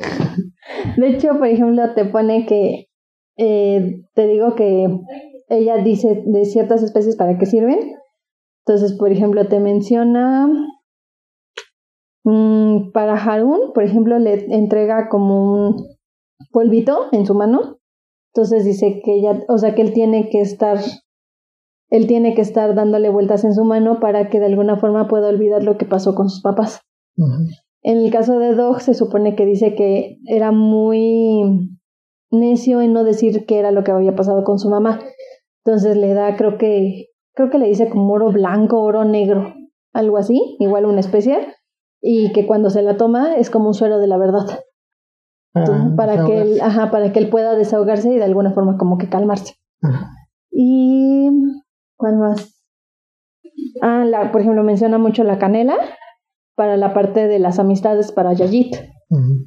De 0.96 1.08
hecho, 1.08 1.38
por 1.38 1.46
ejemplo, 1.46 1.94
te 1.94 2.04
pone 2.04 2.44
que 2.46 2.88
eh, 3.36 4.02
te 4.14 4.26
digo 4.26 4.54
que 4.54 4.86
ella 5.48 5.76
dice 5.78 6.22
de 6.26 6.44
ciertas 6.44 6.82
especies 6.82 7.16
para 7.16 7.38
qué 7.38 7.46
sirven. 7.46 7.78
Entonces, 8.68 8.98
por 8.98 9.10
ejemplo, 9.10 9.48
te 9.48 9.60
menciona 9.60 10.46
mm, 12.24 12.90
para 12.92 13.14
Harun, 13.14 13.72
por 13.72 13.82
ejemplo, 13.82 14.18
le 14.18 14.54
entrega 14.54 15.08
como 15.08 15.54
un 15.54 15.86
polvito 16.52 17.06
en 17.12 17.24
su 17.24 17.34
mano. 17.34 17.78
Entonces 18.34 18.66
dice 18.66 19.00
que 19.02 19.14
ella, 19.14 19.42
o 19.48 19.56
sea, 19.56 19.74
que 19.74 19.80
él 19.80 19.94
tiene 19.94 20.28
que 20.28 20.42
estar, 20.42 20.78
él 21.88 22.06
tiene 22.06 22.34
que 22.34 22.42
estar 22.42 22.74
dándole 22.74 23.08
vueltas 23.08 23.42
en 23.44 23.54
su 23.54 23.64
mano 23.64 24.00
para 24.00 24.28
que 24.28 24.38
de 24.38 24.46
alguna 24.46 24.76
forma 24.76 25.08
pueda 25.08 25.28
olvidar 25.28 25.64
lo 25.64 25.78
que 25.78 25.86
pasó 25.86 26.14
con 26.14 26.28
sus 26.28 26.42
papás. 26.42 26.82
En 27.82 27.96
el 27.96 28.12
caso 28.12 28.38
de 28.38 28.54
Dog 28.54 28.82
se 28.82 28.92
supone 28.92 29.34
que 29.34 29.46
dice 29.46 29.74
que 29.74 30.18
era 30.26 30.52
muy 30.52 31.70
necio 32.30 32.82
en 32.82 32.92
no 32.92 33.02
decir 33.04 33.46
qué 33.46 33.60
era 33.60 33.70
lo 33.70 33.82
que 33.82 33.92
había 33.92 34.14
pasado 34.14 34.44
con 34.44 34.58
su 34.58 34.68
mamá. 34.68 35.00
Entonces 35.64 35.96
le 35.96 36.12
da, 36.12 36.36
creo 36.36 36.58
que, 36.58 37.07
creo 37.38 37.50
que 37.50 37.58
le 37.58 37.68
dice 37.68 37.88
como 37.88 38.12
oro 38.14 38.32
blanco, 38.32 38.82
oro 38.82 39.04
negro, 39.04 39.54
algo 39.92 40.16
así, 40.18 40.56
igual 40.58 40.86
una 40.86 40.98
especie, 40.98 41.54
y 42.02 42.32
que 42.32 42.48
cuando 42.48 42.68
se 42.68 42.82
la 42.82 42.96
toma 42.96 43.36
es 43.36 43.48
como 43.48 43.68
un 43.68 43.74
suero 43.74 44.00
de 44.00 44.08
la 44.08 44.18
verdad, 44.18 44.58
Para, 45.52 45.94
para 45.96 46.24
que 46.24 46.40
él, 46.40 46.60
ajá, 46.60 46.90
para 46.90 47.12
que 47.12 47.20
él 47.20 47.30
pueda 47.30 47.54
desahogarse 47.54 48.12
y 48.12 48.16
de 48.16 48.24
alguna 48.24 48.50
forma 48.50 48.76
como 48.76 48.98
que 48.98 49.08
calmarse. 49.08 49.54
Ajá. 49.82 50.10
Y 50.50 51.30
¿cuál 51.96 52.16
más? 52.16 52.60
Ah, 53.82 54.04
la, 54.04 54.32
por 54.32 54.40
ejemplo, 54.40 54.64
menciona 54.64 54.98
mucho 54.98 55.22
la 55.22 55.38
canela 55.38 55.76
para 56.56 56.76
la 56.76 56.92
parte 56.92 57.28
de 57.28 57.38
las 57.38 57.60
amistades 57.60 58.10
para 58.10 58.32
Yayit. 58.32 58.74
Ujú. 59.10 59.44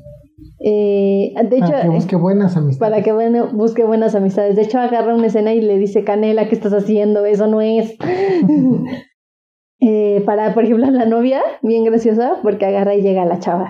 Eh, 0.64 1.34
de 1.50 1.58
hecho, 1.58 1.72
Para 1.72 1.82
que 1.82 1.90
busque 1.90 2.16
buenas 2.16 2.56
amistades. 2.56 2.92
para 2.92 3.04
que 3.04 3.12
bueno, 3.12 3.50
busque 3.52 3.84
buenas 3.84 4.14
amistades. 4.14 4.56
De 4.56 4.62
hecho, 4.62 4.80
agarra 4.80 5.16
una 5.16 5.28
escena 5.28 5.54
y 5.54 5.62
le 5.62 5.78
dice, 5.78 6.04
Canela, 6.04 6.48
¿qué 6.48 6.56
estás 6.56 6.74
haciendo? 6.74 7.26
Eso 7.26 7.48
no 7.48 7.62
es. 7.62 7.98
Eh, 9.84 10.22
para, 10.28 10.54
por 10.54 10.64
ejemplo, 10.64 10.86
la 10.92 11.08
novia, 11.08 11.42
bien 11.64 11.84
graciosa, 11.84 12.34
porque 12.44 12.68
agarra 12.68 12.94
y 12.94 13.02
llega 13.02 13.26
la 13.26 13.40
chava 13.40 13.68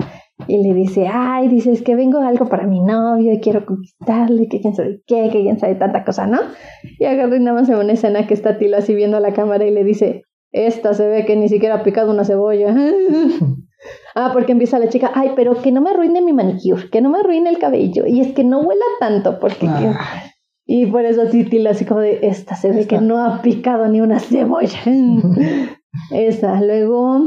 y 0.48 0.62
le 0.62 0.74
dice, 0.74 1.08
ay, 1.10 1.48
dice, 1.48 1.72
es 1.72 1.82
que 1.82 1.96
vengo 1.96 2.20
algo 2.20 2.48
para 2.48 2.68
mi 2.68 2.80
novio 2.82 3.34
y 3.34 3.40
quiero 3.40 3.66
conquistarle, 3.66 4.48
que 4.48 4.60
quién 4.60 4.76
sabe 4.76 5.02
qué, 5.08 5.30
que 5.32 5.42
quién 5.42 5.60
sabe 5.60 5.76
tanta 5.76 6.04
cosa, 6.04 6.28
¿no? 6.28 6.40
Y 7.00 7.06
agarra 7.06 7.38
y 7.38 7.40
nada 7.40 7.62
más 7.62 7.70
en 7.70 7.76
una 7.76 7.94
escena 7.94 8.28
que 8.28 8.34
está 8.34 8.58
Tilo 8.58 8.78
así 8.78 8.94
viendo 8.94 9.18
a 9.18 9.20
la 9.22 9.34
cámara 9.34 9.66
y 9.66 9.72
le 9.72 9.84
dice, 9.84 10.24
esta 10.52 10.94
se 10.94 11.08
ve 11.08 11.26
que 11.26 11.36
ni 11.36 11.48
siquiera 11.48 11.76
ha 11.76 11.84
picado 11.84 12.12
una 12.12 12.26
cebolla. 12.26 12.76
ah, 14.16 14.32
porque 14.34 14.52
empieza 14.52 14.80
la 14.80 14.90
chica, 14.90 15.12
ay, 15.14 15.32
pero 15.36 15.62
que 15.62 15.72
no 15.72 15.82
me 15.82 15.92
arruine 15.92 16.22
mi 16.22 16.34
manicure, 16.34 16.90
que 16.90 17.02
no 17.02 17.10
me 17.10 17.20
arruine 17.20 17.50
el 17.50 17.60
cabello, 17.60 18.06
y 18.06 18.22
es 18.22 18.34
que 18.34 18.44
no 18.44 18.60
huela 18.60 18.86
tanto, 19.00 19.40
porque... 19.40 19.68
Ah. 19.68 20.24
Y 20.74 20.86
por 20.86 21.04
eso 21.04 21.24
así 21.24 21.44
Tilo 21.44 21.70
así 21.70 21.84
como 21.84 22.00
de, 22.00 22.20
esta 22.22 22.56
se 22.56 22.72
ve 22.72 22.82
Esta. 22.82 22.96
que 22.96 23.02
no 23.02 23.22
ha 23.22 23.42
picado 23.42 23.90
ni 23.90 24.00
una 24.00 24.20
cebolla. 24.20 24.80
Esa. 26.12 26.62
Luego, 26.62 27.20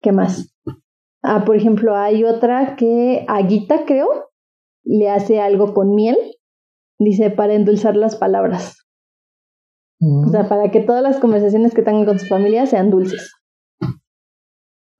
¿qué 0.00 0.12
más? 0.12 0.54
Ah, 1.22 1.44
por 1.44 1.56
ejemplo, 1.56 1.94
hay 1.94 2.24
otra 2.24 2.74
que 2.76 3.26
Aguita, 3.28 3.84
creo, 3.84 4.08
le 4.82 5.10
hace 5.10 5.40
algo 5.40 5.74
con 5.74 5.94
miel. 5.94 6.16
Dice, 6.98 7.28
para 7.30 7.52
endulzar 7.54 7.96
las 7.96 8.16
palabras. 8.16 8.78
O 10.00 10.28
sea, 10.28 10.48
para 10.48 10.70
que 10.70 10.80
todas 10.80 11.02
las 11.02 11.18
conversaciones 11.18 11.74
que 11.74 11.82
tengan 11.82 12.04
con 12.04 12.18
su 12.18 12.26
familia 12.26 12.66
sean 12.66 12.90
dulces. 12.90 13.32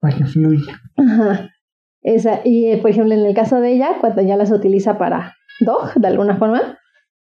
Para 0.05 0.17
que 0.17 0.25
fluya. 0.25 0.79
Ajá. 0.97 1.49
Esa. 2.03 2.41
Y, 2.43 2.67
eh, 2.67 2.77
por 2.77 2.91
ejemplo, 2.91 3.15
en 3.15 3.25
el 3.25 3.33
caso 3.33 3.59
de 3.59 3.73
ella, 3.73 3.97
cuando 3.99 4.21
ya 4.21 4.37
las 4.37 4.51
utiliza 4.51 4.99
para 4.99 5.33
dog, 5.61 5.95
de 5.95 6.07
alguna 6.07 6.37
forma, 6.37 6.77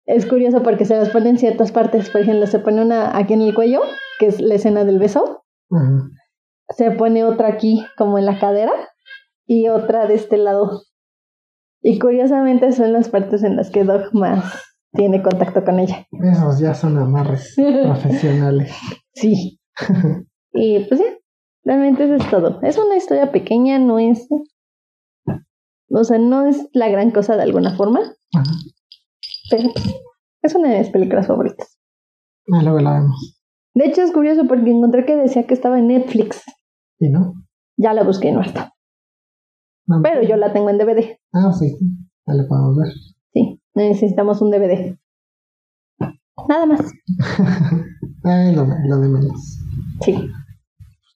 es 0.07 0.25
curioso 0.25 0.63
porque 0.63 0.85
se 0.85 0.97
las 0.97 1.11
pone 1.11 1.31
en 1.31 1.39
ciertas 1.39 1.73
partes. 1.73 2.11
Por 2.11 2.21
ejemplo, 2.21 2.47
se 2.47 2.61
pone 2.61 2.81
una 2.81 3.17
aquí 3.17 3.35
en 3.35 3.43
el 3.43 3.55
cuello, 3.55 3.81
que 4.21 4.27
es 4.27 4.41
la 4.41 4.55
escena 4.55 4.85
del 4.85 5.01
beso. 5.01 5.45
Ajá. 5.73 6.11
se 6.77 6.91
pone 6.93 7.25
otra 7.25 7.49
aquí 7.49 7.85
como 7.97 8.19
en 8.19 8.27
la 8.27 8.39
cadera 8.39 8.73
y 9.47 9.69
otra 9.69 10.07
de 10.07 10.15
este 10.15 10.37
lado. 10.37 10.83
Y 11.83 11.99
curiosamente 11.99 12.71
son 12.71 12.93
las 12.93 13.09
partes 13.09 13.43
en 13.43 13.57
las 13.57 13.71
que 13.71 13.83
Doc 13.83 14.13
más 14.13 14.63
tiene 14.93 15.23
contacto 15.23 15.65
con 15.65 15.81
ella. 15.81 16.07
Esos 16.13 16.61
ya 16.61 16.75
son 16.75 16.99
amarres 16.99 17.55
profesionales. 17.85 18.73
Sí. 19.13 19.61
y 20.53 20.85
pues 20.85 21.01
ya, 21.01 21.20
realmente 21.65 22.05
eso 22.05 22.15
es 22.15 22.31
todo. 22.31 22.61
Es 22.63 22.79
una 22.79 22.97
historia 22.97 23.33
pequeña, 23.33 23.79
no 23.79 23.99
es... 23.99 24.29
O 25.93 26.05
sea, 26.05 26.19
no 26.19 26.47
es 26.47 26.69
la 26.73 26.89
gran 26.89 27.11
cosa 27.11 27.37
de 27.37 27.43
alguna 27.43 27.77
forma, 27.77 28.01
Ajá. 28.33 28.53
pero 29.51 29.73
pues, 29.75 29.95
es 30.43 30.55
una 30.55 30.71
de 30.71 30.79
mis 30.79 30.91
películas 30.91 31.27
favoritas. 31.27 31.79
Ah, 32.53 32.63
luego 32.63 32.79
la 32.79 32.93
vemos. 32.95 33.41
De 33.75 33.87
hecho, 33.87 34.03
es 34.03 34.13
curioso 34.13 34.47
porque 34.47 34.71
encontré 34.71 35.05
que 35.05 35.17
decía 35.17 35.47
que 35.47 35.55
estaba 35.55 35.79
en 35.79 35.89
Netflix. 35.89 36.43
¿Y 37.01 37.09
no? 37.09 37.35
Ya 37.77 37.93
la 37.93 38.05
busqué 38.05 38.29
y 38.29 38.33
no 38.33 38.41
está. 38.41 38.73
No. 39.87 40.01
Pero 40.03 40.23
yo 40.23 40.37
la 40.37 40.53
tengo 40.53 40.71
en 40.71 40.79
DVD. 40.79 41.19
Ah, 41.33 41.53
sí. 41.53 41.77
Ya 42.27 42.35
la 42.35 42.47
podemos 42.47 42.77
ver. 42.77 42.93
Sí, 43.33 43.61
necesitamos 43.75 44.41
un 44.43 44.51
DVD. 44.51 44.97
Nada 46.49 46.67
más. 46.67 46.81
Lo, 48.23 48.67
lo 48.67 48.99
de 49.01 49.09
menos. 49.09 49.59
Sí. 50.03 50.15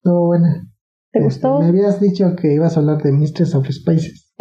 Estuvo 0.04 0.26
buena. 0.26 0.68
¿Te 1.12 1.20
Este, 1.20 1.24
gustó? 1.48 1.60
Me 1.60 1.68
habías 1.68 1.98
dicho 1.98 2.36
que 2.36 2.52
ibas 2.52 2.76
a 2.76 2.80
hablar 2.80 3.02
de 3.02 3.10
Mistress 3.10 3.54
of 3.54 3.66
Spices. 3.70 4.34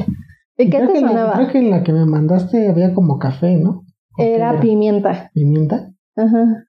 ¿Y 0.58 0.70
qué 0.70 0.78
creo 0.78 0.88
te 0.88 0.94
que 0.94 1.00
en 1.00 1.06
la- 1.06 1.10
sonaba? 1.12 1.34
creo 1.36 1.48
que 1.48 1.58
en 1.60 1.70
la 1.72 1.84
que 1.84 1.94
me 1.94 2.06
mandaste 2.06 2.68
había 2.68 2.94
como 2.94 3.18
café, 3.18 3.56
¿no? 3.56 3.70
¿O 3.70 3.86
qué 4.18 4.36
Era 4.36 4.60
pimienta. 4.60 5.32
pimienta. 5.34 5.94
Ajá. 6.18 6.66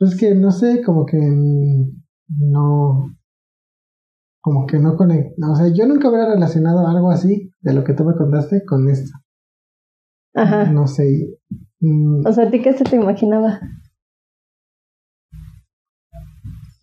Pues 0.00 0.16
que 0.18 0.34
no 0.34 0.50
sé, 0.50 0.82
como 0.82 1.06
que 1.06 1.16
no. 2.28 3.14
Como 4.42 4.66
que 4.66 4.78
no 4.80 4.96
conecto. 4.96 5.34
O 5.52 5.54
sea, 5.54 5.68
yo 5.68 5.86
nunca 5.86 6.08
hubiera 6.08 6.26
relacionado 6.34 6.86
algo 6.88 7.10
así 7.12 7.52
de 7.60 7.72
lo 7.72 7.84
que 7.84 7.94
tú 7.94 8.04
me 8.04 8.14
contaste 8.16 8.64
con 8.64 8.88
esto. 8.90 9.16
Ajá. 10.34 10.64
No 10.72 10.88
sé. 10.88 11.38
mm, 11.80 12.26
O 12.26 12.32
sea, 12.32 12.48
¿a 12.48 12.50
ti 12.50 12.60
qué 12.60 12.72
se 12.72 12.82
te 12.82 12.96
imaginaba? 12.96 13.60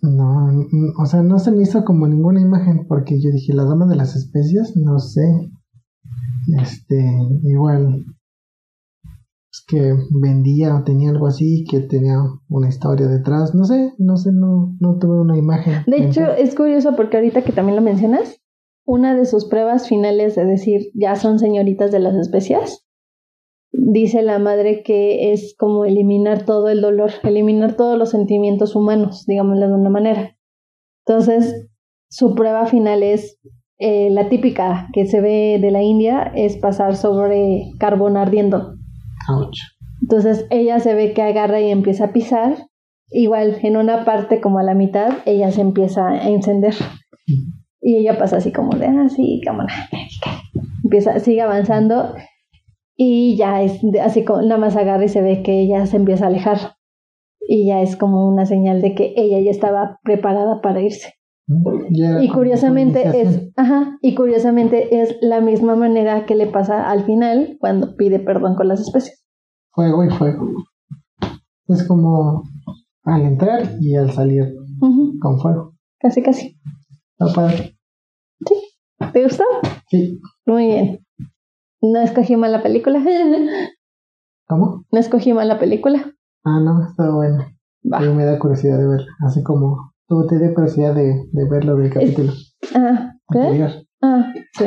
No, 0.01 0.49
o 0.97 1.05
sea, 1.05 1.21
no 1.21 1.37
se 1.37 1.51
me 1.51 1.61
hizo 1.61 1.85
como 1.85 2.07
ninguna 2.07 2.41
imagen 2.41 2.87
porque 2.87 3.21
yo 3.21 3.29
dije, 3.31 3.53
la 3.53 3.65
dama 3.65 3.85
de 3.85 3.95
las 3.95 4.15
especias, 4.15 4.75
no 4.75 4.97
sé. 4.99 5.21
Este, 6.59 6.97
igual, 7.43 8.05
es 9.51 9.63
que 9.67 9.93
vendía 10.21 10.75
o 10.75 10.83
tenía 10.83 11.11
algo 11.11 11.27
así, 11.27 11.65
que 11.69 11.81
tenía 11.81 12.17
una 12.49 12.69
historia 12.69 13.07
detrás, 13.07 13.53
no 13.53 13.65
sé, 13.65 13.93
no 13.99 14.17
sé, 14.17 14.31
no, 14.33 14.75
no 14.79 14.97
tuve 14.97 15.19
una 15.19 15.37
imagen. 15.37 15.83
De 15.85 16.05
hecho, 16.05 16.31
es 16.31 16.55
curioso 16.55 16.95
porque 16.95 17.17
ahorita 17.17 17.43
que 17.43 17.51
también 17.51 17.75
lo 17.75 17.81
mencionas, 17.83 18.41
una 18.85 19.15
de 19.15 19.25
sus 19.25 19.45
pruebas 19.45 19.87
finales 19.87 20.35
de 20.35 20.45
decir 20.45 20.91
ya 20.95 21.15
son 21.15 21.37
señoritas 21.37 21.91
de 21.91 21.99
las 21.99 22.15
especias, 22.15 22.87
dice 23.71 24.21
la 24.21 24.39
madre 24.39 24.83
que 24.83 25.31
es 25.31 25.55
como 25.57 25.85
eliminar 25.85 26.45
todo 26.45 26.69
el 26.69 26.81
dolor, 26.81 27.11
eliminar 27.23 27.75
todos 27.75 27.97
los 27.97 28.09
sentimientos 28.09 28.75
humanos, 28.75 29.25
digámoslo 29.27 29.67
de 29.67 29.73
una 29.73 29.89
manera. 29.89 30.37
Entonces, 31.05 31.67
su 32.09 32.35
prueba 32.35 32.65
final 32.65 33.03
es 33.03 33.39
eh, 33.79 34.09
la 34.11 34.29
típica 34.29 34.89
que 34.93 35.05
se 35.05 35.21
ve 35.21 35.57
de 35.59 35.71
la 35.71 35.81
India, 35.81 36.31
es 36.35 36.57
pasar 36.57 36.95
sobre 36.95 37.71
carbón 37.79 38.17
ardiendo. 38.17 38.75
Ouch. 39.29 39.57
Entonces 40.01 40.45
ella 40.49 40.79
se 40.79 40.93
ve 40.93 41.13
que 41.13 41.21
agarra 41.21 41.61
y 41.61 41.71
empieza 41.71 42.05
a 42.05 42.13
pisar. 42.13 42.67
Igual 43.09 43.57
en 43.61 43.77
una 43.77 44.05
parte 44.05 44.39
como 44.39 44.59
a 44.59 44.63
la 44.63 44.73
mitad, 44.73 45.17
ella 45.25 45.51
se 45.51 45.61
empieza 45.61 46.07
a 46.07 46.29
encender. 46.29 46.75
Y 47.81 47.95
ella 47.95 48.17
pasa 48.17 48.37
así 48.37 48.51
como 48.51 48.77
de, 48.77 48.85
ah, 48.85 49.09
sí, 49.09 49.41
cámara. 49.43 49.73
Empieza, 50.83 51.19
sigue 51.19 51.41
avanzando 51.41 52.13
y 52.95 53.35
ya 53.37 53.61
es 53.61 53.81
así 54.01 54.23
como 54.23 54.41
nada 54.41 54.57
más 54.57 54.75
agarra 54.75 55.05
y 55.05 55.09
se 55.09 55.21
ve 55.21 55.43
que 55.43 55.61
ella 55.61 55.85
se 55.85 55.97
empieza 55.97 56.25
a 56.25 56.27
alejar. 56.27 56.75
Y 57.39 57.67
ya 57.67 57.81
es 57.81 57.95
como 57.95 58.27
una 58.27 58.45
señal 58.45 58.81
de 58.81 58.93
que 58.95 59.13
ella 59.17 59.39
ya 59.39 59.51
estaba 59.51 59.99
preparada 60.03 60.61
para 60.61 60.81
irse. 60.81 61.13
Y 61.89 62.29
curiosamente 62.29 63.21
es, 63.21 63.51
ajá, 63.57 63.97
y 64.01 64.15
curiosamente 64.15 65.01
es 65.01 65.17
la 65.21 65.41
misma 65.41 65.75
manera 65.75 66.25
que 66.25 66.35
le 66.35 66.47
pasa 66.47 66.89
al 66.89 67.03
final 67.03 67.57
cuando 67.59 67.95
pide 67.97 68.19
perdón 68.19 68.55
con 68.55 68.67
las 68.67 68.79
especies. 68.79 69.25
Fuego 69.71 70.05
y 70.05 70.09
fuego. 70.09 70.47
Es 71.67 71.85
como 71.87 72.43
al 73.03 73.21
entrar 73.23 73.77
y 73.81 73.95
al 73.95 74.11
salir 74.11 74.53
con 75.19 75.39
fuego. 75.39 75.73
Casi, 75.99 76.21
casi. 76.21 76.57
Está 77.19 77.33
padre. 77.33 77.77
¿Te 79.13 79.23
gustó? 79.23 79.43
Sí. 79.89 80.19
Muy 80.45 80.67
bien. 80.67 81.05
No 81.81 81.99
escogí 82.01 82.35
mal 82.35 82.51
la 82.51 82.61
película. 82.63 83.01
¿Cómo? 84.47 84.85
No 84.91 84.99
escogí 84.99 85.33
mal 85.33 85.47
la 85.47 85.59
película. 85.59 86.13
Ah, 86.43 86.59
no, 86.59 86.83
está 86.87 87.09
bueno. 87.11 87.45
Va. 87.91 87.97
A 87.97 88.01
mí 88.01 88.13
me 88.13 88.25
da 88.25 88.37
curiosidad 88.39 88.77
de 88.77 88.87
verla. 88.87 89.07
Así 89.25 89.41
como 89.43 89.93
tú 90.07 90.27
te 90.27 90.37
dio 90.37 90.53
curiosidad 90.53 90.93
de, 90.93 91.27
de 91.31 91.49
verlo 91.49 91.75
del 91.77 91.91
capítulo 91.91 92.33
Ah, 92.75 93.13
¿qué? 93.31 93.39
anterior. 93.39 93.71
Ah, 94.01 94.33
sí. 94.53 94.65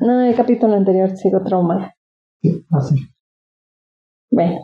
No, 0.00 0.20
el 0.22 0.34
capítulo 0.36 0.74
anterior 0.74 1.16
sigo 1.16 1.42
traumada. 1.42 1.94
Sí, 2.42 2.66
así. 2.70 2.96
Bueno. 4.30 4.58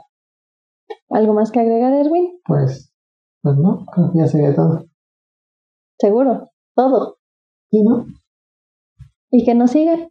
¿Algo 1.10 1.34
más 1.34 1.50
que 1.50 1.60
agregar, 1.60 1.92
Erwin? 1.92 2.40
Pues, 2.44 2.92
pues 3.42 3.56
no, 3.56 3.84
creo 3.86 4.12
que 4.12 4.18
ya 4.18 4.26
sería 4.26 4.54
todo. 4.54 4.84
Seguro. 5.98 6.50
Todo. 6.74 7.18
Sí, 7.70 7.82
¿no? 7.82 8.06
Y 9.30 9.44
que 9.44 9.54
nos 9.54 9.70
sigan. 9.70 10.08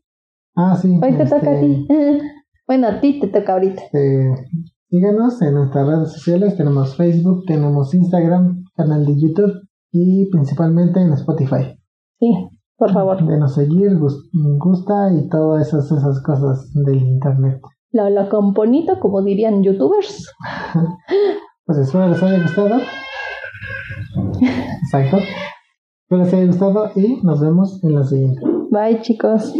Ah, 0.56 0.76
sí. 0.82 0.90
Hoy 1.02 1.14
te 1.18 1.24
este, 1.24 1.40
toca 1.40 1.52
a 1.52 1.60
ti. 1.60 1.88
Bueno, 2.68 2.88
a 2.88 3.02
ti 3.02 3.20
te 3.20 3.28
toca 3.28 3.54
ahorita. 3.54 3.82
este, 3.82 4.34
síganos 4.90 5.42
en 5.42 5.56
nuestras 5.56 5.86
redes 5.88 6.14
sociales. 6.14 6.56
Tenemos 6.56 6.96
Facebook, 6.96 7.44
tenemos 7.46 7.94
Instagram, 7.94 8.64
canal 8.78 9.06
de 9.06 9.20
YouTube 9.20 9.54
y 9.92 10.30
principalmente 10.32 11.02
en 11.02 11.12
Spotify. 11.14 11.78
Sí, 12.20 12.32
por 12.78 12.94
favor. 12.94 13.28
Denos 13.28 13.56
seguir, 13.56 13.98
gus- 13.98 14.30
gusta 14.58 15.12
y 15.14 15.28
todas 15.28 15.68
esas, 15.68 15.92
esas 15.92 16.24
cosas 16.24 16.72
del 16.74 17.02
internet. 17.02 17.60
Lo, 17.92 18.10
lo 18.10 18.30
componito, 18.30 19.00
como 19.02 19.22
dirían 19.22 19.64
youtubers. 19.64 20.32
Pues 21.66 21.78
espero 21.78 22.08
les 22.10 22.22
haya 22.24 22.42
gustado. 22.42 22.70
Exacto. 24.84 25.18
Espero 25.18 26.24
les 26.24 26.34
haya 26.34 26.46
gustado 26.48 26.92
y 26.96 27.20
nos 27.24 27.40
vemos 27.42 27.84
en 27.84 27.96
la 27.96 28.04
siguiente. 28.04 28.42
Bye, 28.72 29.02
chicos. 29.02 29.54